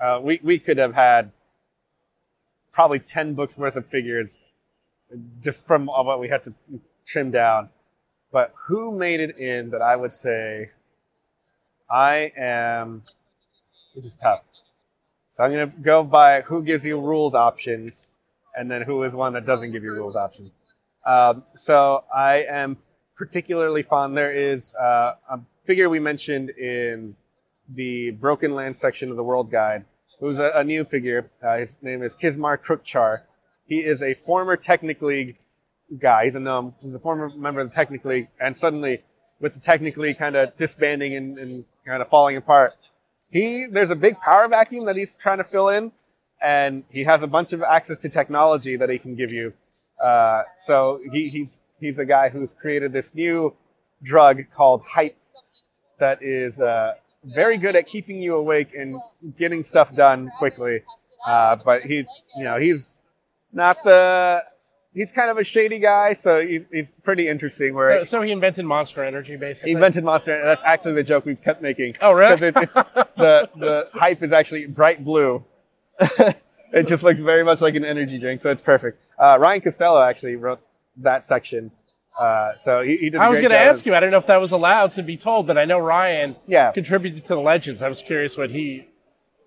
Uh, 0.00 0.20
we 0.22 0.40
we 0.42 0.58
could 0.58 0.78
have 0.78 0.94
had 0.94 1.32
probably 2.72 2.98
ten 3.00 3.34
books 3.34 3.58
worth 3.58 3.76
of 3.76 3.86
figures 3.86 4.44
just 5.40 5.66
from 5.66 5.86
what 5.86 6.20
we 6.20 6.28
had 6.28 6.44
to 6.44 6.54
trim 7.06 7.30
down. 7.30 7.70
But 8.30 8.54
who 8.66 8.92
made 8.92 9.20
it 9.20 9.38
in 9.38 9.70
that 9.70 9.82
I 9.82 9.96
would 9.96 10.12
say 10.12 10.70
I 11.90 12.32
am. 12.36 13.02
This 13.94 14.04
is 14.04 14.16
tough. 14.16 14.42
So 15.30 15.44
I'm 15.44 15.52
going 15.52 15.70
to 15.70 15.76
go 15.78 16.04
by 16.04 16.42
who 16.42 16.62
gives 16.62 16.84
you 16.84 17.00
rules 17.00 17.34
options 17.34 18.14
and 18.56 18.70
then 18.70 18.82
who 18.82 19.02
is 19.04 19.14
one 19.14 19.32
that 19.34 19.46
doesn't 19.46 19.72
give 19.72 19.82
you 19.84 19.92
rules 19.92 20.16
options. 20.16 20.50
Um, 21.06 21.44
so 21.56 22.04
I 22.14 22.38
am 22.48 22.76
particularly 23.18 23.82
fond. 23.82 24.16
There 24.16 24.32
is 24.32 24.74
uh, 24.76 25.14
a 25.28 25.40
figure 25.64 25.90
we 25.90 25.98
mentioned 25.98 26.50
in 26.50 27.16
the 27.68 28.12
Broken 28.12 28.54
Land 28.54 28.76
section 28.76 29.10
of 29.10 29.16
the 29.16 29.24
World 29.24 29.50
Guide, 29.50 29.84
who's 30.20 30.38
a, 30.38 30.52
a 30.54 30.64
new 30.64 30.84
figure. 30.84 31.30
Uh, 31.42 31.58
his 31.58 31.76
name 31.82 32.02
is 32.02 32.14
Kizmar 32.14 32.56
Krukchar. 32.56 33.22
He 33.66 33.80
is 33.80 34.02
a 34.02 34.14
former 34.14 34.56
Technic 34.56 35.02
League 35.02 35.36
guy. 35.98 36.26
He's 36.26 36.36
a 36.36 36.40
gnome. 36.40 36.74
He's 36.80 36.94
a 36.94 36.98
former 36.98 37.28
member 37.36 37.60
of 37.60 37.70
the 37.70 37.74
Technic 37.74 38.04
League, 38.04 38.28
and 38.40 38.56
suddenly, 38.56 39.02
with 39.40 39.52
the 39.52 39.60
Technic 39.60 39.96
League 39.96 40.16
kind 40.16 40.36
of 40.36 40.56
disbanding 40.56 41.14
and, 41.14 41.38
and 41.38 41.64
kind 41.86 42.00
of 42.00 42.08
falling 42.08 42.36
apart, 42.36 42.74
he 43.30 43.66
there's 43.66 43.90
a 43.90 43.96
big 43.96 44.18
power 44.20 44.48
vacuum 44.48 44.86
that 44.86 44.96
he's 44.96 45.14
trying 45.14 45.38
to 45.38 45.44
fill 45.44 45.68
in, 45.68 45.92
and 46.40 46.84
he 46.88 47.04
has 47.04 47.22
a 47.22 47.26
bunch 47.26 47.52
of 47.52 47.62
access 47.62 47.98
to 47.98 48.08
technology 48.08 48.76
that 48.76 48.88
he 48.88 48.98
can 48.98 49.16
give 49.16 49.32
you. 49.32 49.52
Uh, 50.02 50.44
so 50.60 51.00
he, 51.12 51.28
he's 51.28 51.64
he's 51.80 51.98
a 51.98 52.04
guy 52.04 52.28
who's 52.28 52.52
created 52.52 52.92
this 52.92 53.14
new 53.14 53.54
drug 54.02 54.42
called 54.52 54.82
hype 54.82 55.16
that 55.98 56.22
is 56.22 56.60
uh, 56.60 56.94
very 57.24 57.56
good 57.56 57.76
at 57.76 57.86
keeping 57.86 58.20
you 58.20 58.34
awake 58.34 58.74
and 58.74 58.96
getting 59.36 59.62
stuff 59.62 59.94
done 59.94 60.30
quickly. 60.38 60.82
Uh, 61.26 61.56
but 61.64 61.82
he, 61.82 62.06
you 62.36 62.44
know, 62.44 62.58
he's 62.58 63.00
not 63.52 63.76
the 63.84 64.44
he's 64.94 65.12
kind 65.12 65.30
of 65.30 65.38
a 65.38 65.44
shady 65.44 65.78
guy, 65.78 66.12
so 66.12 66.44
he's, 66.44 66.62
he's 66.72 66.94
pretty 67.02 67.28
interesting. 67.28 67.74
Where 67.74 68.04
So, 68.04 68.18
so 68.18 68.22
he 68.22 68.32
invented 68.32 68.64
Monster 68.64 69.04
Energy, 69.04 69.36
basically. 69.36 69.70
he 69.70 69.74
invented 69.74 70.04
Monster, 70.04 70.32
Energy. 70.32 70.46
That's 70.46 70.62
actually 70.64 70.94
the 70.94 71.02
joke 71.02 71.24
we've 71.24 71.42
kept 71.42 71.62
making. 71.62 71.96
Oh, 72.00 72.12
really? 72.12 72.48
It, 72.48 72.56
it's, 72.56 72.74
the 72.74 73.50
the 73.56 73.88
hype 73.94 74.22
is 74.22 74.32
actually 74.32 74.66
bright 74.66 75.02
blue. 75.04 75.44
it 76.00 76.86
just 76.86 77.02
looks 77.02 77.20
very 77.20 77.44
much 77.44 77.60
like 77.60 77.74
an 77.74 77.84
energy 77.84 78.18
drink, 78.18 78.40
so 78.40 78.50
it's 78.50 78.62
perfect. 78.62 79.02
Uh, 79.18 79.38
Ryan 79.38 79.60
Costello 79.60 80.02
actually 80.02 80.36
wrote 80.36 80.60
that 80.98 81.24
section, 81.24 81.70
uh, 82.18 82.56
so 82.58 82.82
he, 82.82 82.96
he 82.96 83.10
did. 83.10 83.20
I 83.20 83.28
was 83.28 83.40
going 83.40 83.50
to 83.52 83.58
ask 83.58 83.86
you. 83.86 83.94
I 83.94 84.00
don't 84.00 84.10
know 84.10 84.18
if 84.18 84.26
that 84.26 84.40
was 84.40 84.52
allowed 84.52 84.92
to 84.92 85.02
be 85.02 85.16
told, 85.16 85.46
but 85.46 85.56
I 85.56 85.64
know 85.64 85.78
Ryan 85.78 86.36
Yeah. 86.46 86.72
contributed 86.72 87.22
to 87.22 87.28
the 87.28 87.40
legends. 87.40 87.80
I 87.82 87.88
was 87.88 88.02
curious 88.02 88.36
what 88.36 88.50
he. 88.50 88.88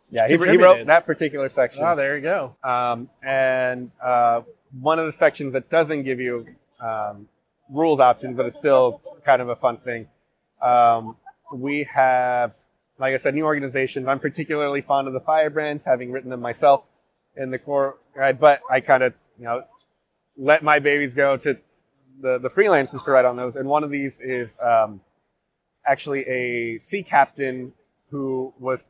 Yeah, 0.09 0.27
he, 0.27 0.37
he 0.37 0.57
wrote 0.57 0.85
that 0.87 1.05
particular 1.05 1.47
section. 1.49 1.83
Oh, 1.85 1.95
there 1.95 2.15
you 2.17 2.21
go. 2.23 2.55
Um, 2.63 3.09
and 3.23 3.91
uh, 4.03 4.41
one 4.79 4.99
of 4.99 5.05
the 5.05 5.11
sections 5.11 5.53
that 5.53 5.69
doesn't 5.69 6.03
give 6.03 6.19
you 6.19 6.47
um, 6.81 7.27
rules 7.69 7.99
options, 7.99 8.35
but 8.35 8.45
it's 8.45 8.57
still 8.57 9.01
kind 9.25 9.41
of 9.41 9.49
a 9.49 9.55
fun 9.55 9.77
thing. 9.77 10.07
Um, 10.61 11.17
we 11.53 11.83
have, 11.93 12.55
like 12.97 13.13
I 13.13 13.17
said, 13.17 13.35
new 13.35 13.45
organizations. 13.45 14.07
I'm 14.07 14.19
particularly 14.19 14.81
fond 14.81 15.07
of 15.07 15.13
the 15.13 15.19
Firebrands, 15.19 15.85
having 15.85 16.11
written 16.11 16.29
them 16.29 16.41
myself 16.41 16.83
in 17.37 17.51
the 17.51 17.59
core 17.59 17.97
guide, 18.15 18.39
but 18.39 18.61
I 18.69 18.81
kind 18.81 19.03
of, 19.03 19.13
you 19.37 19.45
know, 19.45 19.63
let 20.41 20.63
my 20.63 20.79
babies 20.79 21.13
go 21.13 21.37
to 21.37 21.55
the, 22.19 22.39
the 22.39 22.49
freelancers 22.49 23.05
to 23.05 23.11
write 23.11 23.25
on 23.25 23.35
those. 23.35 23.55
And 23.55 23.69
one 23.69 23.83
of 23.83 23.91
these 23.91 24.19
is 24.19 24.57
um, 24.59 25.01
actually 25.85 26.21
a 26.27 26.79
sea 26.79 27.03
captain 27.03 27.73
who 28.09 28.53
was 28.59 28.85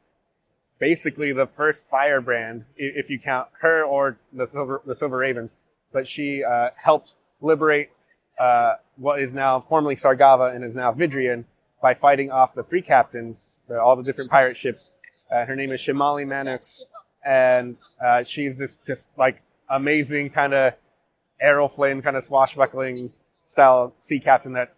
basically 0.80 1.34
the 1.34 1.45
first 1.45 1.89
firebrand, 1.89 2.64
if 2.78 3.10
you 3.10 3.20
count 3.20 3.49
her 3.60 3.84
or 3.84 4.18
the 4.32 4.47
Silver, 4.47 4.82
the 4.86 4.95
Silver 4.95 5.18
Ravens. 5.18 5.58
But 5.91 6.08
she 6.08 6.41
uh, 6.41 6.70
helped 6.78 7.16
liberate 7.41 7.89
uh, 8.39 8.76
what 8.95 9.22
is 9.22 9.34
now 9.34 9.60
formerly 9.60 9.95
Sargava 9.95 10.56
and 10.56 10.64
is 10.64 10.76
now 10.76 10.93
Vidrian 10.93 11.43
by 11.82 11.93
fighting 11.93 12.32
off 12.32 12.54
the 12.54 12.64
free 12.64 12.82
captains, 12.82 13.60
all 13.70 13.97
the 13.97 14.04
different 14.04 14.32
pirate 14.32 14.56
ships. 14.56 14.91
Uh, 15.30 15.45
her 15.45 15.56
name 15.56 15.72
is 15.72 15.82
Shimali 15.82 16.26
Manux, 16.26 16.82
and 17.26 17.76
uh, 18.04 18.24
she's 18.24 18.58
this 18.58 18.78
just 18.88 19.10
like 19.18 19.41
amazing 19.70 20.30
kind 20.30 20.54
of 20.54 20.74
aeroflame, 21.44 22.04
kind 22.04 22.18
of 22.18 22.24
swashbuckling 22.24 23.12
style 23.46 23.94
sea 24.00 24.20
captain 24.20 24.54
that 24.54 24.74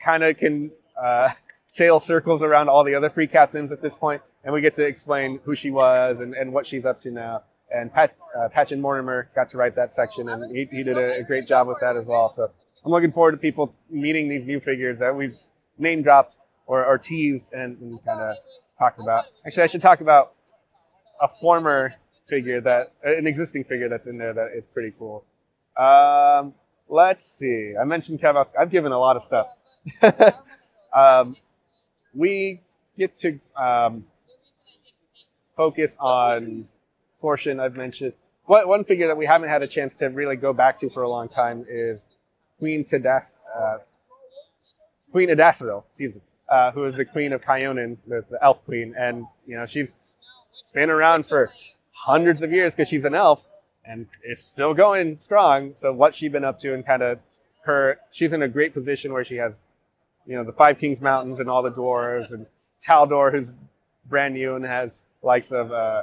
kind 0.00 0.24
of 0.24 0.36
can 0.36 0.70
uh, 1.00 1.30
sail 1.66 1.98
circles 1.98 2.42
around 2.42 2.68
all 2.68 2.84
the 2.84 2.94
other 2.94 3.10
free 3.10 3.26
captains 3.26 3.72
at 3.72 3.80
this 3.82 3.96
point, 3.96 4.22
and 4.44 4.52
we 4.52 4.60
get 4.60 4.74
to 4.74 4.84
explain 4.84 5.40
who 5.44 5.54
she 5.54 5.70
was 5.70 6.20
and, 6.20 6.34
and 6.34 6.52
what 6.52 6.66
she's 6.66 6.86
up 6.86 7.00
to 7.00 7.10
now. 7.10 7.42
And 7.74 7.92
Pat, 7.92 8.16
uh, 8.38 8.48
Patchen 8.48 8.80
Mortimer 8.80 9.30
got 9.34 9.48
to 9.50 9.58
write 9.58 9.74
that 9.76 9.92
section, 9.92 10.28
and 10.28 10.54
he, 10.54 10.68
he 10.70 10.82
did 10.82 10.96
a, 10.96 11.18
a 11.18 11.22
great 11.22 11.46
job 11.46 11.66
with 11.66 11.78
that 11.80 11.96
as 11.96 12.04
well. 12.06 12.28
So 12.28 12.50
I'm 12.84 12.92
looking 12.92 13.10
forward 13.10 13.32
to 13.32 13.38
people 13.38 13.74
meeting 13.90 14.28
these 14.28 14.44
new 14.44 14.60
figures 14.60 14.98
that 14.98 15.16
we've 15.16 15.36
name 15.78 16.02
dropped 16.02 16.36
or, 16.66 16.84
or 16.84 16.98
teased 16.98 17.52
and, 17.52 17.78
and 17.78 18.04
kind 18.04 18.20
of 18.20 18.36
talked 18.78 19.00
about. 19.00 19.24
Actually, 19.46 19.64
I 19.64 19.66
should 19.66 19.82
talk 19.82 20.00
about 20.00 20.34
a 21.20 21.28
former 21.28 21.94
figure 22.28 22.60
that, 22.60 22.92
an 23.02 23.26
existing 23.26 23.64
figure 23.64 23.88
that's 23.88 24.06
in 24.06 24.18
there 24.18 24.32
that 24.32 24.52
is 24.54 24.66
pretty 24.66 24.92
cool. 24.98 25.24
Um, 25.76 26.54
let's 26.88 27.26
see. 27.26 27.74
I 27.80 27.84
mentioned 27.84 28.20
Kevoth. 28.20 28.50
I've 28.58 28.70
given 28.70 28.92
a 28.92 28.98
lot 28.98 29.16
of 29.16 29.22
stuff. 29.22 29.48
um, 30.96 31.36
we 32.14 32.60
get 32.96 33.16
to 33.16 33.40
um, 33.56 34.04
focus 35.56 35.96
on 36.00 36.68
Fortune. 37.12 37.60
I've 37.60 37.76
mentioned 37.76 38.12
one, 38.46 38.68
one 38.68 38.84
figure 38.84 39.06
that 39.08 39.16
we 39.16 39.26
haven't 39.26 39.48
had 39.48 39.62
a 39.62 39.66
chance 39.66 39.96
to 39.96 40.06
really 40.06 40.36
go 40.36 40.52
back 40.52 40.78
to 40.80 40.90
for 40.90 41.02
a 41.02 41.08
long 41.08 41.28
time 41.28 41.64
is 41.68 42.06
Queen 42.58 42.84
Tadas, 42.84 43.34
uh, 43.56 43.78
Queen 45.10 45.28
Edasseril, 45.28 45.84
excuse 45.90 46.14
me, 46.14 46.20
uh, 46.48 46.70
who 46.72 46.84
is 46.84 46.96
the 46.96 47.04
Queen 47.04 47.32
of 47.32 47.42
Kyonin, 47.42 47.96
the, 48.06 48.24
the 48.30 48.42
Elf 48.42 48.64
Queen, 48.64 48.94
and 48.98 49.26
you 49.46 49.56
know 49.56 49.66
she's 49.66 49.98
been 50.72 50.90
around 50.90 51.26
for 51.26 51.50
hundreds 51.92 52.42
of 52.42 52.52
years 52.52 52.74
because 52.74 52.88
she's 52.88 53.04
an 53.04 53.14
elf 53.14 53.46
and 53.86 54.06
it's 54.22 54.42
still 54.42 54.74
going 54.74 55.18
strong. 55.18 55.72
So 55.76 55.92
what's 55.92 56.16
she 56.16 56.28
been 56.28 56.44
up 56.44 56.58
to 56.60 56.74
and 56.74 56.84
kind 56.84 57.02
of 57.02 57.18
her, 57.64 57.98
she's 58.10 58.32
in 58.32 58.42
a 58.42 58.48
great 58.48 58.72
position 58.72 59.12
where 59.12 59.24
she 59.24 59.36
has, 59.36 59.60
you 60.26 60.36
know, 60.36 60.44
the 60.44 60.52
Five 60.52 60.78
Kings 60.78 61.00
Mountains 61.00 61.40
and 61.40 61.48
all 61.48 61.62
the 61.62 61.70
dwarves 61.70 62.32
and 62.32 62.46
Taldor, 62.86 63.32
who's 63.32 63.52
brand 64.06 64.34
new 64.34 64.54
and 64.54 64.64
has 64.64 65.04
likes 65.22 65.52
of, 65.52 65.72
uh, 65.72 66.02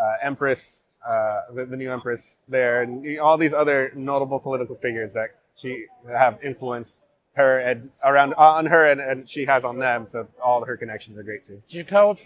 uh, 0.00 0.12
Empress, 0.22 0.84
uh, 1.06 1.42
the, 1.54 1.64
the 1.66 1.76
new 1.76 1.92
Empress 1.92 2.40
there 2.48 2.82
and 2.82 3.18
all 3.18 3.36
these 3.36 3.54
other 3.54 3.92
notable 3.94 4.38
political 4.38 4.76
figures 4.76 5.12
that 5.14 5.30
she 5.54 5.86
have 6.08 6.38
influence 6.42 7.00
her 7.34 7.58
and 7.58 7.90
around 8.04 8.34
on 8.34 8.66
her 8.66 8.90
and, 8.90 9.00
and 9.00 9.28
she 9.28 9.46
has 9.46 9.64
on 9.64 9.78
them. 9.78 10.06
So 10.06 10.28
all 10.42 10.64
her 10.64 10.76
connections 10.76 11.18
are 11.18 11.22
great 11.22 11.44
too. 11.44 11.62
Do 11.68 11.78
you, 11.78 11.84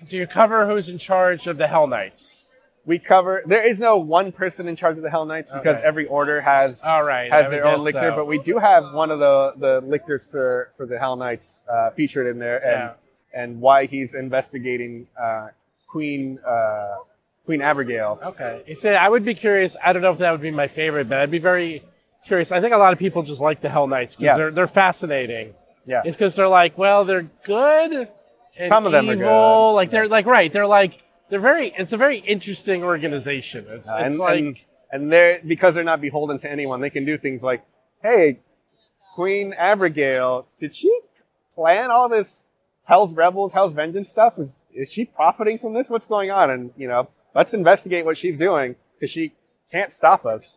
do 0.08 0.16
you 0.16 0.26
cover 0.26 0.66
who's 0.66 0.88
in 0.88 0.98
charge 0.98 1.46
of 1.46 1.56
the 1.56 1.66
Hell 1.66 1.86
Knights? 1.86 2.42
We 2.86 2.98
cover 2.98 3.42
there 3.46 3.66
is 3.66 3.78
no 3.80 3.96
one 3.98 4.30
person 4.32 4.68
in 4.68 4.76
charge 4.76 4.96
of 4.96 5.02
the 5.02 5.10
hell 5.10 5.26
knights 5.26 5.52
because 5.52 5.76
Okay. 5.76 5.86
every 5.86 6.06
order 6.06 6.40
has 6.40 6.82
All 6.82 7.02
right. 7.04 7.30
has 7.30 7.46
I 7.46 7.50
their 7.50 7.66
own 7.66 7.80
lictor 7.80 8.10
so. 8.10 8.16
but 8.16 8.26
we 8.26 8.38
do 8.38 8.58
have 8.58 8.92
one 8.94 9.10
of 9.10 9.18
the 9.18 9.52
the 9.56 9.80
lictors 9.86 10.30
for 10.30 10.70
for 10.76 10.86
the 10.86 10.98
hell 10.98 11.16
knights 11.16 11.60
uh, 11.70 11.90
featured 11.90 12.26
in 12.28 12.38
there 12.38 12.58
and 12.64 12.90
and 13.34 13.60
why 13.60 13.86
he's 13.86 14.14
investigating 14.14 15.06
uh, 15.20 15.48
queen 15.88 16.38
uh, 16.46 16.94
queen 17.44 17.60
abigail 17.60 18.18
Okay. 18.24 18.74
See, 18.74 18.90
I 18.90 19.08
would 19.08 19.24
be 19.24 19.34
curious. 19.34 19.76
I 19.84 19.92
don't 19.92 20.02
know 20.02 20.10
if 20.10 20.18
that 20.18 20.30
would 20.32 20.40
be 20.40 20.50
my 20.50 20.68
favorite, 20.68 21.08
but 21.08 21.18
I'd 21.20 21.30
be 21.30 21.38
very 21.38 21.82
curious. 22.24 22.50
I 22.52 22.60
think 22.60 22.72
a 22.74 22.78
lot 22.78 22.92
of 22.92 22.98
people 22.98 23.22
just 23.22 23.40
like 23.40 23.60
the 23.60 23.68
Hell 23.68 23.86
Knights 23.86 24.16
because 24.16 24.24
Yeah. 24.24 24.36
they're 24.36 24.50
they're 24.50 24.66
fascinating. 24.66 25.54
yeah 25.84 26.02
It's 26.04 26.16
because 26.16 26.34
they're 26.34 26.48
like, 26.48 26.76
well, 26.78 27.04
they're 27.04 27.28
good. 27.44 28.08
And 28.58 28.68
Some 28.68 28.86
of 28.86 28.92
them 28.92 29.08
are 29.08 29.12
evil. 29.12 29.26
good. 29.26 29.72
Like 29.74 29.90
they're 29.90 30.08
like 30.08 30.26
right. 30.26 30.52
They're 30.52 30.66
like 30.66 31.02
they're 31.28 31.40
very. 31.40 31.72
It's 31.76 31.92
a 31.92 31.96
very 31.96 32.18
interesting 32.18 32.82
organization. 32.84 33.66
It's, 33.68 33.90
and, 33.90 34.06
it's 34.06 34.18
like 34.18 34.38
and 34.38 34.60
and 34.92 35.12
they're 35.12 35.40
because 35.46 35.74
they're 35.74 35.84
not 35.84 36.00
beholden 36.00 36.38
to 36.38 36.50
anyone 36.50 36.80
they 36.80 36.90
can 36.90 37.04
do 37.04 37.16
things 37.18 37.42
like 37.42 37.64
hey 38.02 38.38
queen 39.14 39.52
abigail 39.58 40.46
did 40.58 40.72
she 40.72 41.00
plan 41.54 41.90
all 41.90 42.08
this 42.08 42.44
hell's 42.84 43.14
rebels 43.14 43.52
hell's 43.52 43.72
vengeance 43.72 44.08
stuff 44.08 44.38
is 44.38 44.64
is 44.72 44.92
she 44.92 45.04
profiting 45.04 45.58
from 45.58 45.74
this 45.74 45.90
what's 45.90 46.06
going 46.06 46.30
on 46.30 46.50
and 46.50 46.70
you 46.76 46.86
know 46.86 47.08
let's 47.34 47.52
investigate 47.52 48.04
what 48.04 48.16
she's 48.16 48.38
doing 48.38 48.76
because 48.94 49.10
she 49.10 49.32
can't 49.72 49.92
stop 49.92 50.24
us 50.24 50.56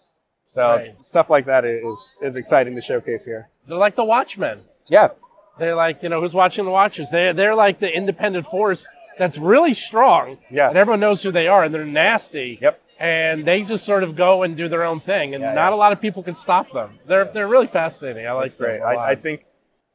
so 0.52 0.62
Right. 0.62 0.96
stuff 1.06 1.30
like 1.30 1.46
that 1.46 1.66
is 1.66 2.18
is 2.22 2.36
exciting 2.36 2.76
to 2.76 2.82
showcase 2.82 3.26
here 3.26 3.50
they're 3.68 3.78
like 3.78 3.96
the 3.96 4.04
Watchmen. 4.06 4.62
yeah 4.90 5.10
They're 5.58 5.76
like 5.76 6.04
you 6.04 6.10
know 6.10 6.22
who's 6.22 6.36
watching 6.36 6.66
the 6.66 6.72
Watchers. 6.72 7.10
They're 7.10 7.34
they're 7.34 7.56
like 7.56 7.80
the 7.80 7.94
independent 7.96 8.46
force 8.46 8.88
that's 9.20 9.38
really 9.38 9.76
strong. 9.76 10.40
Yeah. 10.50 10.70
And 10.70 10.78
everyone 10.78 11.00
knows 11.00 11.22
who 11.22 11.32
they 11.32 11.48
are, 11.48 11.64
and 11.64 11.74
they're 11.76 11.86
nasty. 11.86 12.58
Yep. 12.60 12.82
And 13.00 13.46
they 13.46 13.62
just 13.62 13.86
sort 13.86 14.04
of 14.04 14.16
go 14.16 14.42
and 14.44 14.58
do 14.58 14.68
their 14.68 14.84
own 14.84 15.00
thing, 15.00 15.36
and 15.36 15.42
Yeah, 15.44 15.54
not 15.54 15.70
yeah. 15.70 15.76
a 15.76 15.78
lot 15.78 15.92
of 15.94 16.02
people 16.02 16.24
can 16.24 16.36
stop 16.36 16.72
them. 16.72 16.98
They're 17.06 17.26
they're 17.26 17.48
really 17.48 17.68
fascinating. 17.68 18.26
I 18.26 18.32
like 18.32 18.46
that's 18.46 18.56
great. 18.56 18.82
I, 18.82 19.12
I 19.12 19.16
think 19.16 19.46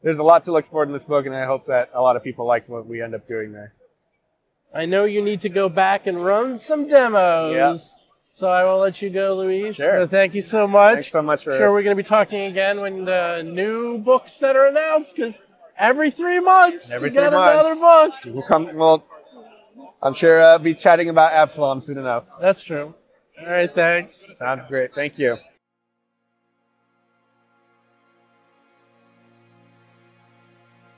there's 0.02 0.18
a 0.18 0.22
lot 0.22 0.44
to 0.44 0.52
look 0.52 0.70
forward 0.70 0.88
in 0.88 0.92
this 0.92 1.06
book 1.06 1.24
and 1.24 1.34
i 1.34 1.46
hope 1.46 1.64
that 1.66 1.88
a 1.94 2.00
lot 2.02 2.14
of 2.14 2.22
people 2.22 2.44
like 2.44 2.68
what 2.68 2.86
we 2.86 3.00
end 3.00 3.14
up 3.14 3.26
doing 3.26 3.52
there 3.52 3.72
I 4.74 4.84
know 4.86 5.04
you 5.04 5.22
need 5.22 5.40
to 5.42 5.48
go 5.48 5.68
back 5.68 6.06
and 6.08 6.22
run 6.24 6.58
some 6.58 6.88
demos. 6.88 7.54
Yep. 7.54 8.00
So 8.32 8.48
I 8.48 8.64
will 8.64 8.78
let 8.80 9.00
you 9.00 9.08
go, 9.08 9.36
Luis. 9.36 9.76
Sure. 9.76 10.00
Uh, 10.00 10.06
thank 10.08 10.34
you 10.34 10.40
so 10.40 10.66
much. 10.66 10.94
Thanks 10.94 11.12
so 11.12 11.22
much 11.22 11.44
for- 11.44 11.56
Sure, 11.56 11.70
we're 11.72 11.84
going 11.84 11.96
to 11.96 12.02
be 12.02 12.06
talking 12.06 12.40
again 12.50 12.80
when 12.80 13.04
the 13.04 13.42
new 13.46 13.98
books 13.98 14.38
that 14.38 14.56
are 14.56 14.66
announced 14.66 15.14
because 15.14 15.40
every 15.78 16.10
three 16.10 16.40
months 16.40 16.90
Every 16.90 17.10
you 17.10 17.14
get 17.14 17.28
three 17.28 17.38
months. 17.38 17.54
another 17.60 17.80
book. 17.80 18.34
We'll 18.34 18.42
come. 18.42 18.74
Well, 18.74 19.06
I'm 20.04 20.12
sure 20.12 20.42
I'll 20.42 20.58
be 20.58 20.74
chatting 20.74 21.08
about 21.08 21.32
Absalom 21.32 21.80
soon 21.80 21.96
enough. 21.96 22.28
That's 22.38 22.62
true. 22.62 22.94
All 23.40 23.50
right, 23.50 23.72
thanks. 23.74 24.30
Sounds 24.36 24.66
great. 24.66 24.94
Thank 24.94 25.18
you. 25.18 25.38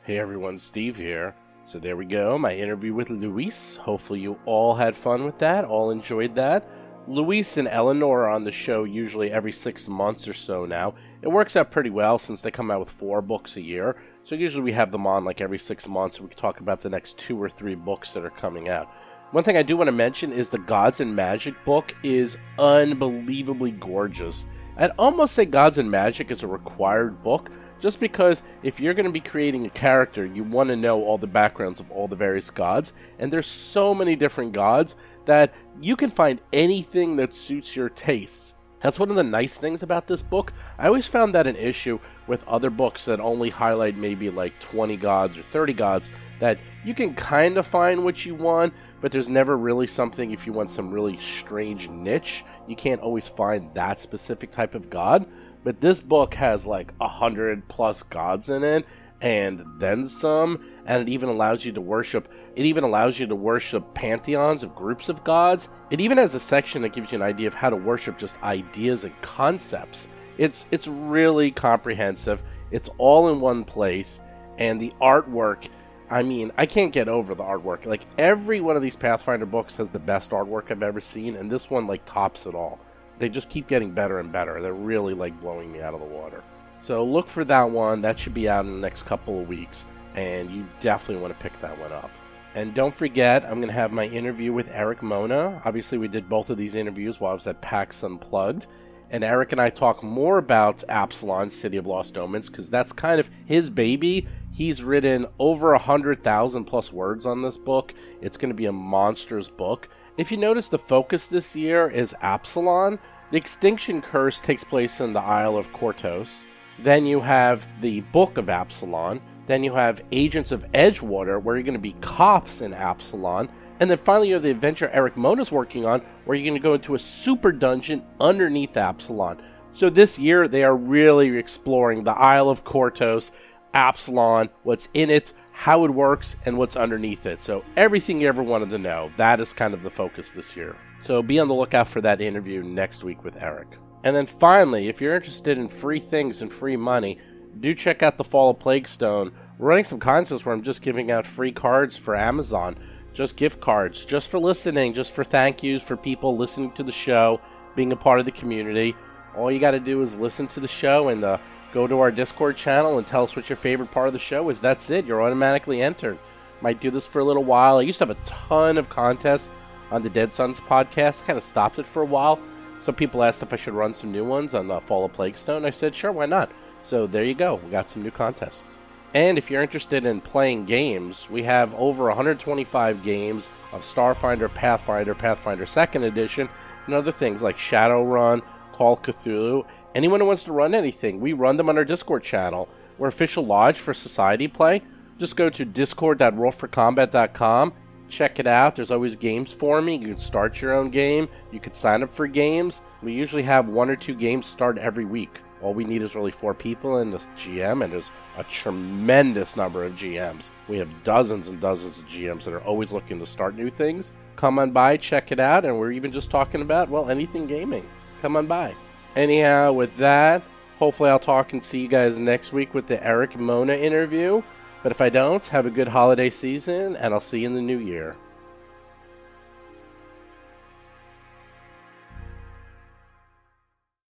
Hey 0.03 0.19
everyone, 0.19 0.59
Steve 0.59 0.97
here. 0.97 1.37
So 1.65 1.79
there 1.79 1.97
we 1.97 2.05
go, 2.05 2.37
my 2.37 2.55
interview 2.55 2.95
with 2.95 3.11
Luis. 3.11 3.77
Hopefully 3.77 4.21
you 4.21 4.39
all 4.45 4.75
had 4.75 4.95
fun 4.95 5.25
with 5.25 5.39
that, 5.39 5.65
all 5.65 5.91
enjoyed 5.91 6.35
that. 6.37 6.69
Luis 7.09 7.57
and 7.57 7.67
Eleanor 7.69 8.25
are 8.25 8.29
on 8.29 8.45
the 8.45 8.53
show 8.53 8.85
usually 8.85 9.31
every 9.31 9.53
six 9.53 9.89
months 9.89 10.29
or 10.29 10.33
so 10.33 10.65
now. 10.65 10.95
It 11.23 11.29
works 11.29 11.57
out 11.57 11.71
pretty 11.71 11.91
well 11.91 12.19
since 12.19 12.41
they 12.41 12.51
come 12.51 12.71
out 12.71 12.81
with 12.81 12.91
four 12.91 13.23
books 13.23 13.57
a 13.57 13.61
year. 13.61 13.97
So 14.23 14.35
usually 14.35 14.62
we 14.62 14.73
have 14.73 14.91
them 14.91 15.07
on 15.07 15.25
like 15.25 15.41
every 15.41 15.59
six 15.59 15.89
months 15.89 16.19
and 16.19 16.25
we 16.27 16.35
can 16.35 16.41
talk 16.41 16.61
about 16.61 16.81
the 16.81 16.91
next 16.91 17.19
two 17.19 17.41
or 17.41 17.49
three 17.49 17.75
books 17.75 18.12
that 18.12 18.25
are 18.25 18.31
coming 18.31 18.69
out. 18.69 18.89
One 19.33 19.43
thing 19.43 19.57
I 19.57 19.62
do 19.62 19.77
want 19.77 19.89
to 19.89 19.93
mention 19.93 20.33
is 20.33 20.51
the 20.51 20.59
Gods 20.59 21.01
and 21.01 21.17
Magic 21.17 21.55
book 21.64 21.95
is 22.03 22.37
unbelievably 22.59 23.73
gorgeous. 23.73 24.47
I'd 24.77 24.93
almost 24.99 25.35
say 25.35 25.47
Gods 25.47 25.79
and 25.79 25.91
Magic 25.91 26.31
is 26.31 26.43
a 26.43 26.47
required 26.47 27.23
book 27.23 27.51
just 27.81 27.99
because 28.01 28.43
if 28.62 28.81
you're 28.81 28.95
going 28.95 29.07
to 29.07 29.12
be 29.12 29.21
creating 29.21 29.67
a 29.67 29.71
character, 29.71 30.25
you 30.25 30.45
want 30.45 30.69
to 30.69 30.77
know 30.77 31.03
all 31.03 31.19
the 31.19 31.27
backgrounds 31.27 31.81
of 31.81 31.91
all 31.91 32.09
the 32.09 32.17
various 32.17 32.51
gods, 32.51 32.93
and 33.19 33.33
there's 33.33 33.47
so 33.47 33.95
many 33.95 34.17
different 34.17 34.53
gods 34.53 34.97
that 35.25 35.55
you 35.81 35.97
can 35.97 36.11
find 36.11 36.41
anything 36.53 37.17
that 37.17 37.35
suits 37.35 37.77
your 37.77 37.89
tastes. 37.89 38.55
That's 38.83 38.99
one 38.99 39.11
of 39.11 39.16
the 39.16 39.24
nice 39.24 39.57
things 39.57 39.83
about 39.83 40.07
this 40.07 40.22
book. 40.22 40.53
I 40.79 40.87
always 40.87 41.07
found 41.07 41.35
that 41.35 41.47
an 41.47 41.57
issue 41.57 41.99
with 42.27 42.47
other 42.47 42.70
books 42.70 43.05
that 43.07 43.20
only 43.20 43.51
highlight 43.51 43.97
maybe 43.97 44.29
like 44.31 44.59
20 44.61 44.97
gods 44.97 45.37
or 45.37 45.43
30 45.43 45.72
gods 45.72 46.11
that 46.41 46.59
you 46.85 46.95
can 46.95 47.14
kind 47.14 47.57
of 47.57 47.66
find 47.66 48.05
what 48.05 48.27
you 48.27 48.35
want, 48.35 48.74
but 49.01 49.12
there's 49.12 49.29
never 49.29 49.57
really 49.57 49.87
something 49.87 50.31
if 50.31 50.47
you 50.47 50.53
want 50.53 50.68
some 50.68 50.91
really 50.91 51.18
strange 51.18 51.89
niche, 51.89 52.45
you 52.68 52.77
can't 52.77 53.01
always 53.01 53.27
find 53.27 53.72
that 53.74 53.99
specific 53.99 54.51
type 54.51 54.74
of 54.74 54.91
god. 54.91 55.27
But 55.64 55.81
this 55.81 56.01
book 56.01 56.35
has 56.35 56.66
like 56.66 56.93
a 57.01 57.09
hundred 57.09 57.66
plus 57.68 58.03
gods 58.03 58.51
in 58.51 58.62
it, 58.62 58.87
and 59.21 59.64
then 59.79 60.09
some, 60.09 60.61
and 60.85 61.03
it 61.03 61.11
even 61.11 61.29
allows 61.29 61.64
you 61.64 61.73
to 61.73 61.81
worship. 61.81 62.29
It 62.55 62.64
even 62.67 62.85
allows 62.85 63.19
you 63.19 63.27
to 63.27 63.35
worship 63.35 63.95
pantheons 63.95 64.62
of 64.62 64.75
groups 64.75 65.09
of 65.09 65.25
gods. 65.25 65.69
It 65.91 66.01
even 66.01 66.19
has 66.19 66.35
a 66.35 66.41
section 66.41 66.83
that 66.83 66.93
gives 66.93 67.12
you 67.12 67.17
an 67.17 67.23
idea 67.23 67.47
of 67.47 67.55
how 67.55 67.71
to 67.71 67.77
worship 67.77 68.19
just 68.19 68.43
ideas 68.43 69.05
and 69.05 69.21
concepts. 69.23 70.09
It's 70.39 70.67
it's 70.71 70.87
really 70.87 71.51
comprehensive. 71.51 72.43
It's 72.71 72.91
all 72.99 73.29
in 73.29 73.41
one 73.41 73.64
place, 73.64 74.21
and 74.59 74.81
the 74.81 74.93
artwork. 75.01 75.69
I 76.09 76.23
mean, 76.23 76.53
I 76.57 76.67
can't 76.67 76.93
get 76.93 77.09
over 77.09 77.35
the 77.35 77.43
artwork. 77.43 77.85
Like 77.87 78.07
every 78.17 78.61
one 78.61 78.77
of 78.77 78.83
these 78.83 78.97
Pathfinder 78.97 79.47
books 79.47 79.77
has 79.77 79.91
the 79.91 79.99
best 79.99 80.31
artwork 80.31 80.71
I've 80.71 80.83
ever 80.83 81.01
seen, 81.01 81.37
and 81.37 81.51
this 81.51 81.71
one 81.71 81.87
like 81.87 82.05
tops 82.05 82.47
it 82.47 82.55
all 82.55 82.79
they 83.19 83.29
just 83.29 83.51
keep 83.51 83.67
getting 83.67 83.93
better 83.93 84.19
and 84.19 84.31
better. 84.31 84.61
They're 84.61 84.75
really 84.75 85.14
like 85.14 85.39
blowing 85.41 85.73
me 85.73 85.81
out 85.81 85.95
of 85.95 86.01
the 86.01 86.07
water. 86.07 86.43
So 86.79 87.05
look 87.05 87.29
for 87.29 87.45
that 87.45 87.70
one. 87.70 88.03
That 88.03 88.18
should 88.18 88.35
be 88.35 88.49
out 88.49 88.64
in 88.64 88.72
the 88.72 88.81
next 88.81 89.05
couple 89.05 89.41
of 89.41 89.49
weeks, 89.49 89.87
and 90.14 90.51
you 90.51 90.66
definitely 90.81 91.22
want 91.22 91.37
to 91.37 91.43
pick 91.43 91.59
that 91.61 91.79
one 91.79 91.93
up. 91.93 92.11
And 92.55 92.74
don't 92.74 92.95
forget, 92.95 93.45
I'm 93.45 93.57
going 93.57 93.66
to 93.66 93.72
have 93.72 93.93
my 93.93 94.07
interview 94.07 94.53
with 94.53 94.70
Erik 94.70 95.03
Mona. 95.03 95.61
Obviously, 95.64 95.99
we 95.99 96.09
did 96.09 96.29
both 96.29 96.49
of 96.49 96.57
these 96.57 96.74
interviews 96.74 97.20
while 97.20 97.33
I 97.33 97.35
was 97.35 97.47
at 97.47 97.61
PAX 97.61 98.03
Unplugged. 98.03 98.66
And 99.11 99.22
Erik 99.22 99.53
and 99.53 99.61
I 99.61 99.70
talk 99.70 100.03
more 100.03 100.39
about 100.39 100.83
Absalom, 100.89 101.51
City 101.51 101.77
of 101.77 101.87
Lost 101.87 102.16
Omens, 102.16 102.49
because 102.49 102.68
that's 102.68 102.93
kind 102.93 103.20
of 103.20 103.31
his 103.45 103.70
baby. 103.70 104.27
He's 104.53 104.83
written 104.83 105.27
over 105.39 105.74
a 105.74 105.79
hundred 105.79 106.24
thousand 106.24 106.64
plus 106.64 106.93
words 106.93 107.24
on 107.27 107.43
this 107.43 107.57
book. 107.57 107.95
It's 108.20 108.37
going 108.37 108.51
to 108.51 108.55
be 108.55 108.66
a 108.66 108.72
monstrous 108.72 109.49
book. 109.49 109.89
If 110.16 110.33
you 110.33 110.39
notice, 110.39 110.68
the 110.68 110.79
focus 110.79 111.29
this 111.29 111.55
year 111.55 111.89
is 111.89 112.16
Absalom. 112.20 112.99
The 113.31 113.37
Extinction 113.37 114.03
Curse 114.03 114.41
takes 114.41 114.64
place 114.64 115.01
in 115.01 115.12
the 115.12 115.20
Isle 115.20 115.57
of 115.57 115.72
Kortos. 115.72 116.45
Then 116.79 117.07
you 117.07 117.20
have 117.20 117.66
the 117.81 118.01
Book 118.01 118.39
of 118.39 118.49
Absalom. 118.49 119.20
Then 119.47 119.62
you 119.62 119.72
have 119.74 120.03
Agents 120.12 120.53
of 120.53 120.64
Edgewatch, 120.72 121.43
where 121.43 121.57
you're 121.57 121.62
going 121.62 121.74
to 121.74 121.79
be 121.79 121.95
cops 122.01 122.61
in 122.61 122.74
Absalom. 122.74 123.49
And 123.79 123.91
then 123.91 123.99
finally, 123.99 124.29
you 124.29 124.35
have 124.35 124.43
the 124.43 124.51
adventure 124.51 124.89
Erik 124.89 125.16
Mona's 125.16 125.53
working 125.53 125.85
on, 125.85 126.01
where 126.24 126.37
you're 126.37 126.47
going 126.47 126.61
to 126.61 126.62
go 126.62 126.74
into 126.74 126.95
a 126.95 126.99
super 126.99 127.53
dungeon 127.53 128.03
underneath 128.20 128.77
Absalom. 128.77 129.39
So 129.72 129.91
this 129.91 130.18
year, 130.18 130.49
they 130.49 130.64
are 130.64 130.77
really 130.77 131.37
exploring 131.37 132.03
the 132.05 132.12
Isle 132.12 132.49
of 132.49 132.64
Kortos, 132.64 133.31
Absalom, 133.74 134.49
what's 134.62 134.89
in 134.95 135.11
it, 135.11 135.35
how 135.53 135.85
it 135.85 135.91
works, 135.91 136.37
and 136.47 136.57
what's 136.57 136.77
underneath 136.77 137.27
it. 137.27 137.41
So 137.41 137.62
everything 137.77 138.20
you 138.20 138.29
ever 138.29 138.43
wanted 138.43 138.70
to 138.70 138.79
know, 138.79 139.11
that 139.18 139.41
is 139.41 139.53
kind 139.53 139.74
of 139.74 139.83
the 139.83 139.91
focus 139.91 140.31
this 140.31 140.57
year. 140.57 140.77
So 141.03 141.22
be 141.22 141.39
on 141.39 141.49
the 141.49 141.55
lookout 141.55 141.89
for 141.89 142.01
that 142.01 142.22
interview 142.22 142.62
next 142.62 143.05
week 143.05 143.22
with 143.22 143.41
Erik. 143.43 143.77
And 144.05 144.14
then 144.14 144.26
finally, 144.26 144.88
if 144.88 145.01
you're 145.01 145.14
interested 145.14 145.59
in 145.59 145.68
free 145.68 146.01
things 146.01 146.42
and 146.42 146.53
free 146.53 146.76
money, 146.76 147.18
do 147.61 147.74
check 147.74 148.03
out 148.03 148.18
the 148.18 148.24
Fall 148.24 148.51
of 148.51 148.59
Plaguestone. 148.59 149.32
We're 149.59 149.68
running 149.68 149.84
some 149.84 149.99
contests 149.99 150.44
where 150.44 150.55
I'm 150.55 150.62
just 150.62 150.82
giving 150.82 151.11
out 151.11 151.26
free 151.26 151.53
cards 151.53 151.97
for 151.97 152.14
Amazon, 152.14 152.76
just 153.14 153.36
gift 153.36 153.61
cards, 153.61 154.05
just 154.05 154.30
for 154.30 154.38
listening, 154.38 154.92
just 154.92 155.12
for 155.12 155.24
thank 155.24 155.62
yous 155.62 155.82
for 155.82 155.97
people 155.97 156.36
listening 156.36 156.72
to 156.72 156.82
the 156.82 156.92
show, 156.92 157.40
being 157.74 157.92
a 157.92 157.97
part 157.97 158.20
of 158.20 158.26
the 158.26 158.32
community. 158.32 158.94
All 159.36 159.51
you 159.51 159.59
got 159.59 159.72
to 159.72 159.80
do 159.80 160.03
is 160.03 160.14
listen 160.14 160.47
to 160.49 160.61
the 160.61 160.68
show 160.68 161.09
and 161.09 161.24
uh, 161.24 161.38
go 161.72 161.86
to 161.86 162.01
our 162.01 162.11
Discord 162.11 162.57
channel 162.57 162.99
and 162.99 163.07
tell 163.07 163.24
us 163.24 163.34
what 163.34 163.49
your 163.49 163.57
favorite 163.57 163.90
part 163.90 164.07
of 164.07 164.12
the 164.12 164.18
show 164.18 164.49
is. 164.51 164.61
That's 164.61 164.90
it. 164.90 165.07
You're 165.07 165.22
automatically 165.22 165.82
entered. 165.82 166.18
Might 166.61 166.80
do 166.80 166.90
this 166.90 167.07
for 167.07 167.18
a 167.18 167.24
little 167.24 167.44
while. 167.44 167.78
I 167.78 167.82
used 167.82 167.99
to 167.99 168.07
have 168.07 168.16
a 168.16 168.24
ton 168.24 168.78
of 168.78 168.88
contests 168.88 169.51
on 169.90 170.03
the 170.03 170.11
Dead 170.11 170.32
Suns 170.32 170.61
podcast. 170.61 171.24
Kind 171.24 171.38
of 171.38 171.44
stopped 171.44 171.78
it 171.78 171.86
for 171.86 172.03
a 172.03 172.07
while. 172.07 172.38
Some 172.79 172.95
people 172.95 173.22
asked 173.22 173.43
if 173.43 173.53
I 173.53 173.57
should 173.57 173.74
run 173.74 173.95
some 173.95 174.12
new 174.12 174.24
ones 174.24 174.55
on 174.55 174.68
the 174.68 174.81
Fall 174.81 175.05
of 175.05 175.12
Plaguestone. 175.12 175.64
I 175.64 175.70
said, 175.70 175.95
sure, 175.95 176.12
why 176.12 176.27
not? 176.27 176.51
So 176.83 177.07
there 177.07 177.24
you 177.24 177.35
go. 177.35 177.57
We 177.57 177.70
got 177.70 177.89
some 177.89 178.03
new 178.03 178.11
contests. 178.11 178.79
And 179.14 179.39
if 179.39 179.51
you're 179.51 179.62
interested 179.62 180.05
in 180.05 180.20
playing 180.20 180.66
games, 180.66 181.27
we 181.31 181.43
have 181.45 181.74
over 181.74 182.05
125 182.05 183.03
games 183.03 183.51
of 183.72 183.83
Starfinder, 183.83 184.53
Pathfinder, 184.53 185.14
Pathfinder 185.14 185.64
2nd 185.64 186.05
Edition, 186.05 186.51
and 186.85 186.95
other 186.95 187.12
things 187.12 187.43
like 187.43 187.57
Shadowrun, 187.57 188.43
Call 188.72 188.93
of 188.93 189.03
Cthulhu. 189.03 189.64
Anyone 189.95 190.20
who 190.20 190.27
wants 190.27 190.45
to 190.45 190.53
run 190.53 190.74
anything, 190.74 191.20
we 191.20 191.33
run 191.33 191.57
them 191.57 191.70
on 191.70 191.79
our 191.79 191.85
Discord 191.85 192.24
channel. 192.24 192.68
We're 192.99 193.09
official 193.09 193.47
lodge 193.47 193.79
for 193.79 193.95
Society 193.95 194.49
Play. 194.49 194.83
Just 195.18 195.37
go 195.37 195.49
to 195.49 195.64
discord.rollforcombat.com 195.64 197.72
check 198.09 198.39
it 198.39 198.47
out. 198.47 198.77
There's 198.77 198.91
always 198.91 199.17
games 199.17 199.53
for 199.53 199.81
me. 199.83 199.97
You 199.97 200.09
can 200.09 200.19
start 200.19 200.61
your 200.61 200.75
own 200.75 200.91
game. 200.91 201.29
You 201.53 201.61
can 201.61 201.73
sign 201.73 202.03
up 202.03 202.11
for 202.11 202.27
games. 202.27 202.83
We 203.03 203.13
usually 203.13 203.43
have 203.43 203.69
one 203.69 203.91
or 203.91 203.97
two 203.97 204.15
games 204.15 204.47
start 204.47 204.79
every 204.79 205.05
week. 205.05 205.39
All 205.63 205.73
we 205.73 205.85
need 205.85 206.03
is 206.03 206.15
really 206.15 206.31
four 206.31 206.53
people 206.53 206.99
in 206.99 207.11
this 207.11 207.29
GM, 207.37 207.83
and 207.83 207.93
there's 207.93 208.11
a 208.37 208.45
tremendous 208.45 209.57
number 209.57 209.85
of 209.85 209.95
GMs. 209.95 210.51
We 210.69 210.77
have 210.79 211.03
dozens 211.03 211.49
and 211.49 211.61
dozens 211.61 211.99
of 211.99 212.07
GMs 212.07 212.45
that 212.45 212.53
are 212.53 212.61
always 212.61 212.93
looking 212.93 213.19
to 213.21 213.27
start 213.27 213.57
new 213.57 213.71
things. 213.71 214.13
Come 214.37 214.59
on 214.59 214.71
by, 214.73 214.99
check 214.99 215.33
it 215.33 215.41
out, 215.41 215.65
and 215.65 215.79
we're 215.79 215.93
even 215.93 216.13
just 216.13 216.31
talking 216.31 216.61
about, 216.61 216.91
well, 216.91 217.09
anything 217.09 217.47
gaming. 217.47 217.89
Come 218.21 218.37
on 218.37 218.47
by. 218.47 218.75
Anyhow, 219.17 219.73
with 219.73 219.97
that, 219.97 220.43
hopefully 220.79 221.09
I'll 221.09 221.19
talk 221.19 221.55
and 221.55 221.63
see 221.63 221.81
you 221.81 221.89
guys 221.89 222.19
next 222.19 222.53
week 222.53 222.75
with 222.75 222.87
the 222.87 223.03
Erik 223.03 223.39
Mona 223.39 223.73
interview. 223.73 224.43
But 224.87 224.93
if 224.93 225.01
I 225.01 225.09
don't, 225.09 225.45
have 225.47 225.66
a 225.66 225.70
good 225.70 225.89
holiday 225.89 226.30
season, 226.30 226.95
and 226.95 227.12
I'll 227.12 227.18
see 227.18 227.41
you 227.41 227.49
in 227.49 227.55
the 227.57 227.61
new 227.61 227.78
year. 227.78 228.14